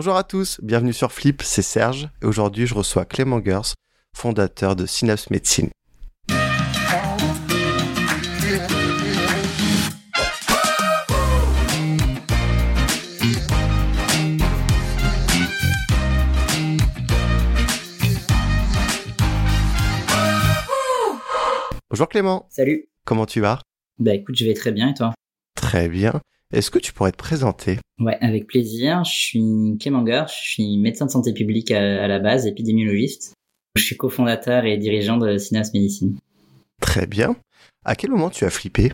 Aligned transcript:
Bonjour 0.00 0.14
à 0.14 0.22
tous, 0.22 0.60
bienvenue 0.62 0.92
sur 0.92 1.10
Flip, 1.10 1.42
c'est 1.42 1.60
Serge 1.60 2.08
et 2.22 2.26
aujourd'hui 2.26 2.68
je 2.68 2.74
reçois 2.74 3.04
Clément 3.04 3.42
Gers, 3.44 3.74
fondateur 4.14 4.76
de 4.76 4.86
Synapse 4.86 5.28
Médecine. 5.28 5.70
Bonjour 21.90 22.08
Clément. 22.08 22.46
Salut. 22.50 22.88
Comment 23.04 23.26
tu 23.26 23.40
vas? 23.40 23.58
Bah 23.98 24.14
écoute, 24.14 24.36
je 24.38 24.44
vais 24.44 24.54
très 24.54 24.70
bien 24.70 24.90
et 24.90 24.94
toi? 24.94 25.12
Très 25.56 25.88
bien. 25.88 26.20
Est-ce 26.50 26.70
que 26.70 26.78
tu 26.78 26.94
pourrais 26.94 27.12
te 27.12 27.18
présenter? 27.18 27.78
Ouais, 28.00 28.16
avec 28.22 28.46
plaisir. 28.46 29.04
Je 29.04 29.10
suis 29.10 29.76
Clément 29.78 30.06
Gers, 30.06 30.28
je 30.28 30.50
suis 30.50 30.78
médecin 30.78 31.04
de 31.04 31.10
santé 31.10 31.34
publique 31.34 31.70
à, 31.70 32.08
la 32.08 32.18
base, 32.18 32.46
épidémiologiste. 32.46 33.34
Je 33.76 33.82
suis 33.82 33.96
cofondateur 33.96 34.64
et 34.64 34.78
dirigeant 34.78 35.18
de 35.18 35.36
Synas 35.36 35.70
Médecine. 35.74 36.18
Très 36.80 37.06
bien. 37.06 37.36
À 37.84 37.94
quel 37.94 38.10
moment 38.10 38.30
tu 38.30 38.44
as 38.44 38.50
flippé? 38.50 38.90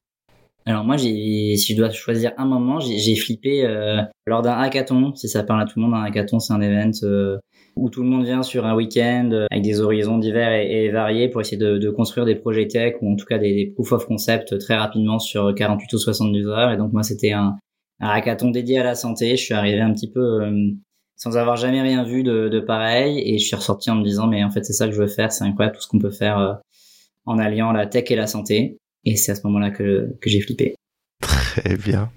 Alors 0.66 0.84
moi, 0.84 0.96
j'ai, 0.96 1.56
si 1.56 1.74
je 1.74 1.76
dois 1.76 1.90
choisir 1.90 2.32
un 2.38 2.46
moment, 2.46 2.80
j'ai, 2.80 3.16
flippé 3.16 3.66
euh, 3.66 4.00
lors 4.26 4.40
d'un 4.40 4.52
hackathon. 4.52 5.14
Si 5.14 5.28
ça 5.28 5.42
parle 5.42 5.60
à 5.60 5.64
tout 5.66 5.78
le 5.78 5.84
monde, 5.84 5.94
un 5.94 6.02
hackathon, 6.02 6.38
c'est 6.38 6.54
un 6.54 6.60
event 6.62 6.90
euh, 7.02 7.38
où 7.76 7.90
tout 7.90 8.02
le 8.02 8.08
monde 8.08 8.24
vient 8.24 8.42
sur 8.42 8.64
un 8.64 8.74
week-end 8.74 9.28
euh, 9.32 9.46
avec 9.50 9.62
des 9.62 9.80
horizons 9.80 10.16
divers 10.16 10.52
et, 10.52 10.88
variés 10.90 11.28
pour 11.28 11.42
essayer 11.42 11.58
de, 11.58 11.90
construire 11.90 12.24
des 12.24 12.34
projets 12.34 12.66
tech 12.66 12.94
ou 13.02 13.12
en 13.12 13.16
tout 13.16 13.26
cas 13.26 13.36
des, 13.36 13.54
des 13.54 13.66
proof 13.66 13.92
of 13.92 14.06
concept 14.06 14.58
très 14.58 14.76
rapidement 14.76 15.18
sur 15.18 15.54
48 15.54 15.92
ou 15.92 15.98
72 15.98 16.46
heures. 16.48 16.70
Et 16.72 16.78
donc 16.78 16.94
moi, 16.94 17.02
c'était 17.02 17.32
un, 17.32 17.56
un 18.00 18.08
hackathon 18.08 18.50
dédié 18.50 18.78
à 18.78 18.84
la 18.84 18.94
santé. 18.94 19.36
Je 19.36 19.44
suis 19.44 19.54
arrivé 19.54 19.80
un 19.80 19.92
petit 19.92 20.10
peu 20.10 20.40
sans 21.16 21.36
avoir 21.36 21.56
jamais 21.56 21.82
rien 21.82 22.04
vu 22.04 22.22
de, 22.22 22.48
de, 22.48 22.60
pareil 22.60 23.20
et 23.24 23.38
je 23.38 23.46
suis 23.46 23.54
ressorti 23.54 23.90
en 23.90 23.96
me 23.96 24.02
disant 24.02 24.26
mais 24.26 24.42
en 24.42 24.50
fait 24.50 24.64
c'est 24.64 24.72
ça 24.72 24.86
que 24.86 24.92
je 24.92 25.00
veux 25.00 25.08
faire. 25.08 25.30
C'est 25.30 25.44
incroyable 25.44 25.76
tout 25.76 25.82
ce 25.82 25.88
qu'on 25.88 25.98
peut 25.98 26.10
faire 26.10 26.60
en 27.26 27.38
alliant 27.38 27.70
la 27.72 27.86
tech 27.86 28.10
et 28.10 28.16
la 28.16 28.26
santé. 28.26 28.78
Et 29.04 29.16
c'est 29.16 29.32
à 29.32 29.34
ce 29.34 29.42
moment-là 29.44 29.70
que, 29.70 30.16
que 30.20 30.30
j'ai 30.30 30.40
flippé. 30.40 30.74
Très 31.20 31.76
bien. 31.76 32.10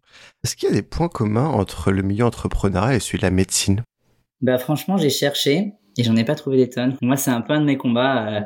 Est-ce 0.43 0.55
qu'il 0.55 0.69
y 0.69 0.71
a 0.71 0.75
des 0.75 0.83
points 0.83 1.09
communs 1.09 1.47
entre 1.47 1.91
le 1.91 2.01
milieu 2.01 2.25
entrepreneurial 2.25 2.95
et 2.95 2.99
celui 2.99 3.17
de 3.19 3.23
la 3.23 3.31
médecine? 3.31 3.83
Bah 4.41 4.57
franchement, 4.57 4.97
j'ai 4.97 5.09
cherché 5.09 5.73
et 5.97 6.03
j'en 6.03 6.15
ai 6.15 6.23
pas 6.23 6.35
trouvé 6.35 6.57
des 6.57 6.69
tonnes. 6.69 6.95
Moi, 7.01 7.17
c'est 7.17 7.31
un 7.31 7.41
peu 7.41 7.53
un 7.53 7.61
de 7.61 7.65
mes 7.65 7.77
combats. 7.77 8.29
Euh, 8.29 8.41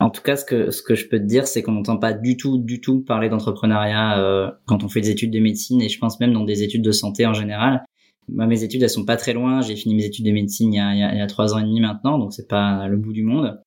en 0.00 0.10
tout 0.10 0.22
cas, 0.22 0.36
ce 0.36 0.44
que 0.44 0.70
ce 0.70 0.82
que 0.82 0.94
je 0.94 1.08
peux 1.08 1.18
te 1.18 1.24
dire, 1.24 1.46
c'est 1.46 1.62
qu'on 1.62 1.72
n'entend 1.72 1.96
pas 1.96 2.12
du 2.12 2.36
tout, 2.36 2.58
du 2.58 2.80
tout 2.80 3.00
parler 3.00 3.28
d'entrepreneuriat 3.28 4.18
euh, 4.18 4.50
quand 4.66 4.84
on 4.84 4.88
fait 4.88 5.00
des 5.00 5.10
études 5.10 5.30
de 5.30 5.40
médecine 5.40 5.80
et 5.80 5.88
je 5.88 5.98
pense 5.98 6.20
même 6.20 6.32
dans 6.32 6.44
des 6.44 6.62
études 6.62 6.82
de 6.82 6.92
santé 6.92 7.26
en 7.26 7.32
général. 7.32 7.84
Moi, 8.28 8.46
mes 8.46 8.64
études, 8.64 8.82
elles 8.82 8.90
sont 8.90 9.04
pas 9.04 9.16
très 9.16 9.32
loin. 9.32 9.62
J'ai 9.62 9.76
fini 9.76 9.94
mes 9.94 10.04
études 10.04 10.26
de 10.26 10.32
médecine 10.32 10.72
il 10.74 10.76
y 10.76 10.80
a, 10.80 11.12
il 11.12 11.18
y 11.18 11.22
a 11.22 11.26
trois 11.26 11.54
ans 11.54 11.58
et 11.58 11.62
demi 11.62 11.80
maintenant, 11.80 12.18
donc 12.18 12.32
c'est 12.32 12.48
pas 12.48 12.88
le 12.88 12.96
bout 12.96 13.12
du 13.12 13.22
monde. 13.22 13.60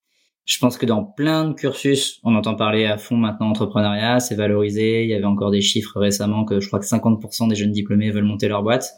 Je 0.49 0.57
pense 0.57 0.79
que 0.79 0.87
dans 0.87 1.03
plein 1.03 1.47
de 1.47 1.53
cursus, 1.53 2.19
on 2.23 2.33
entend 2.33 2.55
parler 2.55 2.85
à 2.85 2.97
fond 2.97 3.15
maintenant 3.15 3.51
entrepreneuriat, 3.51 4.19
c'est 4.19 4.33
valorisé. 4.33 5.03
Il 5.03 5.09
y 5.09 5.13
avait 5.13 5.25
encore 5.25 5.51
des 5.51 5.61
chiffres 5.61 5.99
récemment 5.99 6.43
que 6.43 6.59
je 6.59 6.65
crois 6.65 6.79
que 6.79 6.87
50% 6.87 7.49
des 7.49 7.55
jeunes 7.55 7.71
diplômés 7.71 8.09
veulent 8.09 8.23
monter 8.23 8.47
leur 8.47 8.63
boîte. 8.63 8.93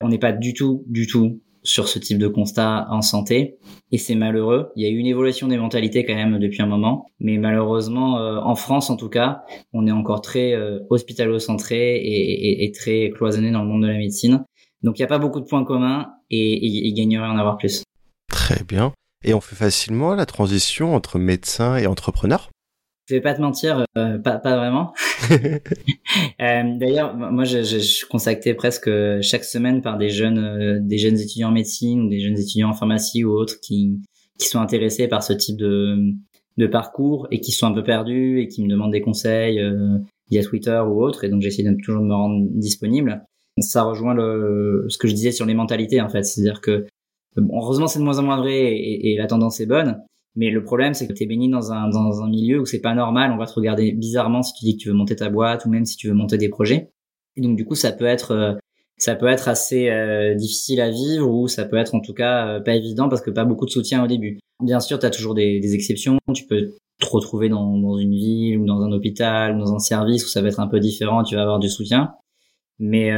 On 0.00 0.08
n'est 0.08 0.18
pas 0.18 0.32
du 0.32 0.52
tout, 0.52 0.82
du 0.88 1.06
tout 1.06 1.40
sur 1.62 1.86
ce 1.86 2.00
type 2.00 2.18
de 2.18 2.26
constat 2.26 2.88
en 2.90 3.02
santé 3.02 3.58
et 3.92 3.98
c'est 3.98 4.16
malheureux. 4.16 4.72
Il 4.74 4.82
y 4.82 4.86
a 4.86 4.88
eu 4.88 4.96
une 4.96 5.06
évolution 5.06 5.46
des 5.46 5.58
mentalités 5.58 6.04
quand 6.04 6.16
même 6.16 6.40
depuis 6.40 6.60
un 6.60 6.66
moment, 6.66 7.06
mais 7.20 7.38
malheureusement 7.38 8.18
euh, 8.18 8.40
en 8.40 8.56
France 8.56 8.90
en 8.90 8.96
tout 8.96 9.08
cas, 9.08 9.42
on 9.72 9.86
est 9.86 9.92
encore 9.92 10.22
très 10.22 10.54
euh, 10.54 10.80
hospitalo-centré 10.90 12.00
et, 12.02 12.72
très 12.72 13.10
cloisonné 13.10 13.52
dans 13.52 13.62
le 13.62 13.68
monde 13.68 13.82
de 13.82 13.88
la 13.88 13.98
médecine. 13.98 14.44
Donc 14.82 14.98
il 14.98 15.02
n'y 15.02 15.06
a 15.06 15.08
pas 15.08 15.20
beaucoup 15.20 15.38
de 15.38 15.46
points 15.46 15.64
communs 15.64 16.08
et 16.30 16.66
il 16.66 16.92
gagnerait 16.94 17.28
en 17.28 17.38
avoir 17.38 17.58
plus. 17.58 17.84
Très 18.28 18.64
bien. 18.64 18.92
Et 19.26 19.34
on 19.34 19.40
fait 19.40 19.56
facilement 19.56 20.14
la 20.14 20.24
transition 20.24 20.94
entre 20.94 21.18
médecin 21.18 21.76
et 21.76 21.86
entrepreneur 21.86 22.48
je 23.08 23.14
vais 23.14 23.20
pas 23.20 23.34
te 23.34 23.40
mentir, 23.40 23.84
euh, 23.96 24.18
pas, 24.18 24.38
pas 24.38 24.56
vraiment. 24.56 24.92
euh, 25.30 26.62
D'ailleurs, 26.76 27.16
moi, 27.16 27.44
je, 27.44 27.58
je, 27.58 27.76
je, 27.76 27.78
suis 27.78 28.06
contacté 28.08 28.52
presque 28.54 28.90
chaque 29.20 29.44
semaine 29.44 29.80
par 29.80 29.96
des 29.96 30.08
jeunes, 30.08 30.38
euh, 30.38 30.80
des 30.80 30.98
jeunes 30.98 31.16
étudiants 31.16 31.50
en 31.50 31.52
médecine 31.52 32.00
ou 32.02 32.08
des 32.08 32.18
jeunes 32.18 32.36
étudiants 32.36 32.70
en 32.70 32.74
pharmacie 32.74 33.22
ou 33.22 33.30
autres 33.30 33.60
qui, 33.60 34.00
qui 34.40 34.48
sont 34.48 34.58
intéressés 34.58 35.06
par 35.06 35.22
ce 35.22 35.32
type 35.34 35.56
de, 35.56 35.98
de 36.56 36.66
parcours 36.66 37.28
et 37.30 37.38
qui 37.38 37.52
sont 37.52 37.68
un 37.68 37.72
peu 37.72 37.84
perdus 37.84 38.40
et 38.40 38.48
qui 38.48 38.64
me 38.64 38.68
demandent 38.68 38.90
des 38.90 39.02
conseils 39.02 39.62
via 40.28 40.42
Twitter 40.42 40.82
ou 40.84 41.00
autre. 41.00 41.22
Et 41.22 41.28
donc, 41.28 41.42
j'essaie 41.42 41.62
de 41.62 41.76
toujours 41.84 42.02
de 42.02 42.08
me 42.08 42.14
rendre 42.14 42.44
disponible. 42.50 43.24
Ça 43.60 43.84
rejoint 43.84 44.14
le, 44.14 44.86
ce 44.88 44.98
que 44.98 45.06
je 45.06 45.14
disais 45.14 45.30
sur 45.30 45.46
les 45.46 45.54
mentalités, 45.54 46.00
en 46.00 46.08
fait. 46.08 46.24
C'est-à-dire 46.24 46.60
que 46.60 46.86
heureusement, 47.52 47.86
c'est 47.86 47.98
de 47.98 48.04
moins 48.04 48.18
en 48.18 48.22
moins 48.22 48.38
vrai 48.38 48.56
et, 48.56 49.16
la 49.18 49.26
tendance 49.26 49.60
est 49.60 49.66
bonne. 49.66 50.02
Mais 50.36 50.50
le 50.50 50.62
problème, 50.62 50.92
c'est 50.92 51.06
que 51.06 51.14
tu 51.14 51.24
es 51.24 51.26
béni 51.26 51.48
dans 51.48 51.72
un, 51.72 51.88
dans 51.88 52.22
un 52.22 52.28
milieu 52.28 52.60
où 52.60 52.66
c'est 52.66 52.80
pas 52.80 52.94
normal. 52.94 53.32
On 53.32 53.38
va 53.38 53.46
te 53.46 53.54
regarder 53.54 53.92
bizarrement 53.92 54.42
si 54.42 54.52
tu 54.52 54.66
dis 54.66 54.76
que 54.76 54.82
tu 54.82 54.88
veux 54.88 54.94
monter 54.94 55.16
ta 55.16 55.30
boîte 55.30 55.64
ou 55.64 55.70
même 55.70 55.86
si 55.86 55.96
tu 55.96 56.08
veux 56.08 56.14
monter 56.14 56.36
des 56.36 56.50
projets. 56.50 56.90
Et 57.36 57.40
donc, 57.40 57.56
du 57.56 57.64
coup, 57.64 57.74
ça 57.74 57.92
peut 57.92 58.04
être, 58.04 58.32
euh, 58.32 58.52
ça 58.98 59.14
peut 59.14 59.26
être 59.26 59.48
assez 59.48 59.88
euh, 59.88 60.34
difficile 60.34 60.80
à 60.80 60.90
vivre 60.90 61.30
ou 61.30 61.48
ça 61.48 61.64
peut 61.64 61.76
être 61.76 61.94
en 61.94 62.00
tout 62.00 62.12
cas 62.12 62.48
euh, 62.48 62.60
pas 62.60 62.74
évident 62.74 63.08
parce 63.08 63.22
que 63.22 63.30
pas 63.30 63.44
beaucoup 63.44 63.64
de 63.64 63.70
soutien 63.70 64.04
au 64.04 64.06
début. 64.06 64.38
Bien 64.62 64.80
sûr, 64.80 64.98
tu 64.98 65.06
as 65.06 65.10
toujours 65.10 65.34
des, 65.34 65.58
des, 65.60 65.74
exceptions. 65.74 66.18
Tu 66.34 66.44
peux 66.46 66.72
te 66.98 67.06
retrouver 67.06 67.48
dans, 67.48 67.78
dans 67.78 67.98
une 67.98 68.14
ville 68.14 68.58
ou 68.58 68.66
dans 68.66 68.80
un 68.80 68.92
hôpital 68.92 69.56
ou 69.56 69.58
dans 69.58 69.74
un 69.74 69.78
service 69.78 70.24
où 70.24 70.28
ça 70.28 70.42
va 70.42 70.48
être 70.48 70.60
un 70.60 70.68
peu 70.68 70.80
différent. 70.80 71.22
Tu 71.22 71.34
vas 71.34 71.42
avoir 71.42 71.58
du 71.58 71.68
soutien. 71.68 72.12
Mais, 72.78 73.10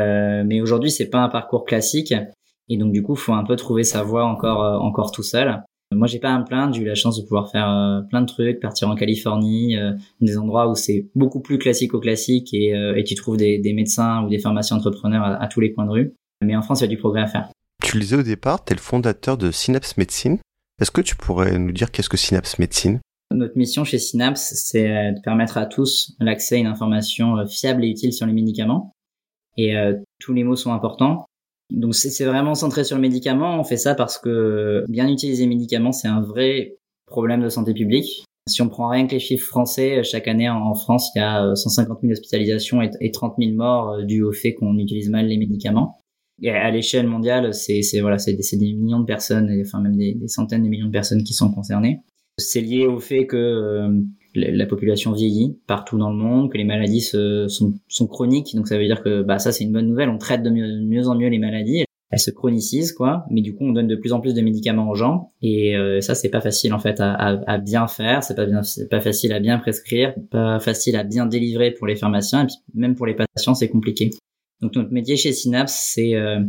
mais 0.44 0.60
aujourd'hui, 0.60 0.88
c'est 0.88 1.10
pas 1.10 1.18
un 1.18 1.28
parcours 1.28 1.64
classique. 1.64 2.14
Et 2.68 2.76
donc 2.76 2.92
du 2.92 3.02
coup, 3.02 3.14
faut 3.14 3.32
un 3.32 3.44
peu 3.44 3.56
trouver 3.56 3.84
sa 3.84 4.02
voie 4.02 4.24
encore 4.24 4.62
euh, 4.62 4.78
encore 4.78 5.10
tout 5.10 5.22
seul. 5.22 5.62
Moi, 5.90 6.06
j'ai 6.06 6.18
pas 6.18 6.34
à 6.34 6.38
me 6.38 6.44
plaindre. 6.44 6.74
J'ai 6.74 6.82
eu 6.82 6.86
la 6.86 6.94
chance 6.94 7.16
de 7.16 7.22
pouvoir 7.22 7.50
faire 7.50 7.70
euh, 7.70 8.02
plein 8.02 8.20
de 8.20 8.26
trucs, 8.26 8.60
partir 8.60 8.90
en 8.90 8.94
Californie, 8.94 9.78
euh, 9.78 9.92
des 10.20 10.36
endroits 10.36 10.68
où 10.68 10.74
c'est 10.74 11.08
beaucoup 11.14 11.40
plus 11.40 11.56
classique 11.56 11.94
au 11.94 12.00
classique 12.00 12.52
et, 12.52 12.74
et 12.96 13.04
tu 13.04 13.14
trouves 13.14 13.38
des, 13.38 13.58
des, 13.58 13.72
médecins 13.72 14.22
ou 14.22 14.28
des 14.28 14.38
pharmaciens 14.38 14.76
entrepreneurs 14.76 15.24
à, 15.24 15.46
tous 15.48 15.60
les 15.60 15.72
coins 15.72 15.86
de 15.86 15.90
rue. 15.90 16.14
Mais 16.44 16.54
en 16.56 16.62
France, 16.62 16.80
il 16.80 16.82
y 16.82 16.84
a 16.84 16.88
du 16.88 16.98
progrès 16.98 17.22
à 17.22 17.26
faire. 17.26 17.48
Tu 17.82 17.96
le 17.96 18.02
disais 18.02 18.16
au 18.16 18.22
départ, 18.22 18.62
tu 18.64 18.72
es 18.72 18.76
le 18.76 18.82
fondateur 18.82 19.38
de 19.38 19.50
Synapse 19.50 19.96
Médecine. 19.96 20.38
Est-ce 20.80 20.90
que 20.90 21.00
tu 21.00 21.16
pourrais 21.16 21.58
nous 21.58 21.72
dire 21.72 21.90
qu'est-ce 21.90 22.10
que 22.10 22.18
Synapse 22.18 22.58
Médecine? 22.58 23.00
Notre 23.34 23.56
mission 23.56 23.84
chez 23.84 23.98
Synapse, 23.98 24.52
c'est 24.54 25.12
de 25.12 25.20
permettre 25.22 25.56
à 25.56 25.64
tous 25.64 26.14
l'accès 26.20 26.56
à 26.56 26.58
une 26.58 26.66
information 26.66 27.46
fiable 27.46 27.84
et 27.84 27.88
utile 27.88 28.12
sur 28.12 28.26
les 28.26 28.32
médicaments. 28.34 28.92
Et 29.56 29.74
tous 30.20 30.34
les 30.34 30.44
mots 30.44 30.56
sont 30.56 30.72
importants. 30.72 31.27
Donc 31.70 31.94
c'est 31.94 32.24
vraiment 32.24 32.54
centré 32.54 32.84
sur 32.84 32.96
le 32.96 33.02
médicament. 33.02 33.58
On 33.58 33.64
fait 33.64 33.76
ça 33.76 33.94
parce 33.94 34.18
que 34.18 34.84
bien 34.88 35.08
utiliser 35.08 35.42
les 35.42 35.48
médicaments, 35.48 35.92
c'est 35.92 36.08
un 36.08 36.22
vrai 36.22 36.76
problème 37.06 37.42
de 37.42 37.48
santé 37.48 37.74
publique. 37.74 38.24
Si 38.48 38.62
on 38.62 38.68
prend 38.68 38.88
rien 38.88 39.06
que 39.06 39.12
les 39.12 39.20
chiffres 39.20 39.46
français, 39.46 40.02
chaque 40.02 40.26
année 40.26 40.48
en 40.48 40.74
France, 40.74 41.10
il 41.14 41.18
y 41.18 41.22
a 41.22 41.54
150 41.54 41.98
000 42.00 42.12
hospitalisations 42.12 42.80
et 42.82 43.10
30 43.10 43.34
000 43.38 43.52
morts 43.52 43.90
euh, 43.90 44.04
dues 44.04 44.22
au 44.22 44.32
fait 44.32 44.54
qu'on 44.54 44.78
utilise 44.78 45.10
mal 45.10 45.26
les 45.26 45.36
médicaments. 45.36 45.98
Et 46.40 46.50
à 46.50 46.70
l'échelle 46.70 47.06
mondiale, 47.06 47.52
c'est 47.52 47.82
voilà, 48.00 48.18
c'est 48.18 48.32
des, 48.32 48.56
des, 48.56 48.72
millions 48.72 49.00
de 49.00 49.04
personnes, 49.04 49.50
enfin 49.60 49.80
même 49.80 49.96
des, 49.96 50.16
centaines 50.28 50.62
de 50.62 50.68
millions 50.68 50.86
de 50.86 50.92
personnes 50.92 51.24
qui 51.24 51.34
sont 51.34 51.50
concernées. 51.50 52.00
C'est 52.38 52.60
lié 52.60 52.86
au 52.86 53.00
fait 53.00 53.26
que 53.26 53.36
euh, 53.36 54.00
la 54.34 54.66
population 54.66 55.12
vieillit 55.12 55.56
partout 55.66 55.98
dans 55.98 56.10
le 56.10 56.16
monde, 56.16 56.50
que 56.50 56.58
les 56.58 56.64
maladies 56.64 57.00
se, 57.00 57.48
sont, 57.48 57.74
sont, 57.88 58.06
chroniques. 58.06 58.54
Donc 58.54 58.68
ça 58.68 58.78
veut 58.78 58.84
dire 58.84 59.02
que 59.02 59.22
bah 59.22 59.38
ça 59.38 59.52
c'est 59.52 59.64
une 59.64 59.72
bonne 59.72 59.86
nouvelle. 59.86 60.08
On 60.08 60.18
traite 60.18 60.42
de 60.42 60.50
mieux, 60.50 61.08
en 61.08 61.14
mieux 61.14 61.28
les 61.28 61.38
maladies. 61.38 61.84
Elles 62.10 62.18
se 62.18 62.30
chronicisent 62.30 62.92
quoi, 62.92 63.26
mais 63.30 63.42
du 63.42 63.54
coup 63.54 63.64
on 63.64 63.72
donne 63.72 63.86
de 63.86 63.96
plus 63.96 64.14
en 64.14 64.20
plus 64.20 64.32
de 64.32 64.40
médicaments 64.40 64.88
aux 64.88 64.94
gens 64.94 65.32
et 65.42 65.76
euh, 65.76 66.00
ça 66.00 66.14
c'est 66.14 66.30
pas 66.30 66.40
facile 66.40 66.72
en 66.72 66.78
fait 66.78 67.00
à, 67.00 67.12
à, 67.12 67.58
bien 67.58 67.86
faire, 67.86 68.22
c'est 68.22 68.34
pas 68.34 68.46
bien, 68.46 68.62
pas 68.90 69.02
facile 69.02 69.30
à 69.34 69.40
bien 69.40 69.58
prescrire, 69.58 70.14
pas 70.30 70.58
facile 70.58 70.96
à 70.96 71.04
bien 71.04 71.26
délivrer 71.26 71.70
pour 71.70 71.86
les 71.86 71.96
pharmaciens 71.96 72.44
et 72.44 72.46
puis 72.46 72.56
même 72.72 72.94
pour 72.94 73.04
les 73.04 73.14
patients 73.14 73.52
c'est 73.52 73.68
compliqué. 73.68 74.08
Donc 74.62 74.74
notre 74.74 74.90
métier 74.90 75.18
chez 75.18 75.32
Synapse 75.32 75.92
c'est 75.94 76.14
euh, 76.14 76.40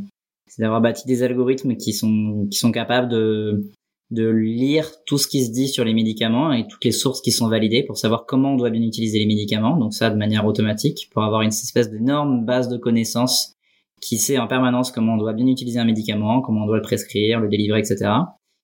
d'avoir 0.59 0.79
bâti 0.79 1.06
des 1.06 1.23
algorithmes 1.23 1.75
qui 1.75 1.91
sont 1.91 2.47
qui 2.50 2.57
sont 2.57 2.72
capables 2.72 3.09
de 3.09 3.69
de 4.11 4.27
lire 4.27 4.89
tout 5.06 5.17
ce 5.17 5.27
qui 5.27 5.45
se 5.45 5.51
dit 5.51 5.67
sur 5.67 5.83
les 5.83 5.94
médicaments 5.94 6.51
et 6.51 6.67
toutes 6.67 6.83
les 6.83 6.91
sources 6.91 7.21
qui 7.21 7.31
sont 7.31 7.47
validées 7.47 7.83
pour 7.83 7.97
savoir 7.97 8.25
comment 8.25 8.53
on 8.53 8.56
doit 8.56 8.71
bien 8.71 8.81
utiliser 8.81 9.19
les 9.19 9.27
médicaments. 9.27 9.77
Donc 9.77 9.94
ça 9.94 10.09
de 10.09 10.17
manière 10.17 10.45
automatique 10.45 11.09
pour 11.11 11.23
avoir 11.23 11.41
une 11.41 11.50
espèce 11.50 11.91
d'énorme 11.91 12.45
base 12.45 12.69
de 12.69 12.77
connaissances 12.77 13.56
qui 14.01 14.17
sait 14.17 14.39
en 14.39 14.47
permanence 14.47 14.91
comment 14.91 15.13
on 15.13 15.17
doit 15.17 15.33
bien 15.33 15.45
utiliser 15.45 15.79
un 15.79 15.85
médicament, 15.85 16.41
comment 16.41 16.63
on 16.63 16.65
doit 16.65 16.77
le 16.77 16.81
prescrire, 16.81 17.39
le 17.39 17.50
délivrer, 17.50 17.79
etc. 17.79 17.97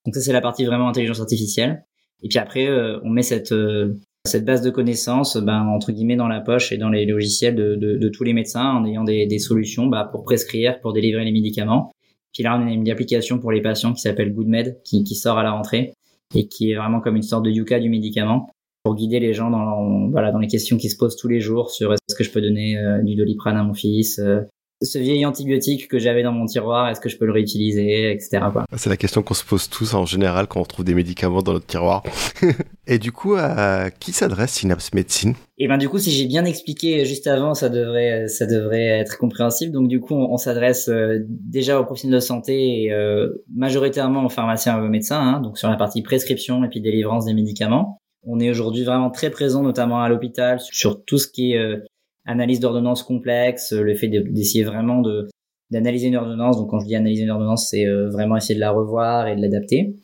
Donc 0.06 0.16
ça 0.16 0.22
c'est 0.22 0.34
la 0.34 0.42
partie 0.42 0.66
vraiment 0.66 0.88
intelligence 0.88 1.20
artificielle. 1.20 1.86
Et 2.24 2.28
puis 2.28 2.40
après 2.40 2.68
euh, 2.68 3.00
on 3.04 3.10
met 3.10 3.22
cette 3.22 3.52
euh, 3.52 3.94
cette 4.26 4.46
base 4.46 4.64
de 4.64 4.72
connaissances 4.72 5.38
ben, 5.38 5.68
entre 5.68 5.92
guillemets 5.92 6.16
dans 6.16 6.28
la 6.28 6.42
poche 6.42 6.72
et 6.72 6.78
dans 6.78 6.90
les 6.90 7.06
logiciels 7.06 7.54
de, 7.54 7.76
de, 7.76 8.10
tous 8.10 8.24
les 8.24 8.34
médecins 8.34 8.72
en 8.72 8.84
ayant 8.84 9.04
des, 9.04 9.28
des 9.28 9.38
solutions 9.38 9.86
bah, 9.86 10.10
pour 10.12 10.24
prescrire, 10.24 10.80
pour 10.82 10.94
délivrer 10.94 11.24
les 11.24 11.32
médicaments 11.32 11.92
puis 12.36 12.44
là, 12.44 12.60
on 12.62 12.68
a 12.68 12.70
une 12.70 12.90
application 12.90 13.40
pour 13.40 13.54
les 13.54 13.62
patients 13.62 13.94
qui 13.94 14.02
s'appelle 14.02 14.34
GoodMed, 14.34 14.82
qui, 14.84 15.06
qui 15.06 15.16
sort 15.16 15.38
à 15.38 15.44
la 15.44 15.54
rentrée 15.54 15.94
et 16.36 16.50
qui 16.50 16.70
est 16.70 16.76
vraiment 16.76 17.00
comme 17.00 17.16
une 17.16 17.24
sorte 17.24 17.46
de 17.46 17.50
Yuka 17.50 17.80
du 17.80 17.88
médicament 17.88 18.50
pour 18.84 18.94
guider 18.94 19.22
les 19.22 19.32
gens 19.32 19.50
dans, 19.50 20.10
voilà, 20.10 20.34
dans 20.34 20.40
les 20.40 20.48
questions 20.48 20.76
qui 20.76 20.90
se 20.90 20.98
posent 20.98 21.16
tous 21.16 21.30
les 21.30 21.40
jours 21.40 21.72
sur 21.72 21.94
est-ce 21.94 22.14
que 22.14 22.26
je 22.26 22.32
peux 22.32 22.42
donner 22.42 22.78
euh, 22.78 23.02
du 23.02 23.16
doliprane 23.16 23.56
à 23.56 23.64
mon 23.64 23.74
fils, 23.74 24.20
euh, 24.20 24.42
ce 24.82 24.98
vieil 24.98 25.26
antibiotique 25.26 25.88
que 25.88 26.00
j'avais 26.00 26.24
dans 26.24 26.32
mon 26.32 26.46
tiroir, 26.46 26.90
est-ce 26.90 27.00
que 27.00 27.10
je 27.10 27.18
peux 27.18 27.26
le 27.26 27.32
réutiliser, 27.32 28.12
etc. 28.12 28.42
C'est 28.76 28.90
la 28.90 28.98
question 28.98 29.24
qu'on 29.24 29.34
se 29.34 29.46
pose 29.46 29.70
tous 29.70 29.94
en 29.94 30.06
général 30.06 30.48
quand 30.48 30.60
on 30.60 30.66
trouve 30.66 30.86
des 30.86 30.94
médicaments 30.94 31.42
dans 31.42 31.54
notre 31.54 31.66
tiroir. 31.66 32.04
et 32.88 33.00
du 33.00 33.12
coup, 33.12 33.36
à 33.36 33.90
qui 33.92 34.12
s'adresse 34.12 34.52
Synapse 34.52 34.94
Médecine? 34.94 35.36
Et 35.58 35.68
ben 35.68 35.78
du 35.78 35.88
coup, 35.88 35.98
si 35.98 36.12
j'ai 36.12 36.26
bien 36.26 36.44
expliqué 36.44 37.06
juste 37.06 37.28
avant, 37.28 37.54
ça 37.54 37.70
devrait 37.70 38.28
ça 38.28 38.46
devrait 38.46 38.86
être 38.86 39.18
compréhensible. 39.18 39.72
Donc 39.72 39.88
du 39.88 40.02
coup, 40.02 40.16
on, 40.16 40.38
s'adresse 40.38 40.90
euh, 40.90 41.20
déjà 41.30 41.80
aux 41.80 41.86
professionnels 41.86 42.20
de 42.20 42.26
santé 42.26 42.84
et 42.84 42.92
euh, 42.92 43.30
majoritairement 43.54 44.26
aux 44.26 44.30
pharmaciens 44.30 44.78
et 44.78 44.86
aux 44.86 44.90
médecins, 44.90 45.22
hein, 45.22 45.40
donc 45.40 45.58
sur 45.58 45.70
la 45.70 45.78
partie 45.78 46.02
prescription 46.02 46.64
et 46.64 46.68
puis 46.68 46.82
délivrance 46.82 47.26
des 47.26 47.34
médicaments. 47.34 48.02
On 48.28 48.40
est 48.40 48.50
aujourd'hui 48.50 48.84
vraiment 48.84 49.12
très 49.12 49.30
présent, 49.30 49.62
notamment 49.62 50.02
à 50.02 50.10
l'hôpital, 50.10 50.60
sur 50.60 51.06
tout 51.06 51.20
ce 51.20 51.28
qui 51.28 51.54
est 51.54 51.58
euh, 51.58 51.78
analyse 52.26 52.60
d'ordonnance 52.60 53.04
complexe, 53.04 53.72
le 53.72 53.96
fait 53.96 54.08
d'essayer 54.08 54.64
vraiment 54.64 55.02
de 55.02 55.28
d'analyser 55.72 56.08
une 56.08 56.16
ordonnance. 56.16 56.58
Donc 56.58 56.70
quand 56.70 56.80
je 56.80 56.86
dis 56.86 56.96
analyser 56.96 57.24
une 57.24 57.32
ordonnance, 57.32 57.70
c'est 57.70 57.86
euh, 57.86 58.10
vraiment 58.10 58.38
essayer 58.38 58.56
de 58.56 58.60
la 58.60 58.72
revoir 58.72 59.28
et 59.28 59.36
de 59.36 59.42
l'adapter. 59.42 59.96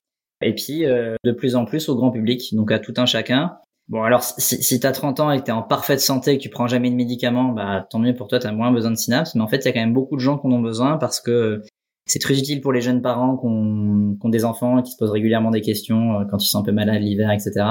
Et 0.42 0.56
puis 0.56 0.86
euh, 0.86 1.16
de 1.24 1.32
plus 1.32 1.56
en 1.56 1.66
plus 1.66 1.88
au 1.90 1.96
grand 1.96 2.12
public, 2.12 2.54
donc 2.56 2.72
à 2.72 2.80
tout 2.80 2.94
un 2.98 3.06
chacun. 3.06 3.58
Bon 3.88 4.04
alors 4.04 4.24
si, 4.24 4.64
si 4.64 4.80
tu 4.80 4.88
as 4.88 4.92
30 4.92 5.20
ans 5.20 5.32
et 5.32 5.40
que 5.40 5.44
tu 5.44 5.50
es 5.50 5.54
en 5.54 5.62
parfaite 5.62 6.00
santé, 6.00 6.38
que 6.38 6.44
tu 6.44 6.50
prends 6.50 6.68
jamais 6.68 6.90
de 6.90 6.96
médicaments, 6.96 7.50
bah 7.50 7.86
tant 7.90 8.00
mieux 8.00 8.16
pour 8.16 8.28
toi, 8.28 8.40
tu 8.40 8.48
as 8.48 8.52
moins 8.52 8.72
besoin 8.72 8.92
de 8.92 8.96
synapses. 8.96 9.36
Mais 9.36 9.42
en 9.42 9.48
fait, 9.48 9.58
il 9.58 9.66
y 9.66 9.68
a 9.68 9.74
quand 9.74 9.82
même 9.82 9.94
beaucoup 9.94 10.16
de 10.16 10.22
gens 10.22 10.38
qui 10.38 10.48
en 10.48 10.52
ont 10.52 10.62
besoin 10.62 10.98
parce 10.98 11.20
que 11.20 11.62
c'est 12.08 12.20
très 12.20 12.38
utile 12.38 12.62
pour 12.62 12.74
les 12.74 12.82
jeunes 12.82 13.02
parents 13.02 13.38
qui 13.38 13.46
ont, 13.46 14.18
qui 14.20 14.26
ont 14.26 14.30
des 14.30 14.46
enfants 14.46 14.80
et 14.80 14.84
qui 14.84 14.92
se 14.92 14.98
posent 14.98 15.12
régulièrement 15.12 15.52
des 15.52 15.62
questions 15.62 16.20
euh, 16.20 16.26
quand 16.30 16.44
ils 16.44 16.48
sont 16.48 16.60
un 16.60 16.64
peu 16.64 16.72
malades 16.72 17.02
l'hiver, 17.02 17.32
etc. 17.32 17.66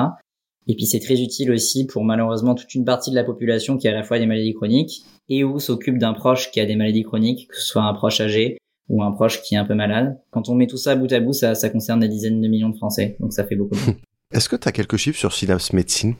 Et 0.66 0.74
puis 0.74 0.86
c'est 0.86 1.00
très 1.00 1.20
utile 1.20 1.50
aussi 1.50 1.86
pour 1.86 2.04
malheureusement 2.04 2.54
toute 2.54 2.74
une 2.74 2.84
partie 2.84 3.10
de 3.10 3.16
la 3.16 3.24
population 3.24 3.76
qui 3.76 3.88
a 3.88 3.92
à 3.92 3.94
la 3.94 4.02
fois 4.02 4.18
des 4.18 4.26
maladies 4.26 4.54
chroniques 4.54 5.02
et 5.28 5.44
où 5.44 5.58
s'occupe 5.58 5.98
d'un 5.98 6.12
proche 6.12 6.50
qui 6.50 6.60
a 6.60 6.66
des 6.66 6.76
maladies 6.76 7.02
chroniques, 7.02 7.48
que 7.48 7.56
ce 7.56 7.66
soit 7.66 7.82
un 7.82 7.94
proche 7.94 8.20
âgé 8.20 8.58
ou 8.88 9.02
un 9.02 9.12
proche 9.12 9.42
qui 9.42 9.54
est 9.54 9.58
un 9.58 9.64
peu 9.64 9.74
malade. 9.74 10.18
Quand 10.30 10.48
on 10.48 10.54
met 10.54 10.66
tout 10.66 10.76
ça 10.76 10.96
bout 10.96 11.12
à 11.12 11.20
bout, 11.20 11.32
ça, 11.32 11.54
ça 11.54 11.70
concerne 11.70 12.00
des 12.00 12.08
dizaines 12.08 12.40
de 12.40 12.48
millions 12.48 12.68
de 12.68 12.76
Français, 12.76 13.16
donc 13.20 13.32
ça 13.32 13.44
fait 13.44 13.56
beaucoup. 13.56 13.76
Est-ce 14.32 14.48
que 14.48 14.56
tu 14.56 14.68
as 14.68 14.72
quelques 14.72 14.96
chiffres 14.96 15.18
sur 15.18 15.32
Synapse 15.32 15.72
Médecine? 15.72 16.14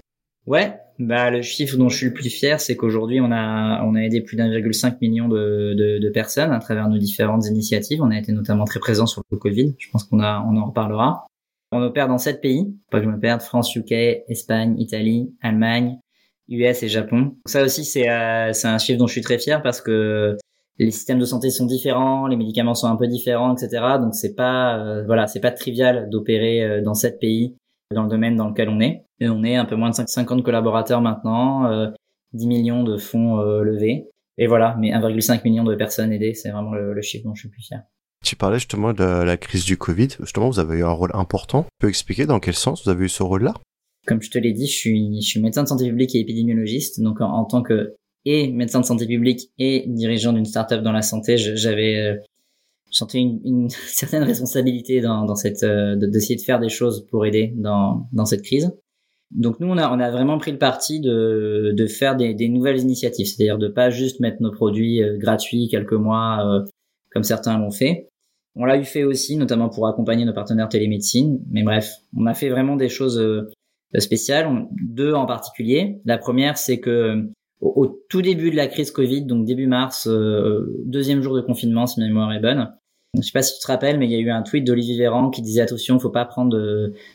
Ouais, 0.46 0.74
bah 0.98 1.30
le 1.30 1.42
chiffre 1.42 1.76
dont 1.76 1.88
je 1.88 1.96
suis 1.96 2.06
le 2.06 2.12
plus 2.12 2.30
fier, 2.30 2.60
c'est 2.60 2.74
qu'aujourd'hui 2.74 3.20
on 3.20 3.30
a 3.30 3.84
on 3.84 3.94
a 3.94 4.00
aidé 4.00 4.20
plus 4.20 4.36
d'1,5 4.36 4.96
million 5.00 5.28
de, 5.28 5.74
de, 5.76 5.98
de, 5.98 6.08
personnes 6.10 6.50
à 6.52 6.58
travers 6.58 6.88
nos 6.88 6.98
différentes 6.98 7.46
initiatives. 7.46 8.02
On 8.02 8.10
a 8.10 8.18
été 8.18 8.32
notamment 8.32 8.64
très 8.64 8.80
présents 8.80 9.06
sur 9.06 9.22
le 9.30 9.36
Covid. 9.36 9.74
Je 9.78 9.88
pense 9.90 10.04
qu'on 10.04 10.20
a 10.20 10.44
on 10.48 10.56
en 10.56 10.66
reparlera. 10.66 11.26
On 11.72 11.82
opère 11.82 12.08
dans 12.08 12.18
sept 12.18 12.40
pays, 12.40 12.74
pas 12.90 12.98
que 12.98 13.04
je 13.04 13.10
me 13.10 13.20
perde, 13.20 13.42
France, 13.42 13.74
UK, 13.76 13.92
Espagne, 14.28 14.74
Italie, 14.78 15.32
Allemagne, 15.40 16.00
US 16.48 16.82
et 16.82 16.88
Japon. 16.88 17.36
Ça 17.46 17.62
aussi, 17.62 17.84
c'est 17.84 18.10
euh, 18.10 18.50
un 18.64 18.78
chiffre 18.78 18.98
dont 18.98 19.06
je 19.06 19.12
suis 19.12 19.20
très 19.22 19.38
fier 19.38 19.62
parce 19.62 19.80
que 19.80 20.36
les 20.78 20.90
systèmes 20.90 21.20
de 21.20 21.24
santé 21.24 21.50
sont 21.50 21.66
différents, 21.66 22.26
les 22.26 22.36
médicaments 22.36 22.74
sont 22.74 22.88
un 22.88 22.96
peu 22.96 23.06
différents, 23.06 23.54
etc. 23.54 23.84
Donc 24.00 24.14
c'est 24.14 24.34
pas 24.34 24.78
euh, 24.78 25.04
voilà, 25.06 25.28
c'est 25.28 25.40
pas 25.40 25.52
trivial 25.52 26.10
d'opérer 26.10 26.64
euh, 26.64 26.82
dans 26.82 26.94
sept 26.94 27.20
pays 27.20 27.56
dans 27.94 28.02
le 28.04 28.08
domaine 28.08 28.34
dans 28.34 28.48
lequel 28.48 28.68
on 28.68 28.80
est. 28.80 29.04
Et 29.20 29.28
on 29.28 29.44
est 29.44 29.54
un 29.56 29.64
peu 29.64 29.76
moins 29.76 29.90
de 29.90 29.94
50 29.94 30.42
collaborateurs 30.42 31.00
maintenant, 31.00 31.92
10 32.32 32.46
millions 32.46 32.84
de 32.84 32.96
fonds 32.96 33.36
levés. 33.36 34.08
Et 34.38 34.46
voilà, 34.46 34.76
mais 34.78 34.92
1,5 34.92 35.42
million 35.44 35.64
de 35.64 35.74
personnes 35.74 36.12
aidées, 36.12 36.34
c'est 36.34 36.50
vraiment 36.50 36.72
le, 36.72 36.94
le 36.94 37.02
chiffre 37.02 37.24
dont 37.24 37.34
je 37.34 37.40
suis 37.40 37.48
plus 37.50 37.62
fier. 37.62 37.82
Tu 38.24 38.36
parlais 38.36 38.58
justement 38.58 38.92
de 38.92 39.02
la 39.02 39.36
crise 39.36 39.64
du 39.64 39.76
Covid. 39.76 40.08
Justement, 40.20 40.50
vous 40.50 40.60
avez 40.60 40.78
eu 40.78 40.84
un 40.84 40.90
rôle 40.90 41.10
important. 41.14 41.62
Tu 41.62 41.68
peux 41.80 41.88
expliquer 41.88 42.26
dans 42.26 42.38
quel 42.38 42.54
sens 42.54 42.84
vous 42.84 42.90
avez 42.90 43.06
eu 43.06 43.08
ce 43.08 43.22
rôle-là? 43.22 43.54
Comme 44.06 44.20
je 44.22 44.30
te 44.30 44.38
l'ai 44.38 44.52
dit, 44.52 44.66
je 44.66 44.76
suis, 44.76 45.40
médecin 45.40 45.62
de 45.62 45.68
santé 45.68 45.86
publique 45.88 46.14
et 46.14 46.20
épidémiologiste. 46.20 47.00
Donc, 47.00 47.20
en, 47.20 47.44
tant 47.44 47.62
que 47.62 47.96
et 48.26 48.52
médecin 48.52 48.80
de 48.80 48.84
santé 48.84 49.06
publique 49.06 49.50
et 49.58 49.84
dirigeant 49.86 50.34
d'une 50.34 50.44
start-up 50.44 50.82
dans 50.82 50.92
la 50.92 51.00
santé, 51.00 51.38
j'avais 51.38 51.96
euh, 51.96 52.16
senti 52.90 53.18
une, 53.18 53.70
certaine 53.86 54.22
responsabilité 54.22 55.00
dans, 55.00 55.34
cette 55.34 55.62
euh, 55.62 55.96
d'essayer 55.96 56.36
de, 56.36 56.42
faire 56.42 56.60
des 56.60 56.68
choses 56.68 57.06
pour 57.10 57.24
aider 57.24 57.54
dans, 57.56 58.06
cette 58.26 58.42
crise. 58.42 58.70
Donc 59.30 59.60
nous, 59.60 59.68
on 59.68 59.78
a, 59.78 60.10
vraiment 60.10 60.38
pris 60.38 60.50
le 60.50 60.58
parti 60.58 61.00
de, 61.00 61.72
de 61.74 61.86
faire 61.86 62.16
des, 62.16 62.48
nouvelles 62.48 62.80
initiatives, 62.80 63.26
c'est-à-dire 63.26 63.58
de 63.58 63.68
pas 63.68 63.88
juste 63.88 64.20
mettre 64.20 64.42
nos 64.42 64.50
produits 64.50 65.02
euh, 65.02 65.16
gratuits 65.16 65.68
quelques 65.70 65.92
mois 65.94 66.64
comme 67.12 67.24
certains 67.24 67.58
l'ont 67.58 67.70
fait, 67.70 68.09
on 68.56 68.64
l'a 68.64 68.78
eu 68.78 68.84
fait 68.84 69.04
aussi, 69.04 69.36
notamment 69.36 69.68
pour 69.68 69.86
accompagner 69.86 70.24
nos 70.24 70.32
partenaires 70.32 70.68
télémédecine. 70.68 71.40
Mais 71.50 71.62
bref, 71.62 71.92
on 72.16 72.26
a 72.26 72.34
fait 72.34 72.48
vraiment 72.48 72.76
des 72.76 72.88
choses 72.88 73.18
euh, 73.18 73.48
spéciales, 73.98 74.66
deux 74.82 75.14
en 75.14 75.26
particulier. 75.26 76.00
La 76.04 76.18
première, 76.18 76.58
c'est 76.58 76.80
que 76.80 76.90
euh, 76.90 77.22
au, 77.60 77.86
tout 78.08 78.22
début 78.22 78.50
de 78.50 78.56
la 78.56 78.66
crise 78.66 78.90
Covid, 78.90 79.22
donc 79.22 79.44
début 79.44 79.66
mars, 79.66 80.08
euh, 80.08 80.82
deuxième 80.84 81.22
jour 81.22 81.34
de 81.34 81.40
confinement, 81.40 81.86
si 81.86 82.00
ma 82.00 82.06
mémoire 82.06 82.32
est 82.32 82.40
bonne. 82.40 82.72
Je 83.16 83.22
sais 83.22 83.32
pas 83.32 83.42
si 83.42 83.54
tu 83.54 83.60
te 83.60 83.66
rappelles, 83.66 83.98
mais 83.98 84.06
il 84.06 84.12
y 84.12 84.14
a 84.14 84.18
eu 84.18 84.30
un 84.30 84.42
tweet 84.42 84.64
d'Olivier 84.64 84.96
Véran 84.96 85.30
qui 85.30 85.42
disait 85.42 85.62
attention, 85.62 85.98
faut 85.98 86.10
pas 86.10 86.24
prendre 86.24 86.56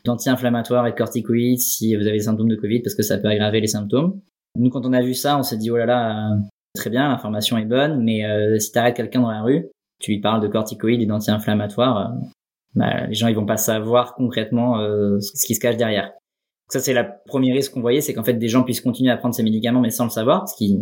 d'anti-inflammatoires 0.04 0.86
et 0.88 0.92
de 0.92 0.96
corticoïdes 0.96 1.60
si 1.60 1.96
vous 1.96 2.02
avez 2.02 2.18
des 2.18 2.24
symptômes 2.24 2.50
de 2.50 2.58
Covid 2.58 2.82
parce 2.82 2.96
que 2.96 3.04
ça 3.04 3.18
peut 3.18 3.30
aggraver 3.30 3.62
les 3.62 3.68
symptômes. 3.68 4.20
Nous, 4.58 4.70
quand 4.70 4.86
on 4.86 4.92
a 4.92 5.02
vu 5.02 5.14
ça, 5.14 5.38
on 5.38 5.44
s'est 5.44 5.56
dit 5.56 5.72
oh 5.72 5.78
là 5.78 5.86
là, 5.86 6.38
très 6.76 6.90
bien, 6.90 7.08
l'information 7.10 7.58
est 7.58 7.66
bonne, 7.66 8.04
mais 8.04 8.26
euh, 8.26 8.60
si 8.60 8.72
t'arrêtes 8.72 8.96
quelqu'un 8.96 9.22
dans 9.22 9.32
la 9.32 9.42
rue, 9.42 9.70
tu 10.06 10.12
lui 10.12 10.20
parles 10.20 10.40
de 10.40 10.48
corticoïdes 10.48 11.02
et 11.02 11.08
d'anti-inflammatoires, 11.08 11.98
euh, 11.98 12.28
bah, 12.76 13.08
les 13.08 13.16
gens 13.16 13.28
ils 13.28 13.36
vont 13.36 13.46
pas 13.46 13.58
savoir 13.58 14.14
concrètement 14.14 14.80
euh, 14.80 15.20
ce 15.20 15.48
qui 15.48 15.56
se 15.56 15.60
cache 15.60 15.78
derrière. 15.78 16.06
Donc 16.06 16.74
ça 16.74 16.80
c'est 16.80 16.94
la 16.94 17.04
premier 17.04 17.52
risque 17.54 17.74
qu'on 17.74 17.82
voyait, 17.82 18.02
c'est 18.02 18.14
qu'en 18.14 18.24
fait 18.24 18.36
des 18.36 18.48
gens 18.48 18.62
puissent 18.62 18.82
continuer 18.82 19.10
à 19.10 19.18
prendre 19.18 19.34
ces 19.34 19.42
médicaments 19.42 19.82
mais 19.82 19.90
sans 19.90 20.04
le 20.04 20.12
savoir, 20.12 20.42
parce 20.42 20.56
qu'ils 20.56 20.78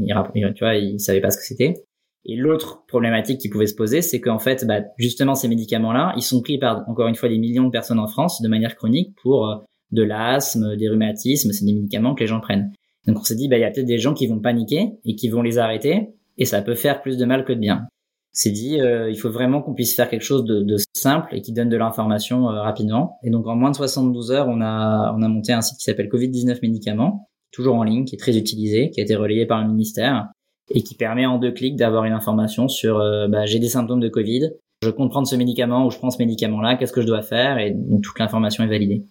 tu 0.56 0.64
vois 0.64 0.76
ils 0.76 1.00
savaient 1.00 1.22
pas 1.22 1.32
ce 1.32 1.38
que 1.38 1.46
c'était. 1.46 1.86
Et 2.26 2.36
l'autre 2.36 2.84
problématique 2.86 3.40
qui 3.40 3.50
pouvait 3.50 3.68
se 3.68 3.76
poser, 3.76 4.02
c'est 4.02 4.20
qu'en 4.20 4.40
fait 4.40 4.66
bah, 4.66 4.82
justement 4.98 5.36
ces 5.36 5.48
médicaments-là, 5.48 6.14
ils 6.18 6.22
sont 6.22 6.42
pris 6.42 6.58
par 6.58 6.84
encore 6.90 7.08
une 7.08 7.16
fois 7.16 7.30
des 7.30 7.38
millions 7.38 7.66
de 7.66 7.72
personnes 7.72 8.00
en 8.00 8.08
France 8.08 8.42
de 8.42 8.50
manière 8.50 8.76
chronique 8.76 9.16
pour 9.22 9.48
euh, 9.48 9.56
de 9.92 10.04
l'asthme, 10.04 10.76
des 10.76 10.90
rhumatismes, 10.90 11.54
c'est 11.54 11.64
des 11.64 11.74
médicaments 11.74 12.14
que 12.14 12.20
les 12.20 12.28
gens 12.28 12.42
prennent. 12.42 12.74
Donc 13.08 13.20
on 13.20 13.24
s'est 13.24 13.36
dit 13.36 13.48
bah 13.48 13.58
il 13.58 13.62
y 13.62 13.66
a 13.66 13.72
peut-être 13.72 13.86
des 13.86 14.00
gens 14.00 14.14
qui 14.14 14.28
vont 14.28 14.40
paniquer 14.40 14.92
et 15.06 15.16
qui 15.16 15.30
vont 15.30 15.42
les 15.42 15.60
arrêter 15.60 16.10
et 16.38 16.44
ça 16.44 16.62
peut 16.62 16.76
faire 16.76 17.02
plus 17.02 17.18
de 17.18 17.24
mal 17.24 17.46
que 17.46 17.54
de 17.54 17.60
bien 17.60 17.88
s'est 18.34 18.52
dit 18.52 18.82
euh, 18.82 19.10
il 19.10 19.16
faut 19.16 19.30
vraiment 19.30 19.62
qu'on 19.62 19.74
puisse 19.74 19.96
faire 19.96 20.10
quelque 20.10 20.24
chose 20.24 20.44
de, 20.44 20.76
simple 20.94 21.36
et 21.36 21.42
qui 21.42 21.54
donne 21.54 21.70
de 21.70 21.78
l'information 21.78 22.50
euh, 22.50 22.62
rapidement. 22.62 23.20
Et 23.24 23.30
donc 23.30 23.48
en 23.48 23.56
moins 23.56 23.72
de 23.72 23.76
72 23.76 24.32
heures, 24.32 24.48
on 24.48 24.62
a 24.62 25.14
on 25.18 25.22
a 25.22 25.28
monté 25.28 25.54
un 25.54 25.62
site 25.62 25.78
qui 25.78 25.84
s'appelle 25.84 26.08
Covid-19 26.08 26.60
médicaments, 26.62 27.30
toujours 27.52 27.76
en 27.76 27.84
ligne, 27.84 28.06
qui 28.06 28.16
est 28.16 28.20
très 28.20 28.38
utilisé, 28.38 28.90
qui 28.90 29.00
a 29.00 29.04
été 29.04 29.16
relayé 29.16 29.46
par 29.46 29.62
le 29.62 29.70
ministère 29.70 30.28
et 30.70 30.82
qui 30.82 30.96
permet 30.96 31.26
en 31.26 31.38
deux 31.38 31.52
clics 31.52 31.76
d'avoir 31.76 32.06
une 32.06 32.14
information 32.14 32.68
sur 32.68 33.00
euh, 33.00 33.28
bah, 33.28 33.46
j'ai 33.46 33.60
des 33.60 33.70
symptômes 33.70 34.00
de 34.00 34.10
Covid, 34.10 34.52
je 34.82 34.90
compte 34.90 35.12
prendre 35.12 35.28
ce 35.28 35.36
médicament 35.36 35.86
ou 35.86 35.92
je 35.92 35.98
prends 35.98 36.10
ce 36.10 36.18
médicament-là, 36.18 36.76
qu'est-ce 36.76 36.94
que 36.94 37.02
je 37.02 37.08
dois 37.08 37.22
faire? 37.22 37.58
Et 37.58 37.76
toute 38.02 38.20
l'information 38.20 38.64
est 38.64 38.68
validée. 38.68 39.04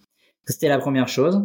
C'était 0.45 0.67
la 0.67 0.77
première 0.77 1.07
chose. 1.07 1.41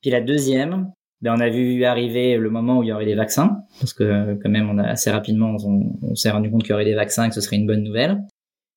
Puis 0.00 0.10
la 0.10 0.20
deuxième, 0.20 0.90
ben, 1.22 1.34
on 1.36 1.40
a 1.40 1.48
vu 1.48 1.84
arriver 1.84 2.36
le 2.36 2.50
moment 2.50 2.78
où 2.78 2.82
il 2.82 2.88
y 2.88 2.92
aurait 2.92 3.06
des 3.06 3.14
vaccins, 3.14 3.62
parce 3.80 3.94
que 3.94 4.34
quand 4.42 4.50
même, 4.50 4.68
on 4.68 4.78
a 4.78 4.84
assez 4.84 5.10
rapidement, 5.10 5.56
on, 5.64 6.14
s'est 6.14 6.30
rendu 6.30 6.50
compte 6.50 6.62
qu'il 6.62 6.70
y 6.70 6.74
aurait 6.74 6.84
des 6.84 6.94
vaccins 6.94 7.24
et 7.24 7.28
que 7.28 7.34
ce 7.34 7.40
serait 7.40 7.56
une 7.56 7.66
bonne 7.66 7.82
nouvelle. 7.82 8.22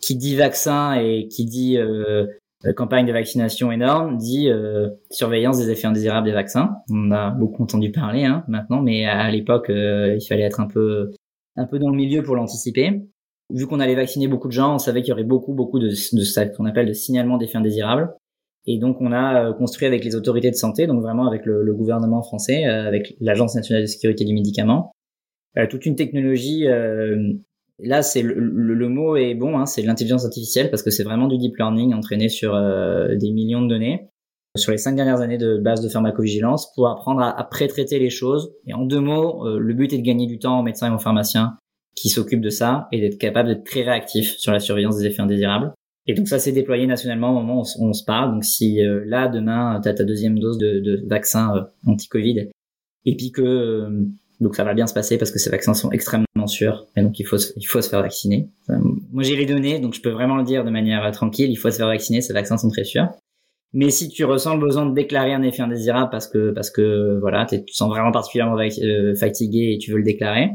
Qui 0.02 0.16
dit 0.16 0.36
vaccin 0.36 0.94
et 0.94 1.28
qui 1.28 1.46
dit 1.46 1.78
euh, 2.66 2.74
campagne 2.74 3.06
de 3.06 3.12
vaccination 3.12 3.72
énorme, 3.72 4.18
dit 4.18 4.50
euh, 4.50 4.90
surveillance 5.12 5.58
des 5.58 5.70
effets 5.70 5.88
indésirables 5.88 6.26
des 6.26 6.34
vaccins. 6.34 6.78
On 6.90 7.12
a 7.12 7.30
beaucoup 7.30 7.64
entendu 7.64 7.92
parler 7.92 8.24
hein, 8.24 8.44
maintenant, 8.48 8.82
mais 8.82 9.06
à 9.06 9.30
l'époque, 9.30 9.70
euh, 9.70 10.16
il 10.20 10.26
fallait 10.26 10.44
être 10.44 10.60
un 10.60 10.68
peu, 10.68 11.12
un 11.56 11.66
peu 11.66 11.80
dans 11.80 11.90
le 11.90 11.96
milieu 11.96 12.24
pour 12.24 12.36
l'anticiper. 12.36 13.02
Vu 13.54 13.68
qu'on 13.68 13.80
allait 13.80 13.96
vacciner 13.96 14.28
beaucoup 14.28 14.48
de 14.48 14.54
gens, 14.54 14.76
on 14.76 14.80
savait 14.80 15.02
qu'il 15.02 15.10
y 15.10 15.14
aurait 15.14 15.24
beaucoup, 15.24 15.54
beaucoup 15.54 15.80
de, 15.80 15.90
de 15.90 15.94
ce 15.94 16.56
qu'on 16.56 16.66
appelle 16.66 16.88
de 16.88 16.94
signalement 16.94 17.38
d'effets 17.38 17.58
indésirables. 17.58 18.14
Et 18.68 18.80
donc 18.80 18.98
on 19.00 19.12
a 19.12 19.50
euh, 19.50 19.54
construit 19.54 19.88
avec 19.88 20.04
les 20.04 20.16
autorités 20.16 20.50
de 20.50 20.56
santé, 20.56 20.88
donc 20.88 21.02
vraiment 21.02 21.28
avec 21.28 21.46
le, 21.46 21.74
gouvernement 21.74 22.22
français, 22.24 22.66
euh, 22.66 22.88
avec 22.88 23.16
l'Agence 23.20 23.56
nationale 23.56 23.84
de 23.84 23.88
sécurité 23.88 24.26
du 24.26 24.34
médicament, 24.34 24.92
euh, 25.58 25.68
toute 25.68 25.86
une 25.86 25.96
technologie. 25.96 26.66
là, 27.80 28.02
c'est 28.02 28.22
le, 28.22 28.90
mot 28.90 29.16
est 29.18 29.36
bon, 29.36 29.58
hein, 29.58 29.66
c'est 29.66 29.82
l'intelligence 29.82 30.26
artificielle 30.26 30.70
parce 30.70 30.82
que 30.84 30.90
c'est 30.90 31.04
vraiment 31.04 31.28
du 31.28 31.38
deep 31.38 31.58
learning 31.58 31.94
entraîné 31.94 32.30
sur 32.30 32.54
des 32.54 33.32
millions 33.32 33.62
de 33.62 33.68
données 33.68 34.10
sur 34.58 34.72
les 34.72 34.78
cinq 34.78 34.96
dernières 34.96 35.20
années 35.20 35.38
de 35.38 35.58
base 35.58 35.82
de 35.82 35.90
pharmacovigilance 35.90 36.74
pour 36.76 36.88
apprendre 36.88 37.20
à, 37.20 37.38
à 37.38 37.44
pré-traiter 37.44 38.00
les 38.00 38.10
choses. 38.10 38.54
Et 38.66 38.74
en 38.74 38.86
deux 38.86 39.02
mots, 39.02 39.46
le 39.50 39.74
but 39.74 39.92
est 39.92 39.98
de 39.98 40.02
gagner 40.02 40.28
du 40.28 40.40
temps 40.40 40.62
aux 40.62 40.64
médecins 40.64 40.90
et 40.90 40.96
aux 40.96 41.00
pharmaciens 41.00 41.58
qui 41.94 42.08
s'occupent 42.08 42.42
de 42.42 42.50
ça 42.50 42.88
et 42.94 43.02
d'être 43.02 43.18
capable 43.18 43.50
d'être 43.50 43.66
très 43.66 43.82
réactif 43.82 44.38
sur 44.38 44.54
la 44.54 44.60
surveillance 44.60 44.98
des 44.98 45.08
effets 45.08 45.22
indésirables. 45.22 45.74
Et 46.08 46.14
donc 46.14 46.28
ça 46.28 46.40
s'est 46.40 46.52
déployé 46.52 46.86
nationalement 46.86 47.32
au 47.32 47.42
moment 47.42 47.62
où 47.62 47.86
on, 47.86 47.94
se 47.94 48.04
parle. 48.04 48.34
Donc 48.34 48.44
si 48.44 48.82
euh, 48.82 49.04
là 49.06 49.28
demain 49.28 49.80
tu 49.82 49.90
as 49.90 49.94
ta 49.94 50.04
deuxième 50.04 50.38
dose 50.38 50.58
de, 50.58 50.80
de 50.80 51.04
vaccin 51.08 51.56
euh, 51.56 51.62
anti-Covid 51.92 52.50
et 53.06 53.16
puis 53.16 53.32
que 53.32 53.42
euh, 53.42 54.06
donc 54.40 54.56
ça 54.56 54.64
va 54.64 54.74
bien 54.74 54.86
se 54.86 54.94
passer 54.94 55.18
parce 55.18 55.32
que 55.32 55.40
ces 55.40 55.50
vaccins 55.50 55.74
sont 55.74 55.92
extrêmement 55.92 56.48
sûrs 56.48 56.86
et 56.96 57.02
donc 57.02 57.20
il 57.20 57.26
faut 57.26 57.38
il 57.56 57.66
faut 57.66 57.82
se 57.82 57.90
faire 57.90 58.02
vacciner. 58.02 58.50
moi 59.12 59.24
j'ai 59.24 59.36
les 59.36 59.46
données 59.46 59.80
donc 59.80 59.94
je 59.94 60.02
peux 60.02 60.10
vraiment 60.10 60.36
le 60.36 60.44
dire 60.44 60.64
de 60.64 60.70
manière 60.70 61.10
tranquille, 61.12 61.50
il 61.50 61.56
faut 61.56 61.72
se 61.72 61.78
faire 61.78 61.88
vacciner, 61.88 62.22
ces 62.22 62.34
vaccins 62.34 62.58
sont 62.58 62.70
très 62.70 62.84
sûrs. 62.84 63.08
Mais 63.74 63.90
si 63.90 64.10
tu 64.10 64.24
ressens 64.24 64.56
le 64.56 64.62
besoin 64.62 64.86
de 64.86 64.94
déclarer 64.94 65.34
un 65.34 65.42
effet 65.42 65.62
indésirable 65.62 66.10
parce 66.10 66.28
que 66.28 66.52
parce 66.52 66.70
que 66.70 67.18
voilà, 67.20 67.46
tu 67.46 67.64
te 67.64 67.72
sens 67.72 67.90
vraiment 67.90 68.12
particulièrement 68.12 68.58
fatigué 69.20 69.74
et 69.74 69.78
tu 69.80 69.92
veux 69.92 69.98
le 69.98 70.04
déclarer, 70.04 70.52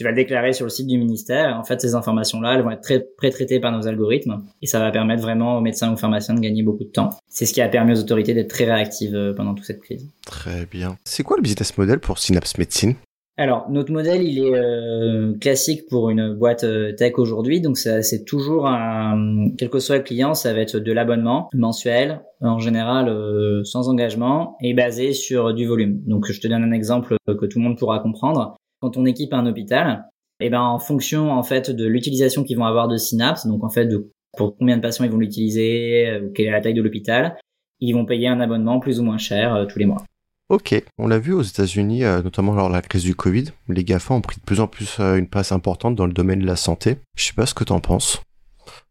Tu 0.00 0.04
vas 0.04 0.12
le 0.12 0.16
déclarer 0.16 0.54
sur 0.54 0.64
le 0.64 0.70
site 0.70 0.86
du 0.86 0.96
ministère. 0.96 1.58
En 1.58 1.62
fait, 1.62 1.78
ces 1.78 1.94
informations-là, 1.94 2.54
elles 2.54 2.62
vont 2.62 2.70
être 2.70 2.80
très 2.80 3.00
pré-traitées 3.18 3.60
par 3.60 3.70
nos 3.70 3.86
algorithmes 3.86 4.42
et 4.62 4.66
ça 4.66 4.78
va 4.78 4.90
permettre 4.90 5.20
vraiment 5.20 5.58
aux 5.58 5.60
médecins 5.60 5.90
ou 5.90 5.92
aux 5.92 5.98
pharmaciens 5.98 6.32
de 6.32 6.40
gagner 6.40 6.62
beaucoup 6.62 6.84
de 6.84 6.88
temps. 6.88 7.10
C'est 7.28 7.44
ce 7.44 7.52
qui 7.52 7.60
a 7.60 7.68
permis 7.68 7.92
aux 7.92 8.00
autorités 8.00 8.32
d'être 8.32 8.48
très 8.48 8.64
réactives 8.64 9.14
euh, 9.14 9.34
pendant 9.34 9.52
toute 9.52 9.66
cette 9.66 9.82
crise. 9.82 10.08
Très 10.24 10.64
bien. 10.64 10.96
C'est 11.04 11.22
quoi 11.22 11.36
le 11.36 11.42
business 11.42 11.76
model 11.76 11.98
pour 11.98 12.18
Synapse 12.18 12.56
Medicine 12.56 12.94
alors, 13.36 13.70
notre 13.70 13.90
modèle, 13.90 14.22
il 14.22 14.38
est 14.38 14.54
euh, 14.54 15.32
classique 15.40 15.88
pour 15.88 16.10
une 16.10 16.34
boîte 16.34 16.64
euh, 16.64 16.92
tech 16.92 17.14
aujourd'hui. 17.16 17.62
Donc, 17.62 17.78
c'est 17.78 18.26
toujours 18.26 18.66
un, 18.66 19.48
quel 19.56 19.70
que 19.70 19.78
soit 19.78 19.96
le 19.96 20.02
client, 20.02 20.34
ça 20.34 20.52
va 20.52 20.60
être 20.60 20.78
de 20.78 20.92
l'abonnement 20.92 21.48
mensuel, 21.54 22.20
en 22.42 22.58
général 22.58 23.08
euh, 23.08 23.64
sans 23.64 23.88
engagement 23.88 24.58
et 24.60 24.74
basé 24.74 25.14
sur 25.14 25.54
du 25.54 25.66
volume. 25.66 26.02
Donc, 26.04 26.30
je 26.30 26.38
te 26.38 26.48
donne 26.48 26.64
un 26.64 26.72
exemple 26.72 27.16
que 27.26 27.46
tout 27.46 27.58
le 27.58 27.64
monde 27.64 27.78
pourra 27.78 28.00
comprendre. 28.00 28.56
Quand 28.80 28.96
on 28.96 29.04
équipe 29.04 29.32
un 29.32 29.46
hôpital, 29.46 30.04
et 30.40 30.46
eh 30.46 30.50
ben 30.50 30.62
en 30.62 30.78
fonction 30.78 31.30
en 31.32 31.42
fait 31.42 31.70
de 31.70 31.86
l'utilisation 31.86 32.44
qu'ils 32.44 32.56
vont 32.56 32.64
avoir 32.64 32.88
de 32.88 32.96
Synapse, 32.96 33.46
donc 33.46 33.62
en 33.62 33.68
fait 33.68 33.86
de 33.86 34.10
pour 34.36 34.56
combien 34.56 34.76
de 34.76 34.82
patients 34.82 35.04
ils 35.04 35.10
vont 35.10 35.18
l'utiliser, 35.18 36.20
quelle 36.34 36.46
est 36.46 36.50
la 36.50 36.60
taille 36.60 36.74
de 36.74 36.82
l'hôpital, 36.82 37.36
ils 37.80 37.92
vont 37.92 38.06
payer 38.06 38.28
un 38.28 38.40
abonnement 38.40 38.78
plus 38.78 39.00
ou 39.00 39.02
moins 39.02 39.18
cher 39.18 39.66
tous 39.68 39.78
les 39.78 39.86
mois. 39.86 40.04
Ok, 40.50 40.74
on 40.98 41.06
l'a 41.06 41.20
vu 41.20 41.32
aux 41.32 41.42
États-Unis, 41.42 42.02
euh, 42.02 42.22
notamment 42.22 42.52
lors 42.52 42.66
de 42.66 42.74
la 42.74 42.82
crise 42.82 43.04
du 43.04 43.14
Covid, 43.14 43.44
les 43.68 43.84
GAFA 43.84 44.14
ont 44.14 44.20
pris 44.20 44.34
de 44.34 44.44
plus 44.44 44.58
en 44.58 44.66
plus 44.66 44.98
euh, 44.98 45.14
une 45.14 45.28
place 45.28 45.52
importante 45.52 45.94
dans 45.94 46.06
le 46.06 46.12
domaine 46.12 46.40
de 46.40 46.46
la 46.46 46.56
santé. 46.56 46.96
Je 47.16 47.26
sais 47.26 47.34
pas 47.34 47.46
ce 47.46 47.54
que 47.54 47.62
t'en 47.62 47.78
penses. 47.78 48.20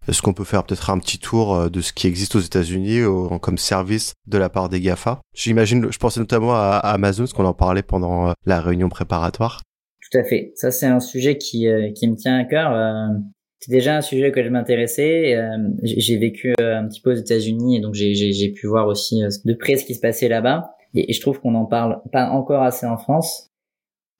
Est-ce 0.07 0.21
qu'on 0.21 0.31
peut 0.31 0.45
faire 0.45 0.63
peut-être 0.63 0.89
un 0.89 0.97
petit 0.99 1.19
tour 1.19 1.53
euh, 1.53 1.67
de 1.67 1.81
ce 1.81 1.91
qui 1.91 2.07
existe 2.07 2.37
aux 2.37 2.39
États-Unis 2.39 3.01
comme 3.41 3.57
service 3.57 4.13
de 4.25 4.37
la 4.37 4.47
part 4.47 4.69
des 4.69 4.79
GAFA? 4.79 5.19
J'imagine, 5.35 5.91
je 5.91 5.97
pensais 5.97 6.21
notamment 6.21 6.55
à, 6.55 6.77
Amazon, 6.77 7.23
parce 7.23 7.33
qu'on 7.33 7.43
en 7.43 7.53
parlait 7.53 7.83
pendant 7.83 8.33
la 8.45 8.61
réunion 8.61 8.87
préparatoire. 8.87 9.59
Tout 10.11 10.17
à 10.17 10.23
fait. 10.23 10.53
Ça, 10.55 10.71
c'est 10.71 10.87
un 10.87 10.99
sujet 10.99 11.37
qui, 11.37 11.67
qui 11.95 12.07
me 12.07 12.15
tient 12.15 12.37
à 12.37 12.43
cœur. 12.43 12.73
C'est 13.59 13.71
déjà 13.71 13.97
un 13.97 14.01
sujet 14.01 14.31
que 14.31 14.43
je 14.43 14.49
m'intéressais. 14.49 15.37
J'ai 15.83 16.17
vécu 16.17 16.53
un 16.59 16.87
petit 16.87 17.01
peu 17.01 17.11
aux 17.11 17.15
États-Unis 17.15 17.77
et 17.77 17.79
donc 17.79 17.93
j'ai 17.93 18.51
pu 18.51 18.67
voir 18.67 18.87
aussi 18.87 19.21
de 19.45 19.53
près 19.53 19.77
ce 19.77 19.85
qui 19.85 19.93
se 19.93 19.99
passait 19.99 20.27
là-bas. 20.27 20.71
Et, 20.95 21.13
je 21.13 21.21
trouve 21.21 21.39
qu'on 21.39 21.51
n'en 21.51 21.65
parle 21.65 22.01
pas 22.11 22.29
encore 22.29 22.63
assez 22.63 22.85
en 22.85 22.97
France. 22.97 23.49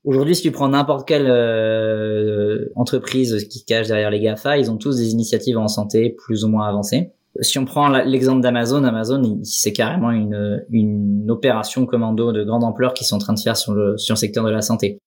Aujourd'hui, 0.06 0.36
si 0.36 0.44
tu 0.44 0.52
prends 0.52 0.70
n'importe 0.70 1.08
quelle 1.08 1.28
euh, 1.28 2.70
entreprise 2.76 3.48
qui 3.50 3.66
cache 3.66 3.88
derrière 3.88 4.10
les 4.10 4.22
GAFA, 4.22 4.58
ils 4.58 4.72
ont 4.72 4.78
tous 4.78 4.98
des 4.98 5.12
initiatives 5.12 5.58
en 5.58 5.68
santé 5.68 6.16
plus 6.26 6.46
ou 6.46 6.48
moins 6.48 6.68
avancées. 6.68 7.12
Si 7.42 7.60
on 7.60 7.66
prend 7.66 7.90
l'exemple 7.90 8.42
d'Amazon, 8.42 8.84
Amazon, 8.84 9.40
c'est 9.44 9.74
carrément 9.74 10.12
une, 10.12 10.66
une 10.72 11.30
opération 11.30 11.86
commando 11.86 12.32
de 12.32 12.44
grande 12.44 12.64
ampleur 12.64 12.94
qu'ils 12.94 13.08
sont 13.08 13.18
en 13.18 13.20
train 13.20 13.34
de 13.34 13.40
faire 13.40 13.56
sur 13.56 13.74
le, 13.74 13.98
sur 13.98 14.16
le 14.16 14.18
secteur 14.18 14.44
de 14.44 14.50
la 14.50 14.62
santé. 14.62 15.00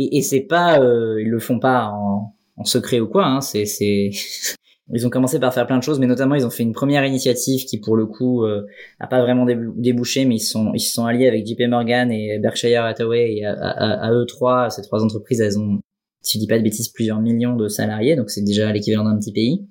Et, 0.00 0.18
et 0.18 0.22
c'est 0.22 0.40
pas, 0.40 0.80
euh, 0.80 1.20
ils 1.20 1.28
le 1.28 1.38
font 1.38 1.58
pas 1.58 1.90
en, 1.92 2.34
en 2.56 2.64
secret 2.64 3.00
ou 3.00 3.08
quoi. 3.08 3.26
Hein, 3.26 3.40
c'est 3.40 3.64
Ils 4.92 5.06
ont 5.06 5.10
commencé 5.10 5.38
par 5.38 5.54
faire 5.54 5.66
plein 5.66 5.78
de 5.78 5.84
choses, 5.84 6.00
mais 6.00 6.06
notamment 6.06 6.34
ils 6.34 6.44
ont 6.44 6.50
fait 6.50 6.64
une 6.64 6.72
première 6.72 7.04
initiative 7.04 7.64
qui 7.64 7.78
pour 7.78 7.96
le 7.96 8.06
coup 8.06 8.44
euh, 8.44 8.66
a 8.98 9.06
pas 9.06 9.22
vraiment 9.22 9.46
débouché, 9.46 10.24
mais 10.24 10.36
ils 10.36 10.40
sont 10.40 10.72
ils 10.74 10.80
se 10.80 10.92
sont 10.92 11.06
alliés 11.06 11.28
avec 11.28 11.46
JP 11.46 11.62
Morgan 11.68 12.10
et 12.10 12.40
Berkshire 12.40 12.84
Hathaway 12.84 13.34
et 13.36 13.44
à, 13.44 14.10
eux 14.12 14.26
trois, 14.26 14.68
ces 14.68 14.82
trois 14.82 15.04
entreprises, 15.04 15.40
elles 15.40 15.58
ont, 15.58 15.78
si 16.22 16.38
je 16.38 16.40
dis 16.40 16.48
pas 16.48 16.58
de 16.58 16.64
bêtises, 16.64 16.88
plusieurs 16.88 17.20
millions 17.20 17.54
de 17.54 17.68
salariés, 17.68 18.16
donc 18.16 18.30
c'est 18.30 18.42
déjà 18.42 18.72
l'équivalent 18.72 19.04
d'un 19.04 19.16
petit 19.16 19.32
pays. 19.32 19.64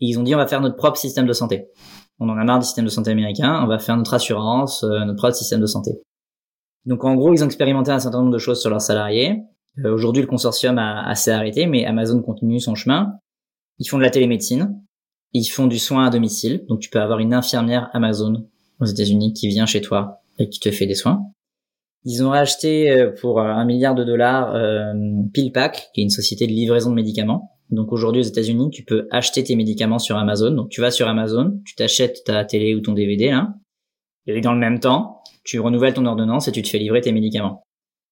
Et 0.00 0.06
ils 0.06 0.18
ont 0.18 0.24
dit 0.24 0.34
on 0.34 0.38
va 0.38 0.48
faire 0.48 0.60
notre 0.60 0.76
propre 0.76 0.98
système 0.98 1.26
de 1.26 1.32
santé. 1.32 1.68
On 2.18 2.28
en 2.28 2.36
a 2.36 2.44
marre 2.44 2.58
du 2.58 2.64
système 2.64 2.86
de 2.86 2.90
santé 2.90 3.12
américain, 3.12 3.60
on 3.62 3.68
va 3.68 3.78
faire 3.78 3.96
notre 3.96 4.14
assurance, 4.14 4.82
euh, 4.82 5.04
notre 5.04 5.18
propre 5.18 5.36
système 5.36 5.60
de 5.60 5.66
santé. 5.66 5.92
Donc 6.86 7.04
en 7.04 7.14
gros, 7.14 7.32
ils 7.34 7.42
ont 7.44 7.46
expérimenté 7.46 7.92
un 7.92 8.00
certain 8.00 8.18
nombre 8.18 8.32
de 8.32 8.38
choses 8.38 8.60
sur 8.60 8.70
leurs 8.70 8.80
salariés. 8.80 9.42
Euh, 9.84 9.92
aujourd'hui, 9.92 10.22
le 10.22 10.28
consortium 10.28 10.78
a 10.78 11.06
assez 11.06 11.30
arrêté, 11.30 11.66
mais 11.66 11.84
Amazon 11.84 12.22
continue 12.22 12.60
son 12.60 12.74
chemin. 12.74 13.18
Ils 13.78 13.86
font 13.86 13.98
de 13.98 14.02
la 14.02 14.10
télémédecine. 14.10 14.80
Ils 15.32 15.44
font 15.44 15.66
du 15.66 15.78
soin 15.78 16.06
à 16.06 16.10
domicile. 16.10 16.64
Donc 16.68 16.80
tu 16.80 16.88
peux 16.88 17.00
avoir 17.00 17.18
une 17.18 17.34
infirmière 17.34 17.90
Amazon 17.92 18.48
aux 18.80 18.86
États-Unis 18.86 19.32
qui 19.32 19.48
vient 19.48 19.66
chez 19.66 19.80
toi 19.80 20.22
et 20.38 20.48
qui 20.48 20.60
te 20.60 20.70
fait 20.70 20.86
des 20.86 20.94
soins. 20.94 21.22
Ils 22.04 22.22
ont 22.22 22.30
racheté 22.30 22.90
euh, 22.90 23.10
pour 23.20 23.40
un 23.40 23.64
milliard 23.64 23.94
de 23.94 24.04
dollars 24.04 24.54
euh, 24.54 24.92
PillPack, 25.34 25.90
qui 25.92 26.00
est 26.00 26.04
une 26.04 26.10
société 26.10 26.46
de 26.46 26.52
livraison 26.52 26.90
de 26.90 26.94
médicaments. 26.94 27.50
Donc 27.70 27.92
aujourd'hui 27.92 28.20
aux 28.20 28.24
États-Unis, 28.24 28.70
tu 28.70 28.84
peux 28.84 29.08
acheter 29.10 29.42
tes 29.42 29.56
médicaments 29.56 29.98
sur 29.98 30.16
Amazon. 30.16 30.52
Donc 30.52 30.68
tu 30.70 30.80
vas 30.80 30.92
sur 30.92 31.08
Amazon, 31.08 31.60
tu 31.64 31.74
t'achètes 31.74 32.22
ta 32.24 32.44
télé 32.44 32.76
ou 32.76 32.80
ton 32.80 32.92
DVD 32.92 33.30
là, 33.30 33.54
et 34.26 34.40
dans 34.40 34.52
le 34.52 34.58
même 34.58 34.80
temps, 34.80 35.22
tu 35.44 35.60
renouvelles 35.60 35.94
ton 35.94 36.06
ordonnance 36.06 36.48
et 36.48 36.52
tu 36.52 36.62
te 36.62 36.68
fais 36.68 36.78
livrer 36.78 37.00
tes 37.00 37.12
médicaments. 37.12 37.65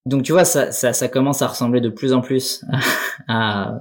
Donc 0.06 0.22
tu 0.22 0.32
vois, 0.32 0.44
ça, 0.44 0.70
ça, 0.72 1.08
commence 1.08 1.40
à 1.40 1.46
ressembler 1.46 1.80
de 1.80 1.88
plus 1.88 2.12
en 2.12 2.20
plus 2.20 2.64
à 3.28 3.78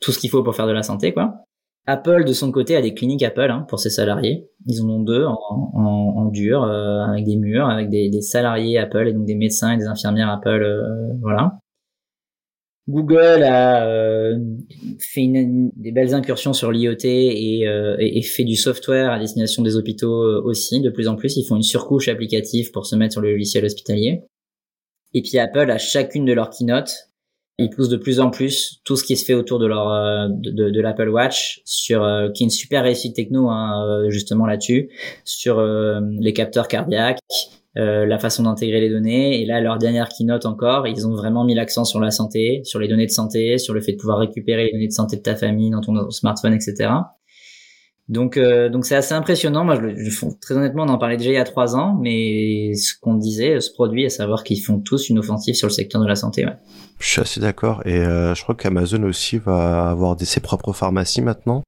tout 0.00 0.12
ce 0.12 0.18
qu'il 0.18 0.30
faut 0.30 0.42
pour 0.42 0.56
faire 0.56 0.66
de 0.66 0.72
la 0.72 0.82
santé, 0.82 1.12
quoi. 1.12 1.44
Apple, 1.86 2.24
de 2.24 2.32
son 2.32 2.52
côté, 2.52 2.76
a 2.76 2.82
des 2.82 2.94
cliniques 2.94 3.22
Apple 3.22 3.50
hein, 3.50 3.64
pour 3.68 3.80
ses 3.80 3.90
salariés. 3.90 4.48
Ils 4.66 4.82
en 4.82 4.88
ont 4.88 5.02
deux 5.02 5.24
en, 5.24 5.38
en, 5.74 6.26
dur, 6.26 6.62
euh, 6.62 7.00
avec 7.00 7.24
des 7.24 7.36
murs, 7.36 7.68
avec 7.68 7.88
des, 7.88 8.20
salariés 8.20 8.78
Apple 8.78 9.08
et 9.08 9.12
donc 9.12 9.24
des 9.24 9.34
médecins 9.34 9.72
et 9.72 9.76
des 9.76 9.86
infirmières 9.86 10.30
Apple, 10.30 10.62
euh, 10.62 11.14
voilà. 11.20 11.58
Google 12.88 13.44
a 13.44 13.86
euh, 13.86 14.36
fait 14.98 15.26
des 15.76 15.92
belles 15.92 16.14
incursions 16.14 16.52
sur 16.52 16.72
l'IoT 16.72 17.04
et, 17.04 17.62
et, 17.62 18.18
et, 18.18 18.22
fait 18.22 18.44
du 18.44 18.56
software 18.56 19.12
à 19.12 19.18
destination 19.18 19.62
des 19.62 19.76
hôpitaux 19.76 20.42
aussi. 20.44 20.80
De 20.80 20.90
plus 20.90 21.06
en 21.06 21.14
plus, 21.14 21.36
ils 21.36 21.44
font 21.44 21.56
une 21.56 21.62
surcouche 21.62 22.08
applicative 22.08 22.72
pour 22.72 22.86
se 22.86 22.96
mettre 22.96 23.12
sur 23.12 23.20
le 23.20 23.30
logiciel 23.30 23.64
hospitalier. 23.64 24.24
Et 25.14 25.22
puis 25.22 25.38
Apple, 25.38 25.70
à 25.70 25.78
chacune 25.78 26.24
de 26.24 26.32
leurs 26.32 26.50
keynotes, 26.50 27.10
ils 27.60 27.70
poussent 27.70 27.88
de 27.88 27.96
plus 27.96 28.20
en 28.20 28.30
plus 28.30 28.80
tout 28.84 28.96
ce 28.96 29.04
qui 29.04 29.16
se 29.16 29.24
fait 29.24 29.34
autour 29.34 29.58
de 29.58 29.66
leur 29.66 29.90
euh, 29.90 30.28
de, 30.30 30.70
de, 30.70 30.80
l'Apple 30.80 31.08
Watch 31.08 31.60
sur 31.64 32.02
euh, 32.02 32.30
qui 32.30 32.42
est 32.42 32.46
une 32.46 32.50
super 32.50 32.82
réussite 32.82 33.14
techno 33.14 33.50
hein, 33.50 33.84
euh, 33.86 34.10
justement 34.10 34.46
là-dessus 34.46 34.88
sur 35.24 35.62
les 35.62 36.32
capteurs 36.32 36.68
cardiaques 36.68 37.18
la 37.76 38.18
façon 38.18 38.42
d'intégrer 38.42 38.80
les 38.80 38.90
données. 38.90 39.40
Et 39.40 39.46
là 39.46 39.60
leur 39.60 39.78
dernière 39.78 40.08
keynote 40.08 40.46
encore 40.46 40.88
ils 40.88 41.06
ont 41.06 41.14
vraiment 41.14 41.44
mis 41.44 41.54
l'accent 41.54 41.84
sur 41.84 42.00
la 42.00 42.10
santé 42.10 42.62
sur 42.64 42.78
les 42.78 42.88
données 42.88 43.06
de 43.06 43.10
santé 43.10 43.58
sur 43.58 43.74
le 43.74 43.80
fait 43.80 43.92
de 43.92 43.98
pouvoir 43.98 44.18
récupérer 44.18 44.64
les 44.64 44.72
données 44.72 44.88
de 44.88 44.92
santé 44.92 45.16
de 45.16 45.22
ta 45.22 45.36
famille 45.36 45.70
dans 45.70 45.80
ton 45.80 46.10
smartphone 46.10 46.54
etc 46.54 46.90
donc, 48.10 48.38
donc 48.38 48.84
c'est 48.84 48.96
assez 48.96 49.14
impressionnant. 49.14 49.64
Moi, 49.64 49.76
je, 49.80 50.10
je, 50.10 50.26
très 50.40 50.56
honnêtement, 50.56 50.82
on 50.82 50.88
en 50.88 50.98
parlait 50.98 51.16
déjà 51.16 51.30
il 51.30 51.34
y 51.34 51.38
a 51.38 51.44
trois 51.44 51.76
ans, 51.76 51.96
mais 52.00 52.74
ce 52.74 52.94
qu'on 53.00 53.14
disait 53.14 53.60
ce 53.60 53.72
produit, 53.72 54.04
à 54.04 54.10
savoir 54.10 54.44
qu'ils 54.44 54.60
font 54.60 54.80
tous 54.80 55.08
une 55.08 55.18
offensive 55.18 55.54
sur 55.54 55.68
le 55.68 55.72
secteur 55.72 56.02
de 56.02 56.06
la 56.06 56.16
santé. 56.16 56.44
Ouais. 56.44 56.56
Je 57.00 57.08
suis 57.08 57.20
assez 57.20 57.40
d'accord. 57.40 57.82
Et 57.86 57.96
euh, 57.96 58.34
je 58.34 58.42
crois 58.42 58.54
qu'Amazon 58.54 59.02
aussi 59.04 59.38
va 59.38 59.88
avoir 59.90 60.16
des, 60.16 60.26
ses 60.26 60.40
propres 60.40 60.72
pharmacies 60.72 61.22
maintenant. 61.22 61.62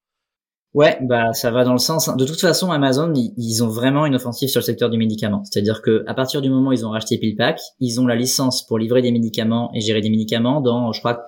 Ouais, 0.75 0.99
bah 1.03 1.35
ça 1.35 1.51
va 1.51 1.65
dans 1.65 1.73
le 1.73 1.79
sens. 1.79 2.09
De 2.17 2.25
toute 2.25 2.41
façon, 2.41 2.71
Amazon, 2.71 3.13
ils, 3.15 3.63
ont 3.63 3.69
vraiment 3.69 4.07
une 4.07 4.15
offensive 4.15 4.49
sur 4.49 4.61
le 4.61 4.65
secteur 4.65 4.89
du 4.89 4.97
médicament. 4.97 5.43
C'est-à-dire 5.45 5.83
que 5.83 6.03
à 6.07 6.15
partir 6.15 6.41
du 6.41 6.49
moment 6.49 6.71
où 6.71 6.73
ils 6.73 6.87
ont 6.87 6.91
racheté 6.91 7.19
PillPack, 7.19 7.61
ils 7.81 8.01
ont 8.01 8.07
la 8.07 8.17
licence 8.17 8.67
pour 8.67 8.79
livrer 8.79 9.03
des 9.03 9.13
médicaments 9.13 9.71
et 9.75 9.81
gérer 9.81 10.01
des 10.01 10.09
médicaments 10.09 10.63
dans, 10.63 10.93
je 10.93 11.01
crois, 11.01 11.25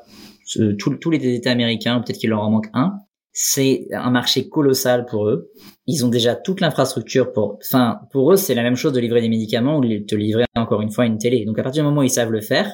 tous 0.79 1.11
les 1.11 1.35
États 1.35 1.51
américains. 1.51 2.01
Peut-être 2.01 2.19
qu'il 2.19 2.31
leur 2.31 2.41
en 2.41 2.51
manque 2.51 2.69
un. 2.73 2.99
C'est 3.37 3.89
un 3.93 4.11
marché 4.11 4.49
colossal 4.49 5.07
pour 5.07 5.29
eux. 5.29 5.51
Ils 5.87 6.07
ont 6.07 6.09
déjà 6.09 6.37
toute 6.37 6.61
l'infrastructure 6.61 7.33
pour. 7.33 7.59
Enfin, 7.61 7.99
pour 8.13 8.33
eux, 8.33 8.37
c'est 8.37 8.55
la 8.55 8.63
même 8.63 8.77
chose 8.77 8.93
de 8.93 9.01
livrer 9.01 9.21
des 9.21 9.29
médicaments 9.29 9.79
ou 9.79 9.85
de 9.85 9.99
te 9.99 10.15
livrer 10.15 10.45
encore 10.55 10.83
une 10.83 10.93
fois 10.93 11.05
une 11.05 11.19
télé. 11.19 11.45
Donc 11.45 11.59
à 11.59 11.65
partir 11.65 11.83
du 11.83 11.89
moment 11.89 12.03
où 12.03 12.05
ils 12.05 12.11
savent 12.11 12.31
le 12.31 12.41
faire, 12.41 12.73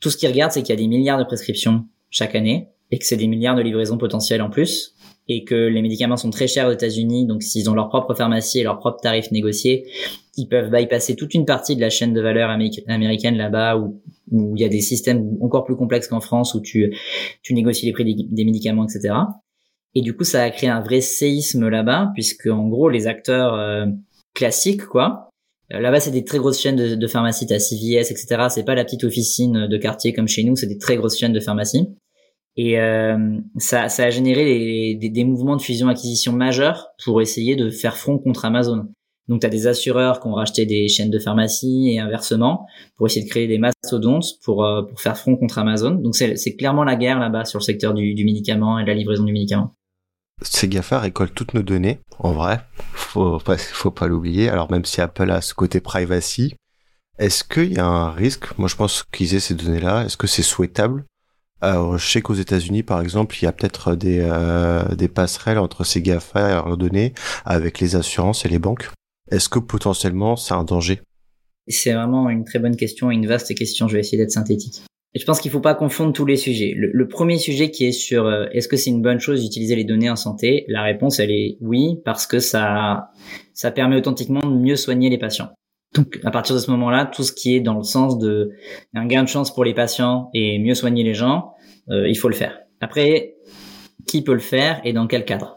tout 0.00 0.10
ce 0.10 0.18
qu'ils 0.18 0.28
regardent, 0.28 0.52
c'est 0.52 0.62
qu'il 0.62 0.74
y 0.74 0.78
a 0.78 0.80
des 0.80 0.88
milliards 0.88 1.18
de 1.18 1.24
prescriptions 1.24 1.86
chaque 2.10 2.34
année 2.34 2.68
et 2.90 2.98
que 2.98 3.06
c'est 3.06 3.16
des 3.16 3.28
milliards 3.28 3.56
de 3.56 3.62
livraisons 3.62 3.96
potentielles 3.96 4.42
en 4.42 4.50
plus 4.50 4.94
et 5.26 5.44
que 5.44 5.54
les 5.54 5.82
médicaments 5.82 6.16
sont 6.16 6.30
très 6.30 6.46
chers 6.46 6.68
aux 6.68 6.72
États-Unis, 6.72 7.26
donc 7.26 7.42
s'ils 7.42 7.68
ont 7.68 7.74
leur 7.74 7.88
propre 7.88 8.14
pharmacie 8.14 8.60
et 8.60 8.62
leurs 8.62 8.78
propres 8.78 9.00
tarifs 9.02 9.30
négociés, 9.30 9.86
ils 10.36 10.48
peuvent 10.48 10.70
bypasser 10.70 11.16
toute 11.16 11.34
une 11.34 11.44
partie 11.44 11.76
de 11.76 11.80
la 11.82 11.90
chaîne 11.90 12.14
de 12.14 12.20
valeur 12.20 12.48
américaine 12.48 13.36
là-bas 13.36 13.76
où, 13.76 14.00
où 14.30 14.56
il 14.56 14.62
y 14.62 14.64
a 14.64 14.68
des 14.68 14.80
systèmes 14.80 15.36
encore 15.42 15.64
plus 15.64 15.76
complexes 15.76 16.08
qu'en 16.08 16.20
France 16.20 16.54
où 16.54 16.60
tu, 16.60 16.94
tu 17.42 17.52
négocies 17.52 17.86
les 17.86 17.92
prix 17.92 18.04
des, 18.04 18.44
médicaments, 18.44 18.84
etc. 18.84 19.14
Et 19.98 20.00
du 20.00 20.14
coup, 20.14 20.22
ça 20.22 20.44
a 20.44 20.50
créé 20.50 20.70
un 20.70 20.80
vrai 20.80 21.00
séisme 21.00 21.68
là-bas 21.68 22.12
puisque 22.14 22.46
en 22.46 22.68
gros, 22.68 22.88
les 22.88 23.08
acteurs 23.08 23.54
euh, 23.54 23.86
classiques, 24.32 24.86
quoi, 24.86 25.32
euh, 25.72 25.80
là-bas, 25.80 25.98
c'est 25.98 26.12
des 26.12 26.22
très 26.22 26.38
grosses 26.38 26.60
chaînes 26.60 26.76
de, 26.76 26.94
de 26.94 27.06
pharmacie, 27.08 27.48
t'as 27.48 27.58
CVS, 27.58 28.12
etc. 28.12 28.46
C'est 28.48 28.62
pas 28.62 28.76
la 28.76 28.84
petite 28.84 29.02
officine 29.02 29.66
de 29.66 29.76
quartier 29.76 30.12
comme 30.12 30.28
chez 30.28 30.44
nous, 30.44 30.54
c'est 30.54 30.68
des 30.68 30.78
très 30.78 30.96
grosses 30.96 31.18
chaînes 31.18 31.32
de 31.32 31.40
pharmacie. 31.40 31.88
Et 32.54 32.78
euh, 32.78 33.38
ça, 33.56 33.88
ça 33.88 34.04
a 34.04 34.10
généré 34.10 34.94
des, 34.94 35.10
des, 35.10 35.24
mouvements 35.24 35.56
de 35.56 35.62
fusion-acquisition 35.62 36.32
majeurs 36.32 36.90
pour 37.04 37.20
essayer 37.20 37.56
de 37.56 37.68
faire 37.68 37.96
front 37.96 38.18
contre 38.18 38.44
Amazon. 38.44 38.86
Donc, 39.26 39.40
tu 39.40 39.48
as 39.48 39.50
des 39.50 39.66
assureurs 39.66 40.20
qui 40.20 40.28
ont 40.28 40.34
racheté 40.34 40.64
des 40.64 40.86
chaînes 40.86 41.10
de 41.10 41.18
pharmacie 41.18 41.88
et 41.90 41.98
inversement 41.98 42.68
pour 42.96 43.08
essayer 43.08 43.24
de 43.24 43.30
créer 43.30 43.48
des 43.48 43.58
mastodontes 43.58 44.38
pour, 44.44 44.64
euh, 44.64 44.82
pour 44.82 45.00
faire 45.00 45.18
front 45.18 45.36
contre 45.36 45.58
Amazon. 45.58 45.90
Donc, 45.90 46.14
c'est 46.14 46.56
clairement 46.56 46.84
la 46.84 46.94
guerre 46.94 47.18
là-bas 47.18 47.46
sur 47.46 47.58
le 47.58 47.64
secteur 47.64 47.94
du, 47.94 48.14
du 48.14 48.24
médicament 48.24 48.78
et 48.78 48.84
de 48.84 48.88
la 48.88 48.94
livraison 48.94 49.24
du 49.24 49.32
médicament 49.32 49.74
ces 50.42 50.68
GAFA 50.68 51.00
récoltent 51.00 51.34
toutes 51.34 51.54
nos 51.54 51.62
données, 51.62 52.00
en 52.18 52.32
vrai, 52.32 52.60
faut 52.92 53.38
pas, 53.38 53.56
faut 53.58 53.90
pas 53.90 54.06
l'oublier. 54.06 54.48
Alors 54.48 54.70
même 54.70 54.84
si 54.84 55.00
Apple 55.00 55.30
a 55.30 55.40
ce 55.40 55.54
côté 55.54 55.80
privacy, 55.80 56.54
est-ce 57.18 57.42
qu'il 57.42 57.72
y 57.72 57.78
a 57.80 57.86
un 57.86 58.12
risque? 58.12 58.56
Moi, 58.58 58.68
je 58.68 58.76
pense 58.76 59.04
qu'ils 59.12 59.34
aient 59.34 59.40
ces 59.40 59.54
données-là. 59.54 60.04
Est-ce 60.04 60.16
que 60.16 60.28
c'est 60.28 60.42
souhaitable? 60.42 61.04
Alors, 61.60 61.98
je 61.98 62.08
sais 62.08 62.22
qu'aux 62.22 62.34
États-Unis, 62.34 62.84
par 62.84 63.00
exemple, 63.00 63.36
il 63.40 63.44
y 63.44 63.48
a 63.48 63.52
peut-être 63.52 63.96
des, 63.96 64.20
euh, 64.20 64.94
des 64.94 65.08
passerelles 65.08 65.58
entre 65.58 65.82
ces 65.82 66.00
GAFA 66.00 66.64
ordonnées 66.64 67.14
avec 67.44 67.80
les 67.80 67.96
assurances 67.96 68.44
et 68.44 68.48
les 68.48 68.60
banques. 68.60 68.90
Est-ce 69.32 69.48
que 69.48 69.58
potentiellement 69.58 70.36
c'est 70.36 70.54
un 70.54 70.62
danger? 70.62 71.00
C'est 71.66 71.92
vraiment 71.92 72.30
une 72.30 72.44
très 72.44 72.60
bonne 72.60 72.76
question, 72.76 73.10
une 73.10 73.26
vaste 73.26 73.52
question. 73.56 73.88
Je 73.88 73.94
vais 73.94 74.00
essayer 74.00 74.16
d'être 74.16 74.30
synthétique. 74.30 74.84
Je 75.14 75.24
pense 75.24 75.40
qu'il 75.40 75.50
faut 75.50 75.60
pas 75.60 75.74
confondre 75.74 76.12
tous 76.12 76.26
les 76.26 76.36
sujets. 76.36 76.74
Le, 76.76 77.08
premier 77.08 77.38
sujet 77.38 77.70
qui 77.70 77.86
est 77.86 77.92
sur 77.92 78.26
euh, 78.26 78.46
est-ce 78.52 78.68
que 78.68 78.76
c'est 78.76 78.90
une 78.90 79.00
bonne 79.02 79.20
chose 79.20 79.42
d'utiliser 79.42 79.74
les 79.74 79.84
données 79.84 80.10
en 80.10 80.16
santé, 80.16 80.64
la 80.68 80.82
réponse 80.82 81.18
elle 81.18 81.30
est 81.30 81.56
oui 81.60 81.96
parce 82.04 82.26
que 82.26 82.38
ça 82.38 83.10
ça 83.54 83.70
permet 83.70 83.96
authentiquement 83.96 84.40
de 84.40 84.54
mieux 84.54 84.76
soigner 84.76 85.08
les 85.08 85.18
patients. 85.18 85.48
Donc 85.94 86.20
à 86.24 86.30
partir 86.30 86.54
de 86.54 86.60
ce 86.60 86.70
moment-là, 86.70 87.06
tout 87.06 87.22
ce 87.22 87.32
qui 87.32 87.56
est 87.56 87.60
dans 87.60 87.78
le 87.78 87.82
sens 87.82 88.18
de 88.18 88.50
un 88.94 89.06
gain 89.06 89.22
de 89.22 89.28
chance 89.28 89.52
pour 89.52 89.64
les 89.64 89.74
patients 89.74 90.28
et 90.34 90.58
mieux 90.58 90.74
soigner 90.74 91.02
les 91.02 91.14
gens, 91.14 91.52
euh, 91.88 92.08
il 92.08 92.16
faut 92.16 92.28
le 92.28 92.34
faire. 92.34 92.58
Après, 92.80 93.36
qui 94.06 94.22
peut 94.22 94.34
le 94.34 94.38
faire 94.38 94.80
et 94.84 94.92
dans 94.92 95.06
quel 95.06 95.24
cadre? 95.24 95.56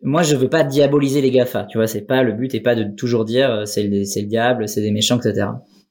Moi, 0.00 0.22
je 0.22 0.36
veux 0.36 0.48
pas 0.48 0.62
diaboliser 0.62 1.20
les 1.20 1.32
Gafa, 1.32 1.64
tu 1.64 1.78
vois, 1.78 1.88
c'est 1.88 2.06
pas 2.06 2.22
le 2.22 2.32
but 2.32 2.54
et 2.54 2.60
pas 2.60 2.76
de 2.76 2.84
toujours 2.96 3.24
dire 3.24 3.50
euh, 3.50 3.64
c'est 3.64 3.82
le, 3.82 4.04
c'est 4.04 4.20
le 4.20 4.28
diable, 4.28 4.68
c'est 4.68 4.80
des 4.80 4.92
méchants, 4.92 5.18
etc. 5.18 5.48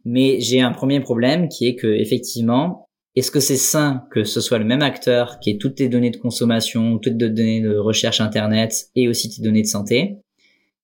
Mais 0.09 0.39
j'ai 0.39 0.61
un 0.61 0.71
premier 0.71 1.01
problème 1.01 1.49
qui 1.49 1.67
est 1.67 1.75
que 1.75 1.87
effectivement, 1.87 2.87
est-ce 3.17 3.29
que 3.29 3.41
c'est 3.41 3.57
sain 3.57 4.05
que 4.09 4.23
ce 4.23 4.39
soit 4.39 4.57
le 4.57 4.63
même 4.63 4.81
acteur 4.81 5.37
qui 5.41 5.49
ait 5.49 5.57
toutes 5.57 5.75
tes 5.75 5.89
données 5.89 6.11
de 6.11 6.17
consommation, 6.17 6.97
toutes 6.97 7.17
tes 7.17 7.29
données 7.29 7.59
de 7.59 7.75
recherche 7.75 8.21
internet 8.21 8.87
et 8.95 9.09
aussi 9.09 9.29
tes 9.29 9.41
données 9.41 9.63
de 9.63 9.67
santé? 9.67 10.15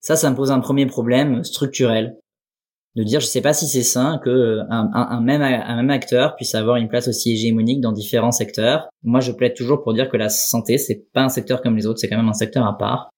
Ça, 0.02 0.18
ça 0.18 0.30
me 0.30 0.36
pose 0.36 0.52
un 0.52 0.60
premier 0.60 0.88
problème 0.88 1.42
structurel 1.46 2.18
de 2.98 3.04
dire 3.04 3.22
je 3.22 3.26
sais 3.26 3.40
pas 3.40 3.54
si 3.54 3.66
c'est 3.66 3.82
sain 3.82 4.20
que 4.26 4.60
un, 4.70 4.90
un, 4.94 5.22
même 5.22 5.42
un 5.42 5.76
même 5.78 5.90
acteur 5.90 6.36
puisse 6.36 6.54
avoir 6.54 6.76
une 6.76 6.90
place 6.90 7.08
aussi 7.08 7.32
hégémonique 7.32 7.80
dans 7.80 7.94
différents 7.94 8.34
secteurs. 8.34 8.90
Moi, 9.04 9.22
je 9.22 9.32
plaide 9.32 9.54
toujours 9.54 9.84
pour 9.84 9.94
dire 9.94 10.10
que 10.10 10.18
la 10.18 10.28
santé 10.28 10.78
c'est 10.78 11.06
pas 11.14 11.24
un 11.24 11.30
secteur 11.30 11.62
comme 11.62 11.78
les 11.78 11.88
autres, 11.88 12.00
c'est 12.00 12.10
quand 12.10 12.18
même 12.18 12.28
un 12.28 12.34
secteur 12.34 12.68
à 12.68 12.78
part. 12.78 13.10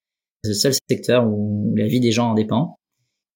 C'est 0.44 0.50
le 0.50 0.54
seul 0.54 0.74
secteur 0.88 1.26
où 1.28 1.74
la 1.76 1.88
vie 1.88 2.00
des 2.00 2.12
gens 2.12 2.30
en 2.30 2.34
dépend. 2.36 2.78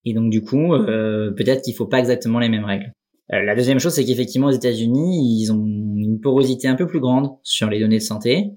Et 0.05 0.13
donc 0.13 0.29
du 0.29 0.41
coup, 0.41 0.73
euh, 0.73 1.31
peut-être 1.31 1.61
qu'il 1.63 1.75
faut 1.75 1.87
pas 1.87 1.99
exactement 1.99 2.39
les 2.39 2.49
mêmes 2.49 2.65
règles. 2.65 2.91
Euh, 3.33 3.43
la 3.43 3.55
deuxième 3.55 3.79
chose, 3.79 3.93
c'est 3.93 4.05
qu'effectivement 4.05 4.47
aux 4.47 4.51
États-Unis, 4.51 5.41
ils 5.41 5.51
ont 5.51 5.65
une 5.65 6.19
porosité 6.21 6.67
un 6.67 6.75
peu 6.75 6.87
plus 6.87 6.99
grande 6.99 7.29
sur 7.43 7.69
les 7.69 7.79
données 7.79 7.99
de 7.99 8.03
santé. 8.03 8.51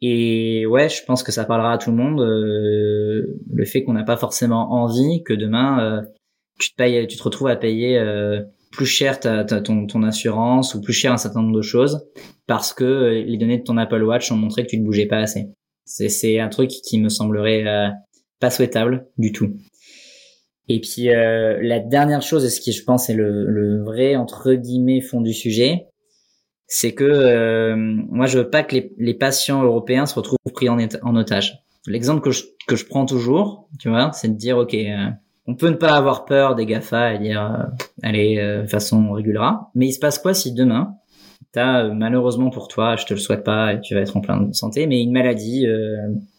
Et 0.00 0.64
ouais, 0.66 0.88
je 0.88 1.04
pense 1.04 1.22
que 1.22 1.32
ça 1.32 1.44
parlera 1.44 1.72
à 1.72 1.78
tout 1.78 1.90
le 1.90 1.96
monde. 1.96 2.20
Euh, 2.20 3.38
le 3.52 3.64
fait 3.64 3.82
qu'on 3.82 3.92
n'a 3.92 4.04
pas 4.04 4.16
forcément 4.16 4.72
envie 4.72 5.22
que 5.24 5.34
demain 5.34 6.02
tu 6.58 6.70
te 6.70 6.76
payes, 6.76 7.06
tu 7.06 7.16
te 7.16 7.22
retrouves 7.22 7.48
à 7.48 7.56
payer 7.56 8.02
plus 8.72 8.86
cher 8.86 9.20
ta, 9.20 9.44
ton, 9.44 9.86
ton 9.86 10.02
assurance 10.02 10.74
ou 10.74 10.80
plus 10.80 10.92
cher 10.92 11.12
un 11.12 11.16
certain 11.16 11.42
nombre 11.42 11.56
de 11.56 11.62
choses 11.62 12.04
parce 12.46 12.72
que 12.72 13.24
les 13.26 13.36
données 13.36 13.58
de 13.58 13.62
ton 13.62 13.76
Apple 13.76 14.02
Watch 14.02 14.32
ont 14.32 14.36
montré 14.36 14.64
que 14.64 14.70
tu 14.70 14.78
ne 14.78 14.84
bougeais 14.84 15.06
pas 15.06 15.18
assez. 15.18 15.46
C'est 15.84 16.38
un 16.40 16.48
truc 16.48 16.70
qui 16.70 16.98
me 17.00 17.08
semblerait 17.08 17.92
pas 18.40 18.50
souhaitable 18.50 19.06
du 19.18 19.32
tout. 19.32 19.52
Et 20.68 20.80
puis 20.80 21.10
euh, 21.10 21.58
la 21.62 21.80
dernière 21.80 22.22
chose, 22.22 22.44
et 22.44 22.50
ce 22.50 22.60
qui 22.60 22.72
je 22.72 22.84
pense 22.84 23.08
est 23.08 23.14
le, 23.14 23.46
le, 23.46 23.82
vrai 23.82 24.16
entre 24.16 24.52
guillemets 24.52 25.00
fond 25.00 25.22
du 25.22 25.32
sujet, 25.32 25.86
c'est 26.66 26.92
que 26.92 27.04
euh, 27.04 27.74
moi 27.76 28.26
je 28.26 28.38
veux 28.38 28.50
pas 28.50 28.62
que 28.62 28.74
les, 28.74 28.92
les, 28.98 29.14
patients 29.14 29.62
européens 29.62 30.04
se 30.04 30.14
retrouvent 30.14 30.36
pris 30.52 30.68
en, 30.68 30.78
en 31.02 31.16
otage. 31.16 31.64
L'exemple 31.86 32.20
que 32.20 32.30
je, 32.30 32.44
que 32.66 32.76
je 32.76 32.84
prends 32.84 33.06
toujours, 33.06 33.70
tu 33.78 33.88
vois, 33.88 34.12
c'est 34.12 34.28
de 34.28 34.36
dire 34.36 34.58
ok, 34.58 34.74
euh, 34.74 35.08
on 35.46 35.54
peut 35.54 35.70
ne 35.70 35.76
pas 35.76 35.96
avoir 35.96 36.26
peur 36.26 36.54
des 36.54 36.66
Gafa 36.66 37.14
et 37.14 37.18
dire 37.18 37.42
euh, 37.42 37.64
allez 38.02 38.36
de 38.36 38.66
façon 38.66 39.02
on 39.08 39.12
régulera, 39.12 39.70
mais 39.74 39.86
il 39.86 39.92
se 39.92 40.00
passe 40.00 40.18
quoi 40.18 40.34
si 40.34 40.52
demain 40.52 40.94
t'as 41.52 41.88
malheureusement 41.88 42.50
pour 42.50 42.68
toi, 42.68 42.96
je 42.96 43.06
te 43.06 43.14
le 43.14 43.20
souhaite 43.20 43.42
pas 43.42 43.72
et 43.72 43.80
tu 43.80 43.94
vas 43.94 44.00
être 44.00 44.14
en 44.14 44.20
pleine 44.20 44.52
santé, 44.52 44.86
mais 44.86 45.00
une 45.00 45.12
maladie 45.12 45.66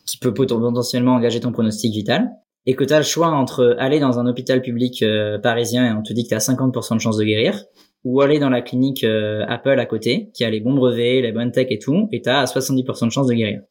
qui 0.05 0.19
peut 0.19 0.35
potentiellement 0.35 1.15
engager 1.15 1.39
ton 1.39 1.51
pronostic 1.51 1.91
vital 1.91 2.29
et 2.69 2.75
que 2.75 2.83
tu 2.83 2.93
as 2.93 2.99
le 2.99 3.03
choix 3.03 3.29
entre 3.29 3.75
aller 3.79 3.99
dans 3.99 4.19
un 4.19 4.27
hôpital 4.27 4.61
public 4.61 5.01
euh, 5.01 5.39
parisien 5.39 5.87
et 5.87 5.97
on 5.97 6.03
te 6.03 6.13
dit 6.13 6.25
que 6.25 6.29
tu 6.29 6.35
as 6.35 6.49
50% 6.49 6.97
de 6.97 7.01
chances 7.01 7.17
de 7.17 7.23
guérir, 7.23 7.65
ou 8.03 8.21
aller 8.21 8.37
dans 8.37 8.51
la 8.51 8.61
clinique 8.61 9.03
euh, 9.03 9.43
Apple 9.47 9.79
à 9.79 9.87
côté, 9.87 10.29
qui 10.35 10.45
a 10.45 10.51
les 10.51 10.59
bons 10.59 10.75
brevets, 10.75 11.19
les 11.23 11.31
bonnes 11.31 11.51
tech 11.51 11.65
et 11.71 11.79
tout, 11.79 12.07
et 12.11 12.21
tu 12.21 12.29
as 12.29 12.45
70% 12.45 13.07
de 13.07 13.09
chances 13.09 13.25
de 13.25 13.33
guérir. 13.33 13.61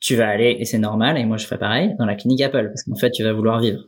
Tu 0.00 0.16
vas 0.16 0.28
aller, 0.28 0.56
et 0.58 0.64
c'est 0.64 0.78
normal, 0.78 1.18
et 1.18 1.26
moi 1.26 1.36
je 1.36 1.44
ferai 1.44 1.58
pareil, 1.58 1.94
dans 1.98 2.06
la 2.06 2.14
clinique 2.14 2.40
Apple, 2.40 2.68
parce 2.68 2.84
qu'en 2.84 2.96
fait 2.96 3.10
tu 3.10 3.22
vas 3.22 3.34
vouloir 3.34 3.60
vivre. 3.60 3.80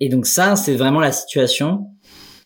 et 0.00 0.10
donc 0.10 0.26
ça, 0.26 0.54
c'est 0.54 0.74
vraiment 0.74 1.00
la 1.00 1.12
situation 1.12 1.86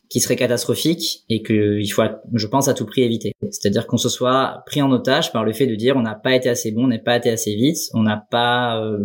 qui 0.09 0.21
serait 0.21 0.37
catastrophique 0.37 1.25
et 1.29 1.43
que 1.43 1.81
il 1.81 1.89
faut, 1.89 2.03
je 2.33 2.47
pense, 2.47 2.69
à 2.69 2.75
tout 2.75 2.87
prix 2.87 3.03
éviter. 3.03 3.33
C'est-à-dire 3.51 3.89
qu'on 3.89 3.97
se 3.97 4.09
soit 4.09 4.63
pris 4.67 4.81
en 4.83 4.93
otage 4.93 5.33
par 5.33 5.45
le 5.45 5.53
fait 5.53 5.67
de 5.67 5.75
dire 5.75 5.97
on 5.97 6.03
n'a 6.03 6.15
pas 6.15 6.37
été 6.37 6.49
assez 6.49 6.71
bon, 6.71 6.85
on 6.85 6.89
n'est 6.89 7.03
pas 7.03 7.17
été 7.17 7.29
assez 7.29 7.57
vite, 7.57 7.79
on 7.93 8.05
n'a 8.05 8.25
pas 8.31 8.81
euh, 8.81 8.99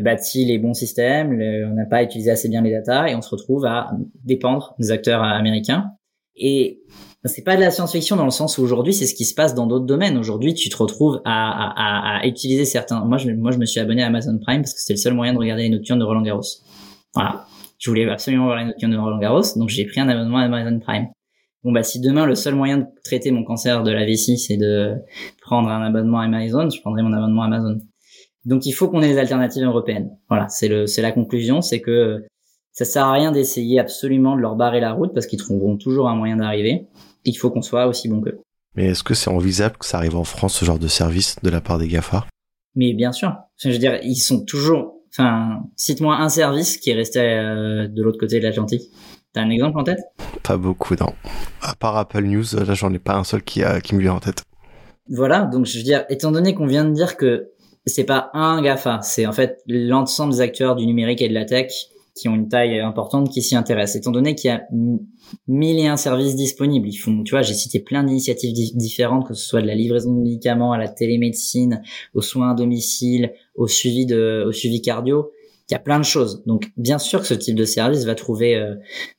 bâti 0.00 0.44
les 0.44 0.58
bons 0.58 0.74
systèmes, 0.74 1.40
on 1.70 1.74
n'a 1.74 1.86
pas 1.86 2.02
utilisé 2.02 2.30
assez 2.30 2.48
bien 2.48 2.62
les 2.62 2.72
data 2.72 3.08
et 3.08 3.14
on 3.14 3.22
se 3.22 3.30
retrouve 3.30 3.64
à 3.64 3.90
dépendre 4.24 4.74
des 4.78 4.90
acteurs 4.90 5.22
américains. 5.22 5.92
Et 6.36 6.82
c'est 7.24 7.42
pas 7.42 7.56
de 7.56 7.60
la 7.60 7.70
science-fiction 7.70 8.16
dans 8.16 8.24
le 8.24 8.30
sens 8.30 8.58
où 8.58 8.62
aujourd'hui 8.62 8.92
c'est 8.92 9.06
ce 9.06 9.14
qui 9.14 9.24
se 9.24 9.34
passe 9.34 9.54
dans 9.54 9.66
d'autres 9.66 9.86
domaines. 9.86 10.16
Aujourd'hui, 10.16 10.54
tu 10.54 10.68
te 10.68 10.76
retrouves 10.76 11.20
à, 11.24 11.70
à, 11.70 12.18
à, 12.18 12.26
utiliser 12.26 12.64
certains. 12.64 13.04
Moi, 13.04 13.18
je, 13.18 13.30
moi, 13.30 13.50
je 13.52 13.58
me 13.58 13.66
suis 13.66 13.80
abonné 13.80 14.02
à 14.02 14.06
Amazon 14.06 14.38
Prime 14.38 14.62
parce 14.62 14.74
que 14.74 14.80
c'était 14.80 14.94
le 14.94 14.98
seul 14.98 15.14
moyen 15.14 15.32
de 15.32 15.38
regarder 15.38 15.64
les 15.64 15.70
nocturnes 15.70 15.98
de 15.98 16.04
Roland 16.04 16.22
Garros. 16.22 16.42
Voilà. 17.14 17.46
Je 17.78 17.90
voulais 17.90 18.08
absolument 18.08 18.46
voir 18.46 18.58
les 18.58 18.64
nocturnes 18.66 18.92
de 18.92 18.96
Roland 18.96 19.18
Garros, 19.18 19.42
donc 19.56 19.68
j'ai 19.68 19.84
pris 19.84 20.00
un 20.00 20.08
abonnement 20.08 20.38
à 20.38 20.44
Amazon 20.44 20.78
Prime. 20.78 21.08
Bon 21.62 21.72
bah 21.72 21.82
si 21.82 22.00
demain 22.00 22.26
le 22.26 22.34
seul 22.34 22.54
moyen 22.54 22.78
de 22.78 22.86
traiter 23.04 23.30
mon 23.32 23.42
cancer 23.42 23.82
de 23.82 23.90
la 23.90 24.04
vessie 24.06 24.38
c'est 24.38 24.56
de 24.56 24.94
prendre 25.42 25.68
un 25.68 25.82
abonnement 25.82 26.20
à 26.20 26.24
Amazon, 26.24 26.70
je 26.70 26.80
prendrai 26.80 27.02
mon 27.02 27.12
abonnement 27.12 27.42
à 27.42 27.46
Amazon. 27.46 27.78
Donc 28.46 28.64
il 28.64 28.72
faut 28.72 28.88
qu'on 28.88 29.02
ait 29.02 29.08
des 29.08 29.18
alternatives 29.18 29.64
européennes. 29.64 30.16
Voilà, 30.28 30.48
c'est 30.48 30.68
le 30.68 30.86
c'est 30.86 31.02
la 31.02 31.12
conclusion, 31.12 31.60
c'est 31.60 31.80
que 31.80 32.24
ça 32.72 32.84
sert 32.84 33.04
à 33.04 33.12
rien 33.12 33.32
d'essayer 33.32 33.80
absolument 33.80 34.36
de 34.36 34.40
leur 34.40 34.54
barrer 34.54 34.80
la 34.80 34.92
route 34.92 35.12
parce 35.12 35.26
qu'ils 35.26 35.38
trouveront 35.38 35.76
toujours 35.76 36.08
un 36.08 36.14
moyen 36.14 36.36
d'arriver. 36.36 36.86
Il 37.24 37.34
faut 37.34 37.50
qu'on 37.50 37.62
soit 37.62 37.86
aussi 37.86 38.08
bon 38.08 38.20
qu'eux. 38.20 38.38
Mais 38.76 38.86
est-ce 38.86 39.02
que 39.02 39.14
c'est 39.14 39.30
envisageable 39.30 39.78
que 39.78 39.86
ça 39.86 39.96
arrive 39.96 40.16
en 40.16 40.24
France 40.24 40.54
ce 40.54 40.64
genre 40.64 40.78
de 40.78 40.86
service 40.86 41.36
de 41.42 41.50
la 41.50 41.60
part 41.60 41.78
des 41.78 41.88
Gafa? 41.88 42.26
Mais 42.76 42.92
bien 42.92 43.12
sûr. 43.12 43.34
je 43.58 43.70
veux 43.70 43.78
dire, 43.78 43.98
ils 44.02 44.16
sont 44.16 44.44
toujours. 44.44 44.94
Enfin, 45.10 45.62
cite-moi 45.76 46.16
un 46.16 46.28
service 46.28 46.76
qui 46.76 46.90
est 46.90 46.94
resté 46.94 47.20
euh, 47.20 47.88
de 47.88 48.02
l'autre 48.02 48.18
côté 48.18 48.38
de 48.38 48.44
l'Atlantique. 48.44 48.82
T'as 49.32 49.40
un 49.40 49.50
exemple 49.50 49.78
en 49.78 49.84
tête? 49.84 50.00
Pas 50.42 50.58
beaucoup, 50.58 50.94
non. 51.00 51.14
À 51.62 51.74
part 51.74 51.96
Apple 51.96 52.22
News, 52.22 52.44
là, 52.54 52.74
j'en 52.74 52.92
ai 52.92 52.98
pas 52.98 53.16
un 53.16 53.24
seul 53.24 53.42
qui, 53.42 53.64
a, 53.64 53.80
qui 53.80 53.94
me 53.94 54.00
vient 54.00 54.12
en 54.12 54.20
tête. 54.20 54.44
Voilà, 55.08 55.42
donc 55.44 55.66
je 55.66 55.78
veux 55.78 55.84
dire, 55.84 56.04
étant 56.10 56.32
donné 56.32 56.54
qu'on 56.54 56.66
vient 56.66 56.84
de 56.84 56.92
dire 56.92 57.16
que 57.16 57.50
c'est 57.86 58.04
pas 58.04 58.30
un 58.34 58.60
GAFA, 58.60 59.00
c'est 59.02 59.26
en 59.26 59.32
fait 59.32 59.62
l'ensemble 59.66 60.32
des 60.32 60.40
acteurs 60.40 60.76
du 60.76 60.86
numérique 60.86 61.22
et 61.22 61.28
de 61.28 61.34
la 61.34 61.44
tech 61.44 61.72
qui 62.16 62.28
ont 62.28 62.34
une 62.34 62.48
taille 62.48 62.80
importante 62.80 63.30
qui 63.30 63.42
s'y 63.42 63.54
intéressent. 63.54 63.96
Étant 63.96 64.10
donné 64.10 64.34
qu'il 64.34 64.48
y 64.48 64.52
a 64.52 64.62
mille 65.46 65.78
et 65.78 65.86
un 65.86 65.98
services 65.98 66.34
disponibles, 66.34 66.88
ils 66.88 66.96
font, 66.96 67.22
tu 67.22 67.32
vois, 67.32 67.42
j'ai 67.42 67.54
cité 67.54 67.78
plein 67.78 68.02
d'initiatives 68.02 68.54
différentes, 68.74 69.28
que 69.28 69.34
ce 69.34 69.46
soit 69.46 69.60
de 69.60 69.66
la 69.66 69.74
livraison 69.74 70.14
de 70.14 70.20
médicaments 70.20 70.72
à 70.72 70.78
la 70.78 70.88
télémédecine, 70.88 71.82
aux 72.14 72.22
soins 72.22 72.52
à 72.52 72.54
domicile, 72.54 73.32
au 73.54 73.68
suivi 73.68 74.06
de, 74.06 74.44
au 74.48 74.52
suivi 74.52 74.80
cardio. 74.80 75.30
Il 75.68 75.74
y 75.74 75.76
a 75.76 75.80
plein 75.80 75.98
de 75.98 76.04
choses. 76.04 76.42
Donc, 76.46 76.70
bien 76.76 76.98
sûr 76.98 77.20
que 77.20 77.26
ce 77.26 77.34
type 77.34 77.56
de 77.56 77.64
service 77.64 78.04
va 78.04 78.14
trouver 78.14 78.56
euh, 78.56 78.76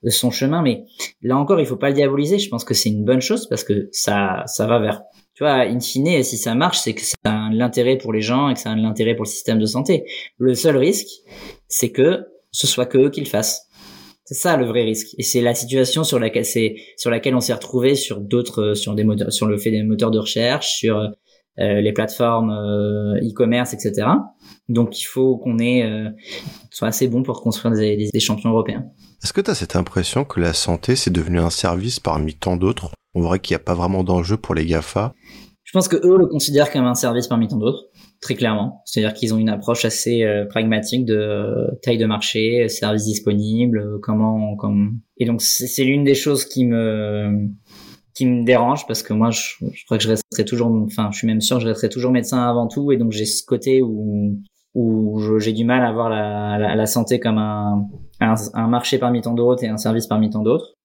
son 0.08 0.32
chemin, 0.32 0.64
mais 0.64 0.86
là 1.22 1.38
encore, 1.38 1.60
il 1.60 1.66
faut 1.66 1.76
pas 1.76 1.90
le 1.90 1.96
diaboliser. 1.96 2.40
Je 2.40 2.50
pense 2.50 2.64
que 2.64 2.74
c'est 2.74 2.90
une 2.90 3.06
bonne 3.06 3.22
chose 3.22 3.48
parce 3.48 3.64
que 3.64 3.90
ça, 3.92 4.44
ça 4.48 4.66
va 4.66 4.80
vers 4.80 5.04
tu 5.38 5.44
vois, 5.44 5.68
in 5.68 5.80
fine, 5.80 6.24
si 6.24 6.36
ça 6.36 6.56
marche, 6.56 6.80
c'est 6.80 6.96
que 6.96 7.04
ça 7.04 7.16
a 7.26 7.50
l'intérêt 7.52 7.96
pour 7.96 8.12
les 8.12 8.22
gens 8.22 8.50
et 8.50 8.56
que 8.56 8.60
ça 8.60 8.72
a 8.72 8.76
l'intérêt 8.76 9.14
pour 9.14 9.24
le 9.24 9.30
système 9.30 9.60
de 9.60 9.68
santé. 9.68 10.04
Le 10.40 10.56
seul 10.56 10.76
risque, 10.76 11.10
c'est 11.68 11.92
que 11.92 12.26
ce 12.50 12.66
soit 12.66 12.88
que 12.88 12.98
eux 12.98 13.10
qui 13.12 13.20
le 13.20 13.28
fassent. 13.28 13.68
C'est 14.26 14.34
ça 14.34 14.58
le 14.58 14.66
vrai 14.66 14.82
risque. 14.82 15.14
Et 15.20 15.22
c'est 15.22 15.42
la 15.42 15.54
situation 15.54 16.04
sur 16.04 16.18
laquelle 16.18 16.44
c'est 16.44 16.78
sur 16.98 17.12
laquelle 17.12 17.36
on 17.36 17.40
s'est 17.40 17.54
retrouvé 17.54 17.94
sur 17.94 18.20
d'autres 18.20 18.74
sur 18.74 18.96
des 18.96 19.04
moteurs 19.04 19.32
sur 19.32 19.46
le 19.46 19.60
fait 19.60 19.70
des 19.70 19.84
moteurs 19.84 20.10
de 20.10 20.18
recherche, 20.18 20.70
sur 20.80 20.98
euh, 20.98 21.82
les 21.82 21.94
plateformes 21.94 22.50
euh, 22.50 23.20
e-commerce, 23.22 23.76
etc. 23.76 24.08
Donc 24.70 25.00
il 25.00 25.06
faut 25.06 25.38
qu'on 25.38 25.60
ait 25.60 25.84
euh, 25.84 26.10
soit 26.72 26.88
assez 26.88 27.08
bon 27.08 27.22
pour 27.22 27.42
construire 27.44 27.76
des, 27.76 27.96
des, 27.96 28.10
des 28.12 28.20
champions 28.20 28.50
européens. 28.50 28.86
Est-ce 29.24 29.34
que 29.34 29.42
tu 29.42 29.52
as 29.52 29.56
cette 29.56 29.76
impression 29.76 30.26
que 30.26 30.40
la 30.40 30.54
santé 30.54 30.96
c'est 30.96 31.14
devenu 31.14 31.40
un 31.40 31.52
service 31.52 32.00
parmi 32.00 32.34
tant 32.34 32.58
d'autres? 32.58 32.90
On 33.18 33.22
voit 33.22 33.40
qu'il 33.40 33.56
n'y 33.56 33.62
a 33.62 33.64
pas 33.64 33.74
vraiment 33.74 34.04
d'enjeu 34.04 34.38
pour 34.38 34.54
les 34.54 34.66
GAFA. 34.66 35.14
Je 35.64 35.72
pense 35.74 35.88
que 35.88 35.98
eux 35.98 36.18
le 36.18 36.28
considèrent 36.28 36.72
comme 36.72 36.86
un 36.86 36.94
service 36.94 37.28
parmi 37.28 37.48
tant 37.48 37.58
d'autres, 37.58 37.88
très 38.22 38.36
clairement. 38.36 38.84
C'est-à-dire 38.86 39.14
qu'ils 39.14 39.34
ont 39.34 39.38
une 39.38 39.50
approche 39.50 39.86
assez 39.86 40.24
euh, 40.24 40.46
pragmatique 40.46 41.04
de 41.04 41.16
euh, 41.16 41.68
taille 41.82 41.98
de 41.98 42.06
marché, 42.06 42.70
service 42.70 43.06
disponible, 43.06 43.80
euh, 43.80 43.98
comment, 44.02 44.56
comme. 44.56 45.00
Et 45.18 45.26
donc 45.26 45.42
c'est 45.42 45.84
l'une 45.84 46.04
des 46.04 46.16
choses 46.16 46.46
qui 46.46 46.66
me 46.66 47.50
qui 48.14 48.26
me 48.26 48.46
dérange 48.46 48.88
parce 48.88 49.04
que 49.04 49.14
moi 49.14 49.30
je, 49.30 49.42
crois 49.86 49.98
que 49.98 50.04
je 50.04 50.10
resterai 50.10 50.46
toujours, 50.46 50.72
enfin 50.86 51.10
je 51.12 51.18
suis 51.18 51.28
même 51.28 51.42
sûr 51.42 51.58
que 51.58 51.64
je 51.64 51.68
resterai 51.68 51.90
toujours 51.90 52.12
médecin 52.12 52.48
avant 52.48 52.68
tout 52.68 52.92
et 52.92 52.98
donc 52.98 53.12
j'ai 53.12 53.26
ce 53.26 53.44
côté 53.46 53.82
où 53.84 54.40
où 54.74 55.40
j'ai 55.40 55.54
du 55.54 55.66
mal 55.66 55.84
à 55.84 55.92
voir 55.92 56.10
la, 56.10 56.86
santé 56.86 57.20
comme 57.20 57.38
un, 57.38 57.88
un 58.20 58.68
marché 58.68 58.98
parmi 59.00 59.22
tant 59.22 59.34
d'autres 59.34 59.64
et 59.64 59.68
un 59.68 59.78
service 59.78 60.08
parmi 60.08 60.30
tant 60.30 60.42
d'autres. 60.42 60.77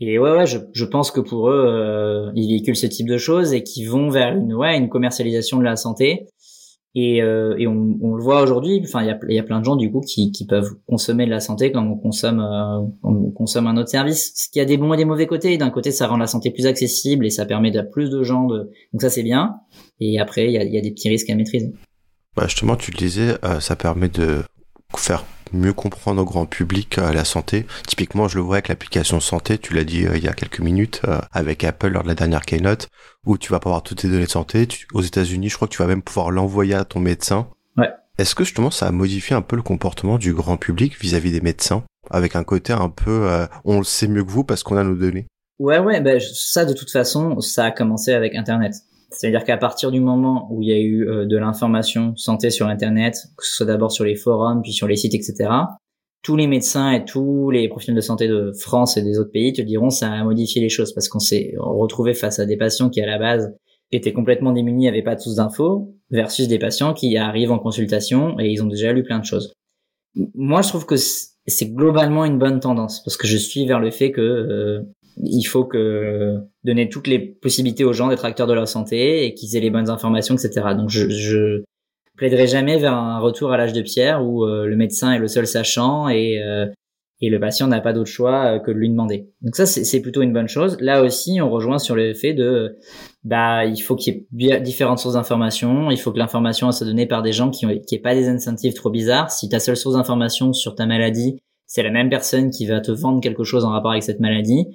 Et 0.00 0.18
ouais, 0.18 0.30
ouais, 0.30 0.46
je, 0.46 0.58
je 0.72 0.84
pense 0.84 1.10
que 1.10 1.20
pour 1.20 1.50
eux, 1.50 1.64
euh, 1.66 2.30
ils 2.36 2.48
véhiculent 2.48 2.76
ce 2.76 2.86
type 2.86 3.08
de 3.08 3.18
choses 3.18 3.52
et 3.52 3.64
qui 3.64 3.84
vont 3.84 4.10
vers 4.10 4.32
une, 4.34 4.54
ouais, 4.54 4.76
une 4.76 4.88
commercialisation 4.88 5.58
de 5.58 5.64
la 5.64 5.76
santé. 5.76 6.28
Et, 6.94 7.22
euh, 7.22 7.54
et 7.58 7.66
on, 7.66 7.98
on, 8.00 8.14
le 8.14 8.22
voit 8.22 8.40
aujourd'hui. 8.42 8.80
Enfin, 8.82 9.02
il 9.02 9.08
y 9.08 9.10
a, 9.10 9.18
y 9.28 9.38
a 9.38 9.42
plein 9.42 9.60
de 9.60 9.64
gens 9.64 9.76
du 9.76 9.90
coup 9.90 10.00
qui, 10.00 10.32
qui 10.32 10.46
peuvent 10.46 10.70
consommer 10.86 11.26
de 11.26 11.30
la 11.30 11.40
santé 11.40 11.70
comme 11.70 11.90
on 11.90 11.96
consomme, 11.96 12.40
euh, 12.40 12.80
on 13.02 13.30
consomme 13.30 13.66
un 13.66 13.76
autre 13.76 13.90
service. 13.90 14.32
Ce 14.34 14.48
qui 14.50 14.60
a 14.60 14.64
des 14.64 14.76
bons 14.76 14.92
et 14.94 14.96
des 14.96 15.04
mauvais 15.04 15.26
côtés. 15.26 15.58
D'un 15.58 15.70
côté, 15.70 15.90
ça 15.90 16.06
rend 16.06 16.16
la 16.16 16.26
santé 16.26 16.50
plus 16.50 16.66
accessible 16.66 17.26
et 17.26 17.30
ça 17.30 17.44
permet 17.44 17.70
de 17.70 17.82
plus 17.82 18.08
de 18.10 18.22
gens 18.22 18.46
de. 18.46 18.70
Donc 18.92 19.02
ça, 19.02 19.10
c'est 19.10 19.22
bien. 19.22 19.56
Et 20.00 20.18
après, 20.18 20.46
il 20.46 20.52
y 20.52 20.58
a, 20.58 20.64
y 20.64 20.78
a, 20.78 20.80
des 20.80 20.90
petits 20.92 21.08
risques 21.08 21.28
à 21.30 21.34
maîtriser. 21.34 21.72
Bah 22.36 22.44
justement, 22.46 22.76
tu 22.76 22.90
le 22.90 22.96
disais, 22.96 23.34
euh, 23.44 23.60
ça 23.60 23.76
permet 23.76 24.08
de 24.08 24.42
faire 24.96 25.24
mieux 25.52 25.72
comprendre 25.72 26.22
au 26.22 26.24
grand 26.24 26.46
public 26.46 26.98
euh, 26.98 27.12
la 27.12 27.24
santé. 27.24 27.66
Typiquement, 27.86 28.28
je 28.28 28.36
le 28.36 28.42
vois 28.42 28.56
avec 28.56 28.68
l'application 28.68 29.20
santé, 29.20 29.58
tu 29.58 29.74
l'as 29.74 29.84
dit 29.84 30.06
euh, 30.06 30.16
il 30.16 30.24
y 30.24 30.28
a 30.28 30.32
quelques 30.32 30.60
minutes, 30.60 31.00
euh, 31.06 31.18
avec 31.32 31.64
Apple 31.64 31.88
lors 31.88 32.02
de 32.02 32.08
la 32.08 32.14
dernière 32.14 32.44
keynote, 32.44 32.88
où 33.26 33.38
tu 33.38 33.52
vas 33.52 33.60
pouvoir 33.60 33.82
toutes 33.82 33.98
tes 33.98 34.08
données 34.08 34.26
de 34.26 34.30
santé. 34.30 34.68
aux 34.94 35.02
États-Unis, 35.02 35.48
je 35.48 35.56
crois 35.56 35.68
que 35.68 35.72
tu 35.72 35.82
vas 35.82 35.88
même 35.88 36.02
pouvoir 36.02 36.30
l'envoyer 36.30 36.74
à 36.74 36.84
ton 36.84 37.00
médecin. 37.00 37.48
Ouais. 37.76 37.90
Est-ce 38.18 38.34
que 38.34 38.44
justement 38.44 38.70
ça 38.70 38.86
a 38.86 38.90
modifié 38.90 39.36
un 39.36 39.42
peu 39.42 39.56
le 39.56 39.62
comportement 39.62 40.18
du 40.18 40.34
grand 40.34 40.56
public 40.56 41.00
vis-à-vis 41.00 41.32
des 41.32 41.40
médecins, 41.40 41.84
avec 42.10 42.36
un 42.36 42.44
côté 42.44 42.72
un 42.72 42.88
peu 42.88 43.46
on 43.64 43.78
le 43.78 43.84
sait 43.84 44.08
mieux 44.08 44.24
que 44.24 44.30
vous 44.30 44.44
parce 44.44 44.62
qu'on 44.62 44.76
a 44.76 44.84
nos 44.84 44.96
données 44.96 45.26
Ouais, 45.58 45.78
ouais, 45.78 46.00
bah, 46.00 46.20
ça 46.20 46.64
de 46.64 46.72
toute 46.72 46.90
façon, 46.90 47.40
ça 47.40 47.64
a 47.64 47.70
commencé 47.70 48.12
avec 48.12 48.34
Internet. 48.34 48.74
C'est-à-dire 49.10 49.44
qu'à 49.44 49.56
partir 49.56 49.90
du 49.90 50.00
moment 50.00 50.48
où 50.50 50.62
il 50.62 50.68
y 50.68 50.72
a 50.72 50.78
eu 50.78 51.08
euh, 51.08 51.26
de 51.26 51.36
l'information 51.36 52.14
santé 52.16 52.50
sur 52.50 52.66
Internet, 52.66 53.16
que 53.36 53.44
ce 53.44 53.56
soit 53.56 53.66
d'abord 53.66 53.90
sur 53.90 54.04
les 54.04 54.16
forums, 54.16 54.60
puis 54.62 54.72
sur 54.72 54.86
les 54.86 54.96
sites, 54.96 55.14
etc., 55.14 55.50
tous 56.22 56.36
les 56.36 56.46
médecins 56.46 56.90
et 56.92 57.04
tous 57.04 57.50
les 57.50 57.68
professionnels 57.68 58.02
de 58.02 58.04
santé 58.04 58.28
de 58.28 58.52
France 58.58 58.96
et 58.96 59.02
des 59.02 59.18
autres 59.18 59.30
pays 59.30 59.52
te 59.52 59.62
diront 59.62 59.90
ça 59.90 60.10
a 60.10 60.24
modifié 60.24 60.60
les 60.60 60.68
choses 60.68 60.92
parce 60.92 61.08
qu'on 61.08 61.20
s'est 61.20 61.54
retrouvé 61.58 62.12
face 62.12 62.38
à 62.38 62.44
des 62.44 62.56
patients 62.56 62.90
qui 62.90 63.00
à 63.00 63.06
la 63.06 63.18
base 63.18 63.54
étaient 63.92 64.12
complètement 64.12 64.52
démunis, 64.52 64.86
n'avaient 64.86 65.02
pas 65.02 65.16
tous 65.16 65.36
d'infos, 65.36 65.94
versus 66.10 66.48
des 66.48 66.58
patients 66.58 66.92
qui 66.92 67.16
arrivent 67.16 67.52
en 67.52 67.58
consultation 67.58 68.38
et 68.40 68.48
ils 68.48 68.62
ont 68.62 68.66
déjà 68.66 68.92
lu 68.92 69.02
plein 69.02 69.18
de 69.18 69.24
choses. 69.24 69.52
Moi, 70.34 70.62
je 70.62 70.68
trouve 70.68 70.86
que 70.86 70.96
c'est 70.96 71.72
globalement 71.72 72.24
une 72.24 72.38
bonne 72.38 72.60
tendance 72.60 73.02
parce 73.04 73.16
que 73.16 73.26
je 73.26 73.36
suis 73.36 73.66
vers 73.66 73.80
le 73.80 73.90
fait 73.90 74.10
que 74.10 74.20
euh, 74.20 74.82
il 75.22 75.44
faut 75.44 75.64
que 75.64 76.36
donner 76.64 76.88
toutes 76.88 77.06
les 77.06 77.18
possibilités 77.18 77.84
aux 77.84 77.92
gens 77.92 78.08
d'être 78.08 78.24
acteurs 78.24 78.46
de 78.46 78.54
leur 78.54 78.68
santé 78.68 79.24
et 79.24 79.34
qu'ils 79.34 79.56
aient 79.56 79.60
les 79.60 79.70
bonnes 79.70 79.90
informations, 79.90 80.34
etc. 80.34 80.68
Donc 80.76 80.90
je, 80.90 81.08
je 81.08 81.62
plaiderai 82.16 82.46
jamais 82.46 82.78
vers 82.78 82.94
un 82.94 83.18
retour 83.20 83.52
à 83.52 83.56
l'âge 83.56 83.72
de 83.72 83.82
pierre 83.82 84.24
où 84.24 84.44
euh, 84.44 84.66
le 84.66 84.76
médecin 84.76 85.12
est 85.12 85.18
le 85.18 85.28
seul 85.28 85.46
sachant 85.46 86.08
et 86.08 86.42
euh, 86.42 86.66
et 87.20 87.30
le 87.30 87.40
patient 87.40 87.66
n'a 87.66 87.80
pas 87.80 87.92
d'autre 87.92 88.10
choix 88.10 88.44
euh, 88.44 88.58
que 88.60 88.70
de 88.70 88.76
lui 88.76 88.88
demander. 88.88 89.30
Donc 89.40 89.56
ça 89.56 89.66
c'est 89.66 90.00
plutôt 90.00 90.22
une 90.22 90.32
bonne 90.32 90.48
chose. 90.48 90.76
Là 90.80 91.02
aussi 91.02 91.40
on 91.40 91.50
rejoint 91.50 91.78
sur 91.78 91.96
le 91.96 92.14
fait 92.14 92.34
de 92.34 92.78
bah 93.24 93.64
il 93.64 93.78
faut 93.78 93.96
qu'il 93.96 94.26
y 94.32 94.50
ait 94.50 94.60
différentes 94.60 94.98
sources 94.98 95.14
d'informations, 95.14 95.90
il 95.90 95.98
faut 95.98 96.12
que 96.12 96.18
l'information 96.18 96.70
soit 96.70 96.86
donnée 96.86 97.06
par 97.06 97.22
des 97.22 97.32
gens 97.32 97.50
qui 97.50 97.66
ont 97.66 97.78
qui 97.86 97.98
pas 97.98 98.14
des 98.14 98.28
incentives 98.28 98.74
trop 98.74 98.90
bizarres. 98.90 99.30
Si 99.30 99.48
ta 99.48 99.58
seule 99.58 99.76
source 99.76 99.96
d'information 99.96 100.52
sur 100.52 100.74
ta 100.74 100.86
maladie 100.86 101.38
c'est 101.68 101.82
la 101.82 101.90
même 101.90 102.08
personne 102.08 102.50
qui 102.50 102.66
va 102.66 102.80
te 102.80 102.90
vendre 102.90 103.20
quelque 103.20 103.44
chose 103.44 103.64
en 103.64 103.68
rapport 103.68 103.92
avec 103.92 104.02
cette 104.02 104.20
maladie, 104.20 104.66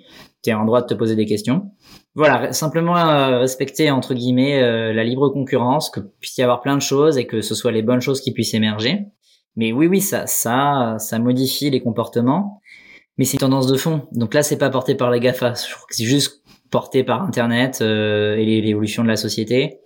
tu 0.44 0.50
es 0.50 0.54
en 0.54 0.66
droit 0.66 0.82
de 0.82 0.88
te 0.88 0.94
poser 0.94 1.16
des 1.16 1.26
questions. 1.26 1.72
Voilà, 2.16 2.54
simplement 2.54 2.98
euh, 2.98 3.40
respecter 3.40 3.90
entre 3.90 4.14
guillemets 4.14 4.62
euh, 4.62 4.94
la 4.94 5.04
libre 5.04 5.30
concurrence, 5.30 5.90
que 5.90 6.00
puisse 6.00 6.38
y 6.38 6.44
avoir 6.44 6.62
plein 6.62 6.76
de 6.76 6.82
choses 6.82 7.18
et 7.18 7.26
que 7.26 7.42
ce 7.42 7.56
soit 7.56 7.72
les 7.72 7.82
bonnes 7.82 8.02
choses 8.02 8.22
qui 8.22 8.34
puissent 8.34 8.54
émerger. 8.54 9.06
Mais 9.56 9.72
oui, 9.72 9.88
oui, 9.88 10.02
ça, 10.02 10.28
ça, 10.28 10.98
ça 11.00 11.20
modifie 11.20 11.70
les 11.70 11.82
comportements, 11.82 12.62
mais 13.18 13.26
c'est 13.26 13.34
une 13.34 13.42
tendance 13.42 13.68
de 13.68 13.78
fond. 13.78 14.02
Donc 14.12 14.34
là, 14.34 14.44
c'est 14.44 14.58
pas 14.58 14.70
porté 14.70 14.96
par 14.96 15.12
les 15.12 15.20
Gafa, 15.20 15.54
je 15.54 15.74
crois 15.74 15.88
que 15.88 15.96
c'est 15.96 16.06
juste 16.06 16.44
porté 16.72 17.04
par 17.04 17.24
Internet 17.24 17.80
euh, 17.82 18.36
et 18.36 18.62
l'évolution 18.62 19.04
de 19.04 19.08
la 19.08 19.16
société. 19.16 19.80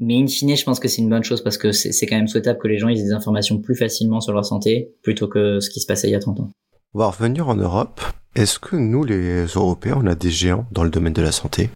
Mais 0.00 0.16
in 0.20 0.26
fine, 0.26 0.56
je 0.56 0.64
pense 0.64 0.80
que 0.80 0.88
c'est 0.88 1.00
une 1.00 1.08
bonne 1.08 1.22
chose 1.22 1.42
parce 1.42 1.56
que 1.56 1.72
c'est 1.72 2.06
quand 2.06 2.16
même 2.16 2.28
souhaitable 2.28 2.58
que 2.58 2.68
les 2.68 2.78
gens 2.78 2.88
aient 2.88 2.94
des 2.94 3.12
informations 3.12 3.60
plus 3.60 3.76
facilement 3.76 4.20
sur 4.20 4.32
leur 4.32 4.44
santé 4.44 4.92
plutôt 5.02 5.28
que 5.28 5.60
ce 5.60 5.70
qui 5.70 5.80
se 5.80 5.86
passait 5.86 6.08
il 6.08 6.12
y 6.12 6.16
a 6.16 6.20
30 6.20 6.40
ans. 6.40 6.50
On 6.94 6.98
va 6.98 7.06
revenir 7.06 7.48
en 7.48 7.54
Europe. 7.54 8.00
Est-ce 8.34 8.58
que 8.58 8.74
nous, 8.74 9.04
les 9.04 9.44
Européens, 9.44 10.00
on 10.02 10.06
a 10.06 10.16
des 10.16 10.30
géants 10.30 10.66
dans 10.72 10.82
le 10.82 10.90
domaine 10.90 11.12
de 11.12 11.22
la 11.22 11.30
santé? 11.30 11.70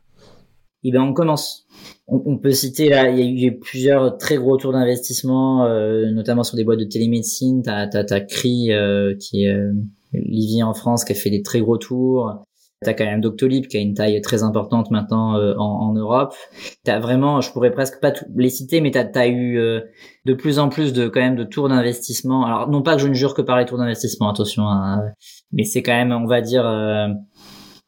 Eh 0.83 0.91
bien, 0.91 1.03
on 1.03 1.13
commence. 1.13 1.67
On, 2.09 2.39
peut 2.39 2.53
citer 2.53 2.89
là, 2.89 3.11
il 3.11 3.39
y 3.39 3.45
a 3.45 3.49
eu 3.49 3.59
plusieurs 3.59 4.17
très 4.17 4.39
gros 4.39 4.57
tours 4.57 4.73
d'investissement, 4.73 5.67
euh, 5.67 6.11
notamment 6.11 6.43
sur 6.43 6.57
des 6.57 6.65
boîtes 6.65 6.79
de 6.79 6.85
télémédecine. 6.85 7.63
T'as 7.63 7.87
as, 7.93 8.13
as, 8.13 8.21
CRI 8.23 8.73
euh, 8.73 9.15
qui 9.21 9.45
est 9.45 9.53
euh, 9.53 9.73
Livy 10.15 10.63
en 10.63 10.73
France 10.73 11.05
qui 11.05 11.13
a 11.13 11.15
fait 11.15 11.31
des 11.31 11.43
très 11.43 11.61
gros 11.61 11.77
tours. 11.77 12.43
T'as 12.85 12.95
quand 12.95 13.05
même 13.05 13.21
Doctolib 13.21 13.67
qui 13.67 13.77
a 13.77 13.81
une 13.81 13.95
taille 13.95 14.21
très 14.21 14.45
importante 14.45 14.93
maintenant 14.93 15.37
euh, 15.37 15.55
en, 15.57 15.89
en, 15.89 15.95
Europe. 15.95 16.35
T'as 16.85 17.01
vraiment, 17.01 17.41
je 17.41 17.51
pourrais 17.51 17.73
presque 17.73 18.01
pas 18.01 18.13
les 18.37 18.51
citer, 18.51 18.81
mais 18.81 18.93
t'as 18.93 19.05
as 19.17 19.27
eu 19.27 19.59
euh, 19.59 19.81
de 20.27 20.35
plus 20.35 20.61
en 20.61 20.69
plus 20.69 20.93
de 20.93 21.09
quand 21.09 21.19
même 21.19 21.35
de 21.35 21.43
tours 21.43 21.69
d'investissement. 21.69 22.47
Alors 22.47 22.69
non 22.69 22.83
pas 22.83 22.95
que 22.95 23.03
je 23.03 23.09
ne 23.09 23.15
jure 23.15 23.35
que 23.35 23.43
par 23.43 23.59
les 23.59 23.65
tours 23.65 23.79
d'investissement, 23.79 24.31
attention, 24.31 24.69
hein, 24.69 25.03
mais 25.51 25.65
c'est 25.65 25.83
quand 25.83 25.93
même, 25.93 26.13
on 26.13 26.27
va 26.27 26.41
dire, 26.41 26.65
euh, 26.65 27.09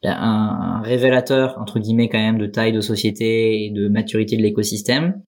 un, 0.03 0.81
révélateur 0.83 1.57
entre 1.57 1.79
guillemets 1.79 2.09
quand 2.09 2.19
même 2.19 2.37
de 2.37 2.47
taille 2.47 2.73
de 2.73 2.81
société 2.81 3.65
et 3.65 3.69
de 3.71 3.87
maturité 3.87 4.35
de 4.35 4.41
l'écosystème. 4.41 5.21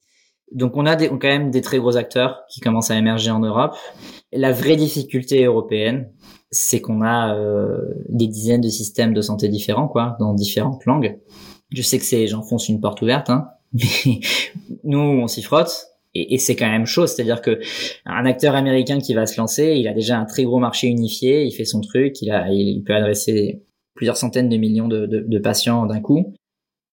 Donc 0.52 0.76
on 0.76 0.86
a 0.86 0.98
des, 0.98 1.08
quand 1.08 1.24
même 1.24 1.52
des 1.52 1.62
très 1.62 1.78
gros 1.78 1.96
acteurs 1.96 2.42
qui 2.50 2.60
commencent 2.60 2.92
à 2.92 2.98
émerger 2.98 3.32
en 3.32 3.40
Europe. 3.40 3.76
La 4.34 4.52
vraie 4.52 4.76
difficulté 4.76 5.46
européenne, 5.46 6.12
c'est 6.54 6.82
qu'on 6.82 7.02
a 7.02 7.36
euh, 7.36 7.80
des 8.10 8.28
dizaines 8.28 8.62
de 8.62 8.70
systèmes 8.70 9.14
de 9.14 9.22
santé 9.22 9.50
différents, 9.50 9.88
quoi, 9.88 10.16
dans 10.20 10.34
différentes 10.34 10.86
langues. 10.86 11.20
Je 11.72 11.82
sais 11.82 11.98
que 11.98 12.06
c'est, 12.06 12.28
j'enfonce 12.28 12.70
une 12.70 12.80
porte 12.80 13.02
ouverte, 13.02 13.30
hein, 13.30 13.50
mais 13.74 14.20
nous, 14.84 15.00
on 15.00 15.28
s'y 15.28 15.42
frotte. 15.42 15.88
Et, 16.16 16.38
c'est 16.38 16.56
quand 16.56 16.70
même 16.70 16.86
chaud, 16.86 17.08
c'est-à-dire 17.08 17.42
que 17.42 17.60
un 18.06 18.28
acteur 18.28 18.54
américain 18.54 19.00
qui 19.00 19.16
va 19.16 19.26
se 19.26 19.42
lancer, 19.42 19.74
il 19.78 19.88
a 19.88 19.94
déjà 19.94 20.20
un 20.20 20.26
très 20.26 20.44
gros 20.44 20.60
marché 20.60 20.86
unifié, 20.86 21.44
il 21.44 21.52
fait 21.52 21.66
son 21.66 21.82
truc, 21.82 22.22
il 22.22 22.30
a, 22.30 22.52
il 22.52 22.84
peut 22.84 22.94
adresser 22.94 23.64
plusieurs 23.96 24.18
centaines 24.18 24.48
de 24.48 24.58
millions 24.58 24.88
de, 24.88 25.08
de, 25.08 25.26
de 25.28 25.40
patients 25.40 25.88
d'un 25.88 26.02
coup. 26.02 26.36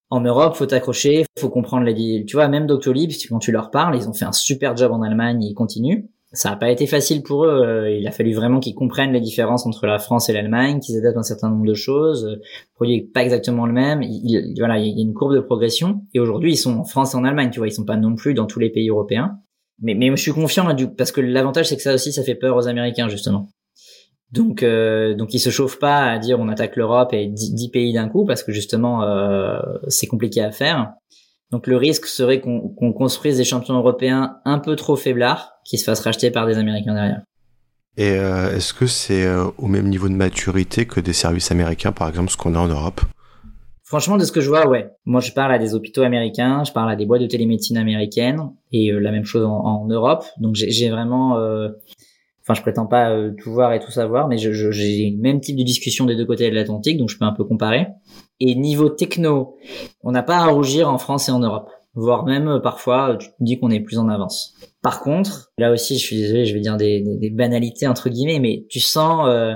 En 0.09 0.21
Europe, 0.21 0.55
faut 0.55 0.65
t'accrocher, 0.65 1.25
faut 1.37 1.49
comprendre 1.49 1.85
les, 1.85 2.25
tu 2.25 2.35
vois, 2.35 2.47
même 2.47 2.65
Doctolib, 2.65 3.11
quand 3.29 3.37
tu 3.37 3.51
leur 3.51 3.69
parles, 3.69 3.95
ils 3.95 4.09
ont 4.09 4.13
fait 4.13 4.25
un 4.25 4.31
super 4.31 4.75
job 4.75 4.91
en 4.91 5.03
Allemagne, 5.03 5.43
ils 5.43 5.53
continuent 5.53 6.05
ça 6.33 6.49
n'a 6.49 6.55
pas 6.55 6.71
été 6.71 6.87
facile 6.87 7.23
pour 7.23 7.45
eux. 7.45 7.49
Euh, 7.49 7.91
il 7.91 8.07
a 8.07 8.11
fallu 8.11 8.33
vraiment 8.33 8.59
qu'ils 8.59 8.75
comprennent 8.75 9.11
les 9.11 9.19
différences 9.19 9.65
entre 9.65 9.85
la 9.85 9.99
France 9.99 10.29
et 10.29 10.33
l'Allemagne, 10.33 10.79
qu'ils 10.79 10.97
adaptent 10.97 11.17
un 11.17 11.23
certain 11.23 11.49
nombre 11.49 11.65
de 11.65 11.73
choses. 11.73 12.25
Le 12.25 12.41
produit 12.73 12.95
est 12.95 13.13
pas 13.13 13.23
exactement 13.23 13.65
le 13.65 13.73
même. 13.73 14.01
Il, 14.01 14.55
voilà, 14.57 14.79
il 14.79 14.97
y 14.97 14.99
a 14.99 15.03
une 15.03 15.13
courbe 15.13 15.35
de 15.35 15.41
progression. 15.41 16.03
Et 16.13 16.19
aujourd'hui, 16.19 16.53
ils 16.53 16.57
sont 16.57 16.77
en 16.77 16.85
France 16.85 17.13
et 17.13 17.17
en 17.17 17.25
Allemagne. 17.25 17.49
Tu 17.51 17.59
vois, 17.59 17.67
ils 17.67 17.73
sont 17.73 17.85
pas 17.85 17.97
non 17.97 18.15
plus 18.15 18.33
dans 18.33 18.45
tous 18.45 18.59
les 18.59 18.69
pays 18.69 18.89
européens. 18.89 19.39
Mais, 19.81 19.93
mais 19.93 20.09
je 20.11 20.21
suis 20.21 20.31
confiant 20.31 20.67
là, 20.67 20.73
du, 20.73 20.87
parce 20.87 21.11
que 21.11 21.21
l'avantage 21.21 21.67
c'est 21.67 21.75
que 21.75 21.81
ça 21.81 21.95
aussi, 21.95 22.13
ça 22.13 22.23
fait 22.23 22.35
peur 22.35 22.55
aux 22.55 22.67
Américains 22.67 23.09
justement. 23.09 23.49
Donc, 24.31 24.63
euh, 24.63 25.13
donc 25.15 25.33
ils 25.33 25.39
se 25.39 25.49
chauffent 25.49 25.79
pas 25.79 26.03
à 26.03 26.17
dire 26.17 26.39
on 26.39 26.47
attaque 26.47 26.77
l'Europe 26.77 27.13
et 27.13 27.27
10, 27.27 27.69
pays 27.69 27.91
d'un 27.91 28.07
coup 28.07 28.23
parce 28.25 28.43
que 28.43 28.51
justement 28.53 29.03
euh, 29.03 29.59
c'est 29.87 30.07
compliqué 30.07 30.41
à 30.41 30.51
faire. 30.51 30.93
Donc 31.51 31.67
le 31.67 31.75
risque 31.75 32.05
serait 32.05 32.39
qu'on 32.39 32.93
construise 32.93 33.37
des 33.37 33.43
champions 33.43 33.75
européens 33.75 34.37
un 34.45 34.59
peu 34.59 34.77
trop 34.77 34.95
faiblards 34.95 35.50
qui 35.71 35.77
se 35.77 35.85
fassent 35.85 36.01
racheter 36.01 36.31
par 36.31 36.45
des 36.45 36.57
Américains 36.57 36.93
derrière. 36.93 37.21
Et 37.95 38.11
euh, 38.11 38.53
est-ce 38.53 38.73
que 38.73 38.87
c'est 38.87 39.25
euh, 39.25 39.45
au 39.57 39.67
même 39.67 39.87
niveau 39.87 40.09
de 40.09 40.13
maturité 40.13 40.85
que 40.85 40.99
des 40.99 41.13
services 41.13 41.49
américains, 41.49 41.93
par 41.93 42.09
exemple, 42.09 42.29
ce 42.29 42.35
qu'on 42.35 42.55
a 42.55 42.59
en 42.59 42.67
Europe? 42.67 42.99
Franchement, 43.83 44.17
de 44.17 44.25
ce 44.25 44.33
que 44.33 44.41
je 44.41 44.49
vois, 44.49 44.67
ouais. 44.67 44.89
Moi, 45.05 45.21
je 45.21 45.31
parle 45.31 45.53
à 45.53 45.59
des 45.59 45.73
hôpitaux 45.73 46.01
américains, 46.01 46.65
je 46.65 46.73
parle 46.73 46.91
à 46.91 46.97
des 46.97 47.05
boîtes 47.05 47.21
de 47.21 47.27
télémédecine 47.27 47.77
américaines, 47.77 48.51
et 48.73 48.91
euh, 48.91 48.99
la 48.99 49.11
même 49.11 49.23
chose 49.23 49.45
en, 49.45 49.87
Europe. 49.87 50.25
Donc, 50.39 50.55
j'ai 50.55 50.89
vraiment... 50.89 51.37
Enfin, 52.43 52.55
je 52.55 52.61
prétends 52.61 52.87
pas 52.87 53.15
tout 53.37 53.53
voir 53.53 53.71
et 53.71 53.79
tout 53.79 53.91
savoir, 53.91 54.27
mais 54.27 54.37
j'ai 54.37 54.49
le 54.51 55.21
même 55.21 55.39
type 55.39 55.55
de 55.55 55.63
discussion 55.63 56.05
des 56.05 56.17
deux 56.17 56.25
côtés 56.25 56.49
de 56.49 56.55
l'Atlantique, 56.55 56.97
donc 56.97 57.09
je 57.09 57.17
peux 57.17 57.23
un 57.23 57.33
peu 57.33 57.45
comparer. 57.45 57.87
Et 58.41 58.55
niveau 58.55 58.89
techno, 58.89 59.55
on 60.03 60.11
n'a 60.11 60.23
pas 60.23 60.37
à 60.37 60.47
rougir 60.47 60.89
en 60.89 60.97
France 60.97 61.29
et 61.29 61.31
en 61.31 61.39
Europe. 61.39 61.69
Voire 61.93 62.25
même 62.25 62.47
euh, 62.47 62.59
parfois, 62.59 63.17
tu 63.19 63.27
te 63.27 63.33
dis 63.41 63.59
qu'on 63.59 63.69
est 63.69 63.81
plus 63.81 63.97
en 63.97 64.07
avance. 64.07 64.53
Par 64.81 65.01
contre, 65.01 65.51
là 65.57 65.71
aussi, 65.71 65.97
je 65.97 66.03
suis 66.03 66.15
désolé, 66.17 66.45
je 66.45 66.53
vais 66.53 66.61
dire 66.61 66.77
des, 66.77 67.01
des, 67.01 67.29
banalités 67.29 67.85
entre 67.87 68.09
guillemets, 68.09 68.39
mais 68.39 68.65
tu 68.69 68.79
sens, 68.79 69.27
euh, 69.27 69.55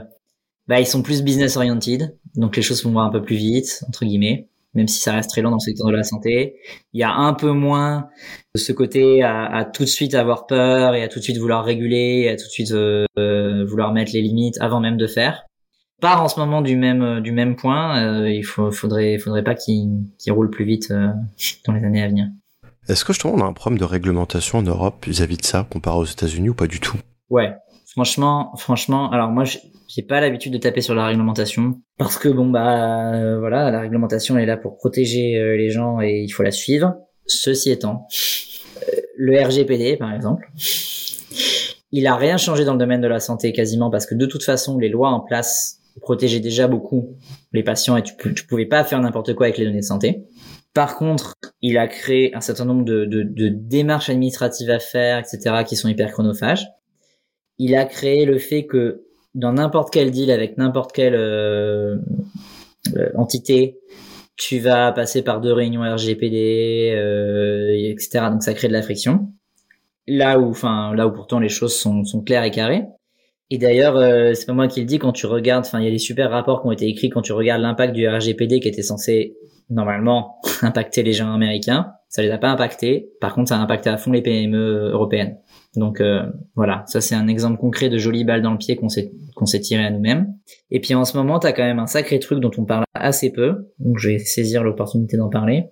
bah 0.68 0.80
ils 0.80 0.86
sont 0.86 1.02
plus 1.02 1.24
business 1.24 1.56
oriented, 1.56 2.18
donc 2.36 2.58
les 2.58 2.62
choses 2.62 2.84
vont 2.84 3.00
un 3.00 3.10
peu 3.10 3.22
plus 3.22 3.38
vite 3.38 3.84
entre 3.88 4.04
guillemets, 4.04 4.50
même 4.74 4.88
si 4.90 5.00
ça 5.00 5.14
reste 5.14 5.30
très 5.30 5.42
long 5.42 5.52
dans 5.52 5.58
le 5.58 5.62
secteur 5.62 5.88
de 5.88 5.94
la 5.94 6.04
santé. 6.04 6.58
Il 6.92 7.00
y 7.00 7.04
a 7.04 7.14
un 7.14 7.34
peu 7.34 7.52
moins 7.52 8.10
de 8.54 8.60
ce 8.60 8.74
côté 8.74 9.24
à, 9.24 9.46
à 9.46 9.64
tout 9.64 9.84
de 9.84 9.90
suite 9.90 10.14
avoir 10.14 10.46
peur 10.46 10.94
et 10.94 11.04
à 11.04 11.08
tout 11.08 11.20
de 11.20 11.24
suite 11.24 11.38
vouloir 11.38 11.64
réguler, 11.64 12.24
et 12.26 12.30
à 12.30 12.36
tout 12.36 12.46
de 12.46 12.52
suite 12.52 12.72
euh, 12.72 13.06
euh 13.18 13.66
vouloir 13.66 13.94
mettre 13.94 14.12
les 14.14 14.22
limites 14.22 14.58
avant 14.60 14.82
même 14.82 14.98
de 14.98 15.08
faire 15.08 15.46
part 16.02 16.22
en 16.22 16.28
ce 16.28 16.40
moment 16.40 16.62
du 16.62 16.76
même 16.76 17.02
euh, 17.02 17.22
du 17.22 17.32
même 17.32 17.56
point. 17.56 18.04
Euh, 18.04 18.30
il 18.30 18.44
faut, 18.44 18.72
faudrait 18.72 19.18
faudrait 19.18 19.44
pas 19.44 19.56
qu'il 19.56 20.04
qu'il 20.18 20.34
roule 20.34 20.50
plus 20.50 20.66
vite 20.66 20.92
euh, 20.92 21.08
dans 21.66 21.74
les 21.74 21.84
années 21.84 22.04
à 22.04 22.08
venir. 22.08 22.28
Est-ce 22.88 23.04
que 23.04 23.14
je 23.14 23.20
trouve 23.20 23.34
on 23.34 23.42
a 23.42 23.46
un 23.46 23.54
problème 23.54 23.80
de 23.80 23.86
réglementation 23.86 24.60
en 24.60 24.62
Europe 24.62 25.06
vis-à-vis 25.08 25.38
de 25.38 25.46
ça 25.46 25.66
comparé 25.70 25.98
aux 25.98 26.06
États-Unis 26.06 26.50
ou 26.50 26.54
pas 26.54 26.68
du 26.68 26.80
tout? 26.80 26.98
Ouais, 27.30 27.56
Franchement, 27.96 28.52
franchement, 28.58 29.10
alors 29.10 29.30
moi, 29.30 29.46
j'ai 29.46 30.02
pas 30.02 30.20
l'habitude 30.20 30.52
de 30.52 30.58
taper 30.58 30.82
sur 30.82 30.96
la 30.96 31.06
réglementation 31.06 31.80
parce 31.98 32.18
que 32.18 32.28
bon 32.28 32.48
bah 32.50 33.14
euh, 33.14 33.40
voilà, 33.40 33.72
la 33.72 33.80
réglementation 33.80 34.38
est 34.38 34.46
là 34.46 34.58
pour 34.58 34.76
protéger 34.76 35.56
les 35.58 35.70
gens 35.70 36.02
et 36.02 36.24
il 36.28 36.30
faut 36.30 36.44
la 36.44 36.52
suivre. 36.52 36.96
Ceci 37.26 37.72
étant, 37.72 38.06
le 39.16 39.42
RGPD 39.42 39.96
par 39.96 40.14
exemple, 40.14 40.52
il 41.94 42.06
a 42.06 42.18
rien 42.18 42.36
changé 42.36 42.66
dans 42.66 42.74
le 42.74 42.80
domaine 42.80 43.00
de 43.00 43.08
la 43.08 43.22
santé 43.22 43.54
quasiment 43.54 43.90
parce 43.90 44.06
que 44.06 44.16
de 44.16 44.26
toute 44.26 44.44
façon, 44.44 44.78
les 44.78 44.90
lois 44.90 45.12
en 45.12 45.22
place 45.22 45.80
protégeaient 46.02 46.40
déjà 46.40 46.68
beaucoup 46.68 47.16
les 47.54 47.64
patients 47.64 47.98
et 47.98 48.04
tu, 48.04 48.16
tu 48.34 48.46
pouvais 48.46 48.66
pas 48.66 48.84
faire 48.84 49.00
n'importe 49.02 49.34
quoi 49.34 49.48
avec 49.48 49.58
les 49.58 49.66
données 49.66 49.80
de 49.80 49.86
santé. 49.86 50.26
Par 50.74 50.98
contre, 50.98 51.36
il 51.62 51.78
a 51.78 51.88
créé 51.88 52.36
un 52.36 52.42
certain 52.42 52.66
nombre 52.66 52.84
de, 52.84 53.24
démarches 53.50 54.10
administratives 54.10 54.70
à 54.70 54.80
faire, 54.80 55.20
etc., 55.20 55.64
qui 55.66 55.76
sont 55.76 55.88
hyper 55.88 56.12
chronophages 56.12 56.68
il 57.58 57.76
a 57.76 57.86
créé 57.86 58.26
le 58.26 58.38
fait 58.38 58.66
que 58.66 59.04
dans 59.34 59.54
n'importe 59.54 59.94
quel 59.94 60.12
deal 60.12 60.32
avec 60.32 60.58
n'importe 60.58 60.92
quelle 60.92 61.16
euh, 61.16 61.98
euh, 62.96 63.10
entité, 63.16 63.80
tu 64.38 64.60
vas 64.60 64.92
passer 64.92 65.22
par 65.22 65.42
deux 65.42 65.54
réunions 65.54 65.82
RGPD, 65.82 66.94
euh, 66.96 67.72
etc. 67.92 68.26
Donc 68.32 68.44
ça 68.44 68.54
crée 68.54 68.68
de 68.68 68.74
la 68.74 68.82
friction. 68.82 69.30
Là 70.08 70.40
où, 70.40 70.50
enfin, 70.50 70.94
là 70.94 71.08
où 71.08 71.12
pourtant 71.12 71.40
les 71.40 71.50
choses 71.50 71.76
sont 71.76 72.22
claires 72.24 72.44
et 72.44 72.52
carrées. 72.52 72.84
Et 73.52 73.58
d'ailleurs, 73.58 73.96
euh, 73.96 74.34
c'est 74.34 74.46
pas 74.46 74.54
moi 74.54 74.68
qui 74.68 74.80
le 74.80 74.86
dis 74.86 75.00
quand 75.00 75.12
tu 75.12 75.26
regardes. 75.28 75.66
Enfin, 75.66 75.80
il 75.80 75.86
y 75.86 75.88
a 75.88 75.92
des 75.92 76.00
super 76.00 76.32
rapports 76.32 76.62
qui 76.62 76.68
ont 76.68 76.72
été 76.72 76.88
écrits 76.88 77.10
quand 77.10 77.22
tu 77.22 77.34
regardes 77.34 77.62
l'impact 77.62 77.94
du 77.94 78.08
RGPD 78.08 78.60
qui 78.60 78.68
était 78.68 78.82
censé 78.82 79.38
normalement 79.70 80.40
impacter 80.62 81.04
les 81.04 81.14
gens 81.14 81.34
américains. 81.34 81.92
Ça 82.10 82.22
les 82.22 82.32
a 82.32 82.38
pas 82.38 82.50
impactés. 82.50 83.10
Par 83.20 83.36
contre, 83.36 83.50
ça 83.50 83.58
a 83.58 83.60
impacté 83.60 83.90
à 83.90 83.98
fond 83.98 84.12
les 84.12 84.22
PME 84.22 84.92
européennes. 84.94 85.38
Donc 85.76 86.00
euh, 86.00 86.24
voilà, 86.56 86.84
ça 86.88 87.02
c'est 87.02 87.16
un 87.16 87.28
exemple 87.28 87.60
concret 87.60 87.90
de 87.90 87.98
jolie 87.98 88.24
balle 88.24 88.42
dans 88.42 88.52
le 88.52 88.58
pied 88.58 88.76
qu'on 88.78 88.88
s'est 88.88 89.12
qu'on 89.36 89.46
s'est 89.46 89.60
tiré 89.60 89.84
à 89.84 89.92
nous-mêmes. 89.92 90.34
Et 90.72 90.80
puis 90.80 90.96
en 90.96 91.04
ce 91.04 91.18
moment, 91.18 91.40
t'as 91.40 91.52
quand 91.52 91.64
même 91.64 91.80
un 91.80 91.88
sacré 91.88 92.20
truc 92.20 92.40
dont 92.40 92.52
on 92.58 92.66
parle 92.66 92.86
assez 92.94 93.32
peu, 93.32 93.68
donc 93.80 93.98
je 94.00 94.10
vais 94.10 94.20
saisir 94.20 94.64
l'opportunité 94.64 95.18
d'en 95.18 95.30
parler. 95.30 95.66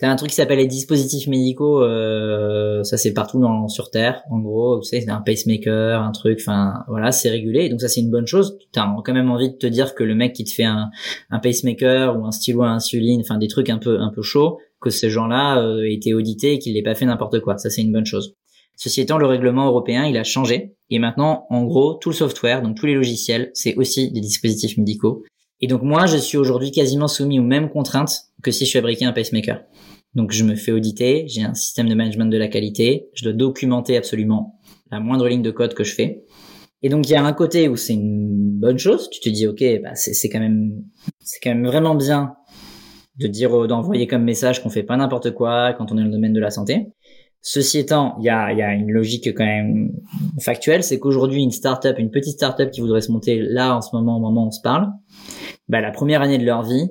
T'as 0.00 0.10
un 0.10 0.16
truc 0.16 0.30
qui 0.30 0.36
s'appelle 0.36 0.58
les 0.58 0.66
dispositifs 0.66 1.26
médicaux, 1.26 1.82
euh, 1.82 2.82
ça 2.84 2.96
c'est 2.96 3.12
partout 3.12 3.38
dans, 3.38 3.68
sur 3.68 3.90
Terre, 3.90 4.22
en 4.30 4.38
gros, 4.38 4.80
tu 4.80 4.88
sais, 4.88 5.02
c'est 5.02 5.10
un 5.10 5.20
pacemaker, 5.20 6.02
un 6.02 6.10
truc, 6.10 6.38
enfin 6.40 6.84
voilà, 6.88 7.12
c'est 7.12 7.28
régulé, 7.28 7.68
donc 7.68 7.82
ça 7.82 7.88
c'est 7.88 8.00
une 8.00 8.10
bonne 8.10 8.26
chose. 8.26 8.56
T'as 8.72 8.90
quand 9.04 9.12
même 9.12 9.30
envie 9.30 9.50
de 9.50 9.56
te 9.56 9.66
dire 9.66 9.94
que 9.94 10.02
le 10.02 10.14
mec 10.14 10.32
qui 10.32 10.44
te 10.44 10.50
fait 10.52 10.64
un, 10.64 10.90
un 11.28 11.38
pacemaker 11.38 12.18
ou 12.18 12.24
un 12.24 12.30
stylo 12.30 12.62
à 12.62 12.70
insuline, 12.70 13.20
enfin 13.20 13.36
des 13.36 13.48
trucs 13.48 13.68
un 13.68 13.76
peu 13.76 14.00
un 14.00 14.10
peu 14.10 14.22
chauds, 14.22 14.58
que 14.80 14.88
ces 14.88 15.10
gens-là 15.10 15.62
euh, 15.62 15.84
aient 15.84 15.92
été 15.92 16.14
audités 16.14 16.54
et 16.54 16.58
qu'ils 16.58 16.72
l'aient 16.72 16.82
pas 16.82 16.94
fait 16.94 17.04
n'importe 17.04 17.40
quoi, 17.40 17.58
ça 17.58 17.68
c'est 17.68 17.82
une 17.82 17.92
bonne 17.92 18.06
chose. 18.06 18.34
Ceci 18.76 19.02
étant, 19.02 19.18
le 19.18 19.26
règlement 19.26 19.66
européen, 19.66 20.06
il 20.06 20.16
a 20.16 20.24
changé. 20.24 20.74
Et 20.88 20.98
maintenant, 20.98 21.44
en 21.50 21.64
gros, 21.64 21.98
tout 22.00 22.08
le 22.08 22.14
software, 22.14 22.62
donc 22.62 22.78
tous 22.78 22.86
les 22.86 22.94
logiciels, 22.94 23.50
c'est 23.52 23.76
aussi 23.76 24.10
des 24.10 24.22
dispositifs 24.22 24.78
médicaux. 24.78 25.24
Et 25.60 25.66
donc 25.66 25.82
moi, 25.82 26.06
je 26.06 26.16
suis 26.16 26.38
aujourd'hui 26.38 26.70
quasiment 26.70 27.06
soumis 27.06 27.38
aux 27.38 27.44
mêmes 27.44 27.68
contraintes 27.68 28.30
que 28.42 28.50
si 28.50 28.64
je 28.64 28.72
fabriquais 28.72 29.04
un 29.04 29.12
pacemaker. 29.12 29.60
Donc 30.14 30.32
je 30.32 30.44
me 30.44 30.54
fais 30.54 30.72
auditer, 30.72 31.26
j'ai 31.28 31.42
un 31.42 31.54
système 31.54 31.88
de 31.88 31.94
management 31.94 32.30
de 32.30 32.38
la 32.38 32.48
qualité, 32.48 33.08
je 33.14 33.24
dois 33.24 33.32
documenter 33.32 33.96
absolument 33.96 34.58
la 34.90 35.00
moindre 35.00 35.28
ligne 35.28 35.42
de 35.42 35.50
code 35.50 35.74
que 35.74 35.84
je 35.84 35.94
fais. 35.94 36.24
Et 36.82 36.88
donc 36.88 37.08
il 37.08 37.12
y 37.12 37.14
a 37.14 37.24
un 37.24 37.32
côté 37.32 37.68
où 37.68 37.76
c'est 37.76 37.94
une 37.94 38.58
bonne 38.58 38.78
chose, 38.78 39.08
tu 39.10 39.20
te 39.20 39.28
dis 39.28 39.46
ok, 39.46 39.62
bah 39.82 39.94
c'est 39.94 40.28
quand 40.28 40.40
même 40.40 40.82
c'est 41.20 41.38
quand 41.42 41.50
même 41.50 41.66
vraiment 41.66 41.94
bien 41.94 42.34
de 43.18 43.26
dire 43.26 43.68
d'envoyer 43.68 44.06
comme 44.06 44.24
message 44.24 44.62
qu'on 44.62 44.70
fait 44.70 44.82
pas 44.82 44.96
n'importe 44.96 45.32
quoi 45.32 45.74
quand 45.74 45.92
on 45.92 45.98
est 45.98 46.00
dans 46.00 46.06
le 46.06 46.12
domaine 46.12 46.32
de 46.32 46.40
la 46.40 46.50
santé. 46.50 46.92
Ceci 47.42 47.78
étant, 47.78 48.16
il 48.18 48.26
y 48.26 48.28
a, 48.28 48.52
y 48.52 48.60
a, 48.60 48.74
une 48.74 48.90
logique 48.90 49.34
quand 49.34 49.46
même 49.46 49.92
factuelle, 50.40 50.84
c'est 50.84 50.98
qu'aujourd'hui 50.98 51.42
une 51.42 51.52
startup, 51.52 51.98
une 51.98 52.10
petite 52.10 52.34
startup 52.34 52.70
qui 52.70 52.82
voudrait 52.82 53.00
se 53.00 53.10
monter 53.10 53.40
là 53.40 53.74
en 53.74 53.80
ce 53.80 53.96
moment, 53.96 54.18
au 54.18 54.20
moment 54.20 54.44
où 54.44 54.48
on 54.48 54.50
se 54.50 54.60
parle, 54.60 54.88
bah, 55.66 55.80
la 55.80 55.90
première 55.90 56.20
année 56.20 56.36
de 56.36 56.44
leur 56.44 56.62
vie, 56.62 56.90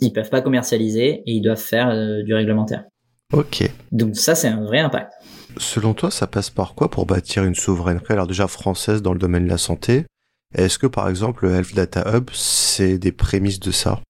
ils 0.00 0.12
peuvent 0.12 0.30
pas 0.30 0.40
commercialiser 0.40 1.22
et 1.26 1.32
ils 1.32 1.42
doivent 1.42 1.58
faire 1.60 1.90
euh, 1.90 2.22
du 2.22 2.34
réglementaire. 2.34 2.84
Ok. 3.32 3.70
Donc 3.92 4.16
ça, 4.16 4.34
c'est 4.34 4.48
un 4.48 4.64
vrai 4.64 4.78
impact. 4.78 5.12
Selon 5.56 5.94
toi, 5.94 6.10
ça 6.10 6.26
passe 6.26 6.50
par 6.50 6.74
quoi 6.74 6.90
pour 6.90 7.06
bâtir 7.06 7.44
une 7.44 7.54
souveraineté, 7.54 8.12
alors 8.12 8.26
déjà 8.26 8.46
française 8.46 9.02
dans 9.02 9.12
le 9.12 9.18
domaine 9.18 9.44
de 9.44 9.50
la 9.50 9.58
santé? 9.58 10.04
Est-ce 10.54 10.78
que 10.78 10.86
par 10.86 11.08
exemple 11.08 11.46
le 11.46 11.54
Health 11.54 11.74
Data 11.74 12.04
Hub, 12.12 12.30
c'est 12.32 12.98
des 12.98 13.12
prémices 13.12 13.60
de 13.60 13.70
ça? 13.70 14.00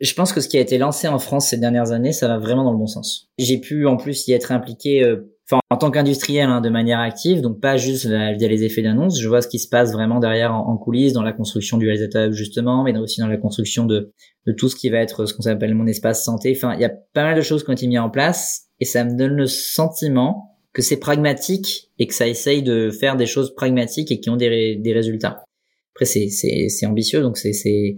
Je 0.00 0.14
pense 0.14 0.32
que 0.32 0.40
ce 0.40 0.48
qui 0.48 0.56
a 0.56 0.60
été 0.60 0.78
lancé 0.78 1.06
en 1.06 1.18
France 1.18 1.48
ces 1.48 1.58
dernières 1.58 1.92
années, 1.92 2.12
ça 2.12 2.28
va 2.28 2.38
vraiment 2.38 2.64
dans 2.64 2.72
le 2.72 2.78
bon 2.78 2.86
sens. 2.86 3.28
J'ai 3.38 3.58
pu 3.58 3.86
en 3.86 3.96
plus 3.96 4.26
y 4.26 4.32
être 4.32 4.50
impliqué 4.52 5.04
euh, 5.04 5.31
en 5.50 5.76
tant 5.76 5.90
qu'industriel 5.90 6.48
hein, 6.48 6.60
de 6.60 6.68
manière 6.68 7.00
active, 7.00 7.40
donc 7.40 7.60
pas 7.60 7.76
juste 7.76 8.06
via 8.06 8.48
les 8.48 8.64
effets 8.64 8.82
d'annonce. 8.82 9.20
Je 9.20 9.28
vois 9.28 9.42
ce 9.42 9.48
qui 9.48 9.58
se 9.58 9.68
passe 9.68 9.92
vraiment 9.92 10.20
derrière 10.20 10.54
en, 10.54 10.76
coulisses, 10.76 11.12
dans 11.12 11.22
la 11.22 11.32
construction 11.32 11.78
du 11.78 11.86
réalisateur 11.86 12.32
justement, 12.32 12.84
mais 12.84 12.96
aussi 12.96 13.20
dans 13.20 13.26
la 13.26 13.36
construction 13.36 13.84
de, 13.84 14.12
tout 14.56 14.68
ce 14.68 14.76
qui 14.76 14.88
va 14.90 14.98
être 14.98 15.26
ce 15.26 15.34
qu'on 15.34 15.48
appelle 15.50 15.74
mon 15.74 15.86
espace 15.86 16.24
santé. 16.24 16.52
Enfin, 16.56 16.74
il 16.74 16.80
y 16.80 16.84
a 16.84 16.92
pas 17.12 17.24
mal 17.24 17.36
de 17.36 17.42
choses 17.42 17.64
qui 17.64 17.70
ont 17.70 17.74
été 17.74 17.86
mises 17.86 17.98
en 17.98 18.10
place, 18.10 18.68
et 18.80 18.84
ça 18.84 19.04
me 19.04 19.16
donne 19.16 19.34
le 19.34 19.46
sentiment 19.46 20.56
que 20.72 20.80
c'est 20.80 20.98
pragmatique 20.98 21.90
et 21.98 22.06
que 22.06 22.14
ça 22.14 22.26
essaye 22.26 22.62
de 22.62 22.90
faire 22.90 23.16
des 23.16 23.26
choses 23.26 23.54
pragmatiques 23.54 24.10
et 24.10 24.20
qui 24.20 24.30
ont 24.30 24.36
des, 24.36 24.76
des 24.76 24.92
résultats. 24.92 25.44
Après, 25.94 26.06
c'est, 26.06 26.28
c'est, 26.28 26.68
c'est 26.68 26.86
ambitieux, 26.86 27.20
donc 27.20 27.36
c'est, 27.36 27.52
c'est, 27.52 27.96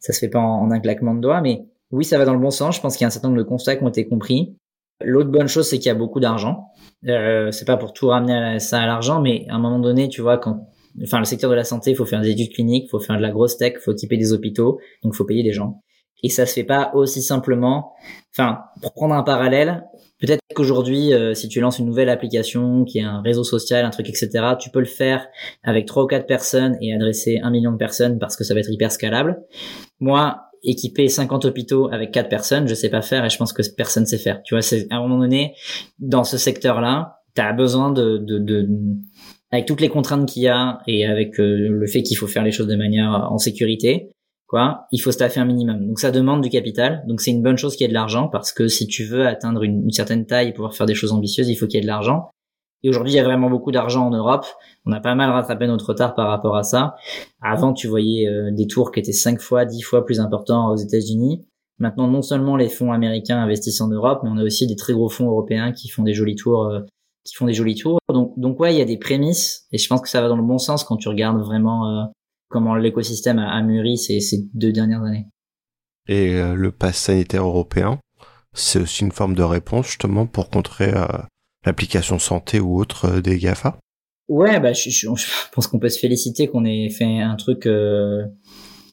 ça 0.00 0.14
se 0.14 0.18
fait 0.18 0.30
pas 0.30 0.38
en, 0.38 0.62
en 0.62 0.70
un 0.70 0.80
claquement 0.80 1.14
de 1.14 1.20
doigts, 1.20 1.42
mais 1.42 1.66
oui, 1.90 2.04
ça 2.04 2.16
va 2.16 2.24
dans 2.24 2.32
le 2.32 2.40
bon 2.40 2.50
sens. 2.50 2.76
Je 2.76 2.80
pense 2.80 2.96
qu'il 2.96 3.02
y 3.02 3.04
a 3.04 3.08
un 3.08 3.10
certain 3.10 3.28
nombre 3.28 3.38
de 3.38 3.46
constats 3.46 3.76
qui 3.76 3.84
ont 3.84 3.88
été 3.88 4.08
compris. 4.08 4.56
L'autre 5.02 5.30
bonne 5.30 5.48
chose, 5.48 5.68
c'est 5.68 5.78
qu'il 5.78 5.86
y 5.86 5.90
a 5.90 5.94
beaucoup 5.94 6.20
d'argent. 6.20 6.68
Euh, 7.08 7.50
c'est 7.50 7.64
pas 7.64 7.76
pour 7.76 7.92
tout 7.92 8.08
ramener 8.08 8.58
ça 8.60 8.80
à 8.80 8.86
l'argent, 8.86 9.20
mais 9.20 9.46
à 9.48 9.56
un 9.56 9.58
moment 9.58 9.78
donné, 9.78 10.08
tu 10.08 10.22
vois, 10.22 10.38
quand, 10.38 10.68
enfin, 11.02 11.18
le 11.18 11.24
secteur 11.24 11.50
de 11.50 11.54
la 11.56 11.64
santé, 11.64 11.90
il 11.90 11.96
faut 11.96 12.06
faire 12.06 12.20
des 12.20 12.30
études 12.30 12.52
cliniques, 12.52 12.84
il 12.86 12.90
faut 12.90 13.00
faire 13.00 13.16
de 13.16 13.22
la 13.22 13.30
grosse 13.30 13.56
tech, 13.56 13.74
il 13.76 13.80
faut 13.80 13.92
équiper 13.92 14.16
des 14.16 14.32
hôpitaux, 14.32 14.78
donc 15.02 15.14
il 15.14 15.16
faut 15.16 15.24
payer 15.24 15.42
des 15.42 15.52
gens. 15.52 15.82
Et 16.22 16.30
ça 16.30 16.46
se 16.46 16.54
fait 16.54 16.64
pas 16.64 16.90
aussi 16.94 17.20
simplement. 17.20 17.92
Enfin, 18.32 18.60
pour 18.80 18.94
prendre 18.94 19.14
un 19.14 19.22
parallèle, 19.22 19.84
peut-être 20.20 20.40
qu'aujourd'hui, 20.54 21.12
euh, 21.12 21.34
si 21.34 21.48
tu 21.48 21.60
lances 21.60 21.78
une 21.78 21.86
nouvelle 21.86 22.08
application 22.08 22.84
qui 22.84 22.98
est 22.98 23.02
un 23.02 23.20
réseau 23.20 23.44
social, 23.44 23.84
un 23.84 23.90
truc, 23.90 24.08
etc., 24.08 24.30
tu 24.58 24.70
peux 24.70 24.78
le 24.78 24.86
faire 24.86 25.26
avec 25.62 25.84
trois 25.86 26.04
ou 26.04 26.06
quatre 26.06 26.26
personnes 26.26 26.78
et 26.80 26.94
adresser 26.94 27.40
un 27.42 27.50
million 27.50 27.72
de 27.72 27.76
personnes 27.76 28.18
parce 28.18 28.36
que 28.36 28.44
ça 28.44 28.54
va 28.54 28.60
être 28.60 28.70
hyper 28.70 28.90
scalable. 28.90 29.42
Moi, 30.00 30.40
équiper 30.64 31.08
50 31.08 31.44
hôpitaux 31.44 31.88
avec 31.92 32.10
quatre 32.10 32.28
personnes, 32.28 32.66
je 32.68 32.74
sais 32.74 32.88
pas 32.88 33.02
faire 33.02 33.24
et 33.24 33.30
je 33.30 33.36
pense 33.36 33.52
que 33.52 33.62
personne 33.76 34.06
sait 34.06 34.18
faire. 34.18 34.42
Tu 34.42 34.54
vois, 34.54 34.62
c'est 34.62 34.86
à 34.90 34.96
un 34.96 35.00
moment 35.00 35.18
donné 35.18 35.54
dans 35.98 36.24
ce 36.24 36.38
secteur-là, 36.38 37.20
tu 37.34 37.42
as 37.42 37.52
besoin 37.52 37.90
de, 37.90 38.18
de, 38.18 38.38
de, 38.38 38.68
avec 39.50 39.66
toutes 39.66 39.80
les 39.80 39.88
contraintes 39.88 40.28
qu'il 40.28 40.42
y 40.42 40.48
a 40.48 40.78
et 40.86 41.06
avec 41.06 41.38
euh, 41.40 41.68
le 41.68 41.86
fait 41.86 42.02
qu'il 42.02 42.16
faut 42.16 42.26
faire 42.26 42.42
les 42.42 42.52
choses 42.52 42.66
de 42.66 42.76
manière 42.76 43.28
en 43.30 43.38
sécurité, 43.38 44.10
quoi, 44.46 44.86
il 44.92 44.98
faut 44.98 45.12
staffer 45.12 45.40
un 45.40 45.44
minimum. 45.44 45.86
Donc 45.86 45.98
ça 45.98 46.10
demande 46.10 46.42
du 46.42 46.48
capital. 46.48 47.04
Donc 47.06 47.20
c'est 47.20 47.30
une 47.30 47.42
bonne 47.42 47.58
chose 47.58 47.76
qu'il 47.76 47.84
y 47.84 47.86
ait 47.86 47.88
de 47.88 47.94
l'argent 47.94 48.28
parce 48.28 48.52
que 48.52 48.68
si 48.68 48.86
tu 48.86 49.04
veux 49.04 49.26
atteindre 49.26 49.62
une, 49.62 49.84
une 49.84 49.92
certaine 49.92 50.26
taille 50.26 50.48
et 50.48 50.52
pouvoir 50.52 50.74
faire 50.74 50.86
des 50.86 50.94
choses 50.94 51.12
ambitieuses, 51.12 51.48
il 51.48 51.56
faut 51.56 51.66
qu'il 51.66 51.76
y 51.76 51.78
ait 51.78 51.82
de 51.82 51.86
l'argent. 51.86 52.30
Et 52.84 52.90
aujourd'hui, 52.90 53.14
il 53.14 53.16
y 53.16 53.18
a 53.18 53.24
vraiment 53.24 53.48
beaucoup 53.48 53.72
d'argent 53.72 54.06
en 54.06 54.10
Europe. 54.10 54.44
On 54.84 54.92
a 54.92 55.00
pas 55.00 55.14
mal 55.14 55.30
rattrapé 55.30 55.66
notre 55.66 55.88
retard 55.88 56.14
par 56.14 56.28
rapport 56.28 56.54
à 56.54 56.62
ça. 56.62 56.96
Avant, 57.40 57.72
tu 57.72 57.88
voyais 57.88 58.28
euh, 58.28 58.50
des 58.52 58.66
tours 58.66 58.92
qui 58.92 59.00
étaient 59.00 59.12
5 59.12 59.40
fois, 59.40 59.64
10 59.64 59.80
fois 59.80 60.04
plus 60.04 60.20
importants 60.20 60.70
aux 60.70 60.76
États-Unis. 60.76 61.46
Maintenant, 61.78 62.08
non 62.08 62.20
seulement 62.20 62.58
les 62.58 62.68
fonds 62.68 62.92
américains 62.92 63.38
investissent 63.38 63.80
en 63.80 63.88
Europe, 63.88 64.20
mais 64.22 64.28
on 64.30 64.36
a 64.36 64.44
aussi 64.44 64.66
des 64.66 64.76
très 64.76 64.92
gros 64.92 65.08
fonds 65.08 65.28
européens 65.28 65.72
qui 65.72 65.88
font 65.88 66.02
des 66.02 66.12
jolis 66.12 66.36
tours, 66.36 66.66
euh, 66.66 66.80
qui 67.24 67.34
font 67.34 67.46
des 67.46 67.54
jolis 67.54 67.74
tours. 67.74 67.98
Donc, 68.12 68.34
donc 68.36 68.60
ouais, 68.60 68.74
il 68.74 68.78
y 68.78 68.82
a 68.82 68.84
des 68.84 68.98
prémices, 68.98 69.66
et 69.72 69.78
je 69.78 69.88
pense 69.88 70.02
que 70.02 70.08
ça 70.10 70.20
va 70.20 70.28
dans 70.28 70.36
le 70.36 70.42
bon 70.42 70.58
sens 70.58 70.84
quand 70.84 70.98
tu 70.98 71.08
regardes 71.08 71.40
vraiment 71.40 71.88
euh, 71.88 72.04
comment 72.50 72.74
l'écosystème 72.74 73.38
a, 73.38 73.62
mûri 73.62 73.96
ces, 73.96 74.20
ces, 74.20 74.46
deux 74.52 74.72
dernières 74.72 75.02
années. 75.02 75.26
Et 76.06 76.38
le 76.54 76.70
pass 76.70 76.98
sanitaire 76.98 77.44
européen, 77.44 77.98
c'est 78.52 78.78
aussi 78.78 79.04
une 79.04 79.10
forme 79.10 79.34
de 79.34 79.42
réponse 79.42 79.86
justement 79.86 80.26
pour 80.26 80.50
contrer 80.50 80.92
l'application 81.64 82.18
santé 82.18 82.60
ou 82.60 82.78
autre 82.78 83.06
euh, 83.06 83.20
des 83.20 83.38
GAFA 83.38 83.78
Ouais, 84.28 84.58
bah, 84.58 84.72
je, 84.72 84.88
je, 84.88 85.06
pense 85.52 85.66
qu'on 85.66 85.78
peut 85.78 85.90
se 85.90 85.98
féliciter 85.98 86.48
qu'on 86.48 86.64
ait 86.64 86.88
fait 86.88 87.20
un 87.20 87.36
truc 87.36 87.66
euh, 87.66 88.24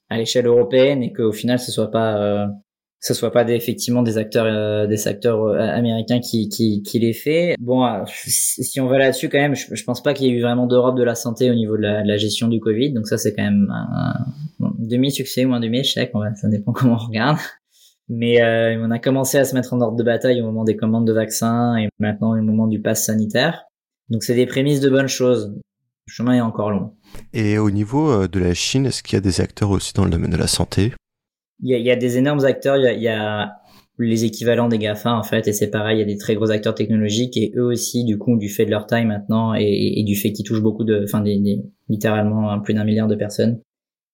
à 0.09 0.17
l'échelle 0.17 0.45
européenne 0.45 1.03
et 1.03 1.13
qu'au 1.13 1.31
final 1.31 1.57
ce 1.57 1.71
soit 1.71 1.89
pas 1.89 2.17
euh, 2.17 2.45
ce 2.99 3.13
soit 3.13 3.31
pas 3.31 3.45
des, 3.45 3.53
effectivement 3.53 4.03
des 4.03 4.17
acteurs 4.17 4.45
euh, 4.45 4.85
des 4.87 5.07
acteurs 5.07 5.41
euh, 5.41 5.57
américains 5.57 6.19
qui 6.19 6.49
qui 6.49 6.83
qui 6.83 6.99
l'aient 6.99 7.13
fait. 7.13 7.55
Bon, 7.59 7.87
si 8.15 8.81
on 8.81 8.87
va 8.87 8.97
là-dessus 8.97 9.29
quand 9.29 9.39
même, 9.39 9.55
je, 9.55 9.73
je 9.73 9.83
pense 9.85 10.03
pas 10.03 10.13
qu'il 10.13 10.27
y 10.27 10.29
ait 10.29 10.33
eu 10.33 10.41
vraiment 10.41 10.67
d'Europe 10.67 10.97
de 10.97 11.03
la 11.03 11.15
santé 11.15 11.49
au 11.49 11.55
niveau 11.55 11.77
de 11.77 11.83
la, 11.83 12.03
de 12.03 12.07
la 12.07 12.17
gestion 12.17 12.49
du 12.49 12.59
Covid. 12.59 12.91
Donc 12.91 13.07
ça 13.07 13.17
c'est 13.17 13.33
quand 13.33 13.43
même 13.43 13.71
un, 13.71 14.65
un 14.65 14.73
demi 14.79 15.11
succès 15.11 15.45
ou 15.45 15.53
un 15.53 15.61
demi 15.61 15.79
échec. 15.79 16.11
Ça 16.35 16.49
dépend 16.49 16.71
comment 16.73 16.93
on 16.95 17.07
regarde. 17.07 17.37
Mais 18.09 18.41
euh, 18.41 18.77
on 18.81 18.91
a 18.91 18.99
commencé 18.99 19.37
à 19.37 19.45
se 19.45 19.55
mettre 19.55 19.73
en 19.73 19.81
ordre 19.81 19.97
de 19.97 20.03
bataille 20.03 20.41
au 20.41 20.45
moment 20.45 20.63
des 20.63 20.75
commandes 20.75 21.07
de 21.07 21.13
vaccins 21.13 21.77
et 21.77 21.89
maintenant 21.99 22.37
au 22.37 22.41
moment 22.41 22.67
du 22.67 22.81
pass 22.81 23.05
sanitaire. 23.05 23.63
Donc 24.09 24.23
c'est 24.23 24.35
des 24.35 24.45
prémices 24.45 24.81
de 24.81 24.89
bonnes 24.89 25.07
choses. 25.07 25.53
Le 26.07 26.11
chemin 26.11 26.33
est 26.33 26.41
encore 26.41 26.71
long. 26.71 26.93
Et 27.33 27.57
au 27.57 27.71
niveau 27.71 28.11
euh, 28.11 28.27
de 28.27 28.39
la 28.39 28.53
Chine, 28.53 28.85
est-ce 28.85 29.03
qu'il 29.03 29.15
y 29.15 29.17
a 29.17 29.21
des 29.21 29.39
acteurs 29.39 29.69
aussi 29.69 29.93
dans 29.93 30.03
le 30.03 30.11
domaine 30.11 30.31
de 30.31 30.37
la 30.37 30.47
santé? 30.47 30.93
Il 31.63 31.69
y, 31.69 31.75
a, 31.75 31.77
il 31.77 31.85
y 31.85 31.91
a, 31.91 31.95
des 31.95 32.17
énormes 32.17 32.43
acteurs. 32.43 32.75
Il 32.77 32.83
y 32.83 32.87
a, 32.87 32.93
il 32.93 33.03
y 33.03 33.07
a 33.07 33.61
les 33.99 34.25
équivalents 34.25 34.67
des 34.67 34.77
GAFA 34.77 35.13
en 35.13 35.23
fait 35.23 35.47
et 35.47 35.53
c'est 35.53 35.69
pareil 35.69 35.97
il 35.97 35.99
y 35.99 36.03
a 36.03 36.05
des 36.05 36.17
très 36.17 36.35
gros 36.35 36.49
acteurs 36.49 36.75
technologiques 36.75 37.37
et 37.37 37.51
eux 37.55 37.65
aussi 37.65 38.03
du 38.03 38.17
coup 38.17 38.37
du 38.37 38.49
fait 38.49 38.65
de 38.65 38.71
leur 38.71 38.87
taille 38.87 39.05
maintenant 39.05 39.53
et, 39.53 40.03
du 40.05 40.15
fait 40.15 40.31
qu'ils 40.31 40.45
touchent 40.45 40.61
beaucoup 40.61 40.83
de 40.83 41.01
enfin 41.03 41.21
des, 41.21 41.61
littéralement 41.89 42.59
plus 42.61 42.73
d'un 42.73 42.83
milliard 42.83 43.07
de 43.07 43.15
personnes 43.15 43.61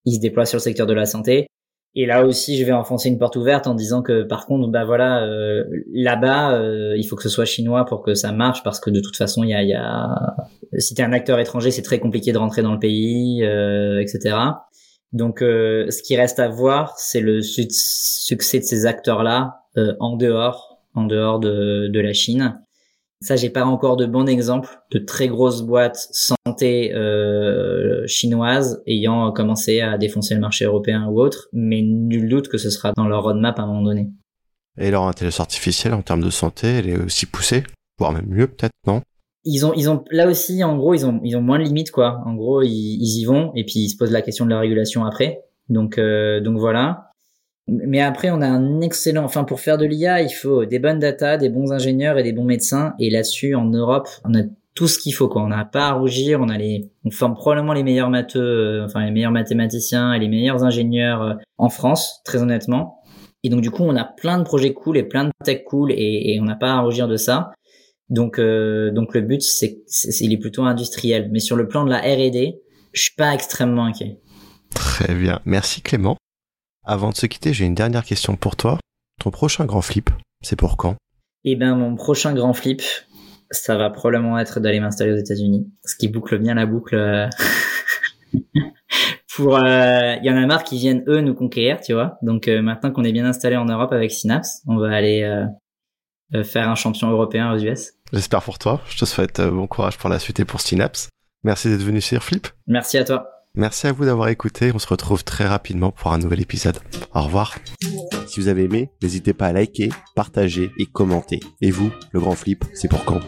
ils 0.05 0.15
se 0.15 0.19
déploient 0.19 0.45
sur 0.45 0.57
le 0.57 0.61
secteur 0.61 0.87
de 0.87 0.93
la 0.93 1.05
santé 1.05 1.47
et 1.95 2.05
là 2.05 2.25
aussi 2.25 2.57
je 2.57 2.65
vais 2.65 2.71
enfoncer 2.71 3.09
une 3.09 3.17
porte 3.17 3.35
ouverte 3.35 3.67
en 3.67 3.73
disant 3.73 4.01
que 4.01 4.23
par 4.23 4.45
contre 4.45 4.67
bah 4.69 4.85
voilà 4.85 5.23
euh, 5.23 5.63
là-bas 5.91 6.53
euh, 6.53 6.95
il 6.97 7.03
faut 7.03 7.15
que 7.15 7.23
ce 7.23 7.29
soit 7.29 7.45
chinois 7.45 7.85
pour 7.85 8.03
que 8.03 8.13
ça 8.13 8.31
marche 8.31 8.63
parce 8.63 8.79
que 8.79 8.89
de 8.89 8.99
toute 8.99 9.15
façon 9.15 9.43
il 9.43 9.49
y 9.49 9.53
a, 9.53 9.63
y 9.63 9.73
a 9.73 10.35
si 10.77 10.93
t'es 10.93 11.03
un 11.03 11.13
acteur 11.13 11.39
étranger 11.39 11.71
c'est 11.71 11.81
très 11.81 11.99
compliqué 11.99 12.31
de 12.31 12.37
rentrer 12.37 12.61
dans 12.61 12.73
le 12.73 12.79
pays 12.79 13.43
euh, 13.43 13.99
etc 13.99 14.35
donc, 15.13 15.41
euh, 15.41 15.89
ce 15.89 16.03
qui 16.03 16.17
reste 16.17 16.39
à 16.39 16.49
voir, 16.49 16.97
c'est 16.97 17.21
le 17.21 17.41
succès 17.41 18.59
de 18.59 18.63
ces 18.63 18.85
acteurs-là 18.85 19.61
euh, 19.77 19.93
en 19.99 20.17
dehors, 20.17 20.79
en 20.95 21.05
dehors 21.05 21.39
de, 21.39 21.87
de 21.87 21.99
la 21.99 22.13
Chine. 22.13 22.61
Ça, 23.19 23.35
j'ai 23.35 23.49
pas 23.49 23.65
encore 23.65 23.97
de 23.97 24.05
bons 24.05 24.27
exemples 24.27 24.69
de 24.91 24.99
très 24.99 25.27
grosses 25.27 25.63
boîtes 25.63 26.07
santé 26.11 26.93
euh, 26.93 28.05
chinoises 28.05 28.83
ayant 28.85 29.31
commencé 29.31 29.81
à 29.81 29.97
défoncer 29.97 30.35
le 30.35 30.41
marché 30.41 30.65
européen 30.65 31.07
ou 31.07 31.19
autre, 31.19 31.49
mais 31.51 31.81
nul 31.81 32.29
doute 32.29 32.47
que 32.47 32.59
ce 32.59 32.69
sera 32.69 32.91
dans 32.95 33.07
leur 33.07 33.23
roadmap 33.23 33.57
à 33.57 33.63
un 33.63 33.67
moment 33.67 33.81
donné. 33.81 34.09
Et 34.77 34.91
leur 34.91 35.03
intelligence 35.03 35.39
artificielle 35.39 35.95
en 35.95 36.03
termes 36.03 36.23
de 36.23 36.29
santé, 36.29 36.67
elle 36.67 36.89
est 36.89 36.97
aussi 36.97 37.25
poussée, 37.25 37.63
voire 37.97 38.11
même 38.11 38.27
mieux 38.27 38.47
peut-être, 38.47 38.73
non? 38.85 39.01
Ils 39.43 39.65
ont, 39.65 39.73
ils 39.73 39.89
ont, 39.89 40.03
là 40.11 40.27
aussi, 40.27 40.63
en 40.63 40.77
gros, 40.77 40.93
ils 40.93 41.05
ont, 41.05 41.19
ils 41.23 41.35
ont 41.37 41.41
moins 41.41 41.57
de 41.57 41.63
limites, 41.63 41.89
quoi. 41.89 42.21
En 42.25 42.35
gros, 42.35 42.61
ils, 42.61 42.69
y 42.69 43.25
vont 43.25 43.51
et 43.55 43.63
puis 43.63 43.79
ils 43.79 43.89
se 43.89 43.97
posent 43.97 44.11
la 44.11 44.21
question 44.21 44.45
de 44.45 44.51
la 44.51 44.59
régulation 44.59 45.05
après. 45.05 45.41
Donc, 45.69 45.97
euh, 45.97 46.41
donc 46.41 46.59
voilà. 46.59 47.06
Mais 47.67 47.99
après, 47.99 48.29
on 48.31 48.41
a 48.41 48.47
un 48.47 48.81
excellent, 48.81 49.25
enfin, 49.25 49.43
pour 49.43 49.59
faire 49.59 49.77
de 49.77 49.85
l'IA, 49.85 50.21
il 50.21 50.29
faut 50.29 50.65
des 50.65 50.79
bonnes 50.79 50.99
data, 50.99 51.37
des 51.37 51.49
bons 51.49 51.73
ingénieurs 51.73 52.17
et 52.17 52.23
des 52.23 52.31
bons 52.31 52.45
médecins. 52.45 52.93
Et 52.99 53.09
là-dessus, 53.09 53.55
en 53.55 53.65
Europe, 53.65 54.07
on 54.23 54.33
a 54.33 54.43
tout 54.73 54.87
ce 54.87 54.99
qu'il 54.99 55.13
faut, 55.13 55.27
quoi. 55.27 55.43
On 55.43 55.47
n'a 55.47 55.65
pas 55.65 55.87
à 55.87 55.93
rougir. 55.93 56.39
On 56.39 56.49
a 56.49 56.57
les, 56.57 56.89
on 57.03 57.11
forme 57.11 57.33
probablement 57.33 57.73
les 57.73 57.83
meilleurs 57.83 58.09
matheux, 58.09 58.39
euh, 58.39 58.85
enfin, 58.85 59.03
les 59.03 59.11
meilleurs 59.11 59.31
mathématiciens 59.31 60.13
et 60.13 60.19
les 60.19 60.29
meilleurs 60.29 60.63
ingénieurs 60.63 61.21
euh, 61.21 61.33
en 61.57 61.69
France, 61.69 62.21
très 62.23 62.41
honnêtement. 62.41 63.01
Et 63.43 63.49
donc, 63.49 63.61
du 63.61 63.71
coup, 63.71 63.83
on 63.83 63.95
a 63.95 64.05
plein 64.05 64.37
de 64.37 64.43
projets 64.43 64.73
cool 64.73 64.97
et 64.97 65.03
plein 65.03 65.25
de 65.25 65.31
tech 65.43 65.63
cool 65.65 65.91
et, 65.91 66.37
on 66.39 66.45
n'a 66.45 66.55
pas 66.55 66.73
à 66.73 66.79
rougir 66.79 67.07
de 67.07 67.17
ça. 67.17 67.51
Donc, 68.09 68.39
euh, 68.39 68.91
donc 68.91 69.13
le 69.13 69.21
but, 69.21 69.41
c'est, 69.41 69.79
il 70.21 70.31
est 70.31 70.37
plutôt 70.37 70.63
industriel. 70.63 71.29
Mais 71.31 71.39
sur 71.39 71.55
le 71.55 71.67
plan 71.67 71.83
de 71.83 71.89
la 71.89 71.99
R&D, 71.99 72.61
je 72.93 73.01
suis 73.01 73.15
pas 73.15 73.33
extrêmement 73.33 73.85
inquiet. 73.85 74.19
Très 74.73 75.13
bien, 75.15 75.39
merci 75.45 75.81
Clément. 75.81 76.17
Avant 76.89 77.09
de 77.09 77.15
se 77.15 77.25
quitter, 77.25 77.51
j'ai 77.53 77.65
une 77.65 77.75
dernière 77.75 78.05
question 78.05 78.37
pour 78.37 78.55
toi. 78.55 78.79
Ton 79.21 79.29
prochain 79.29 79.65
grand 79.65 79.81
flip, 79.81 80.09
c'est 80.41 80.55
pour 80.55 80.77
quand? 80.77 80.95
Eh 81.43 81.57
ben, 81.57 81.75
mon 81.75 81.95
prochain 81.95 82.33
grand 82.33 82.53
flip, 82.53 82.81
ça 83.51 83.75
va 83.75 83.89
probablement 83.89 84.39
être 84.39 84.61
d'aller 84.61 84.79
m'installer 84.79 85.11
aux 85.11 85.17
États-Unis, 85.17 85.69
ce 85.83 85.97
qui 85.97 86.07
boucle 86.07 86.37
bien 86.39 86.55
la 86.55 86.65
boucle. 86.65 86.95
Euh, 86.95 87.27
pour, 89.35 89.57
euh, 89.57 90.15
il 90.15 90.25
y 90.25 90.31
en 90.31 90.37
a 90.37 90.45
marre 90.45 90.63
qui 90.63 90.77
viennent 90.77 91.03
eux 91.07 91.19
nous 91.19 91.35
conquérir, 91.35 91.81
tu 91.81 91.91
vois. 91.91 92.17
Donc 92.21 92.47
maintenant 92.47 92.91
qu'on 92.91 93.03
est 93.03 93.11
bien 93.11 93.25
installé 93.25 93.57
en 93.57 93.65
Europe 93.65 93.91
avec 93.91 94.09
Synapse, 94.11 94.61
on 94.65 94.77
va 94.77 94.95
aller 94.95 95.45
faire 96.45 96.69
un 96.69 96.75
champion 96.75 97.11
européen 97.11 97.53
aux 97.53 97.59
US. 97.59 97.97
J'espère 98.13 98.41
pour 98.41 98.57
toi. 98.59 98.81
Je 98.89 98.97
te 98.97 99.05
souhaite 99.05 99.39
euh, 99.39 99.51
bon 99.51 99.67
courage 99.67 99.97
pour 99.97 100.09
la 100.09 100.19
suite 100.19 100.39
et 100.39 100.45
pour 100.45 100.61
Synapse. 100.61 101.09
Merci 101.43 101.69
d'être 101.69 101.83
venu 101.83 102.01
sur 102.01 102.23
Flip. 102.23 102.47
Merci 102.65 102.97
à 102.97 103.03
toi. 103.03 103.36
Merci 103.55 103.87
à 103.87 103.91
vous 103.91 104.05
d'avoir 104.05 104.29
écouté. 104.29 104.71
On 104.73 104.79
se 104.79 104.87
retrouve 104.87 105.23
très 105.23 105.47
rapidement 105.47 105.91
pour 105.91 106.13
un 106.13 106.19
nouvel 106.19 106.41
épisode. 106.41 106.79
Au 107.13 107.23
revoir. 107.23 107.55
Si 108.27 108.39
vous 108.39 108.47
avez 108.49 108.65
aimé, 108.65 108.91
n'hésitez 109.01 109.33
pas 109.33 109.47
à 109.47 109.53
liker, 109.53 109.89
partager 110.15 110.71
et 110.77 110.85
commenter. 110.85 111.39
Et 111.61 111.71
vous, 111.71 111.91
le 112.11 112.19
grand 112.19 112.35
flip, 112.35 112.63
c'est 112.73 112.87
pour 112.87 113.03
quand? 113.03 113.19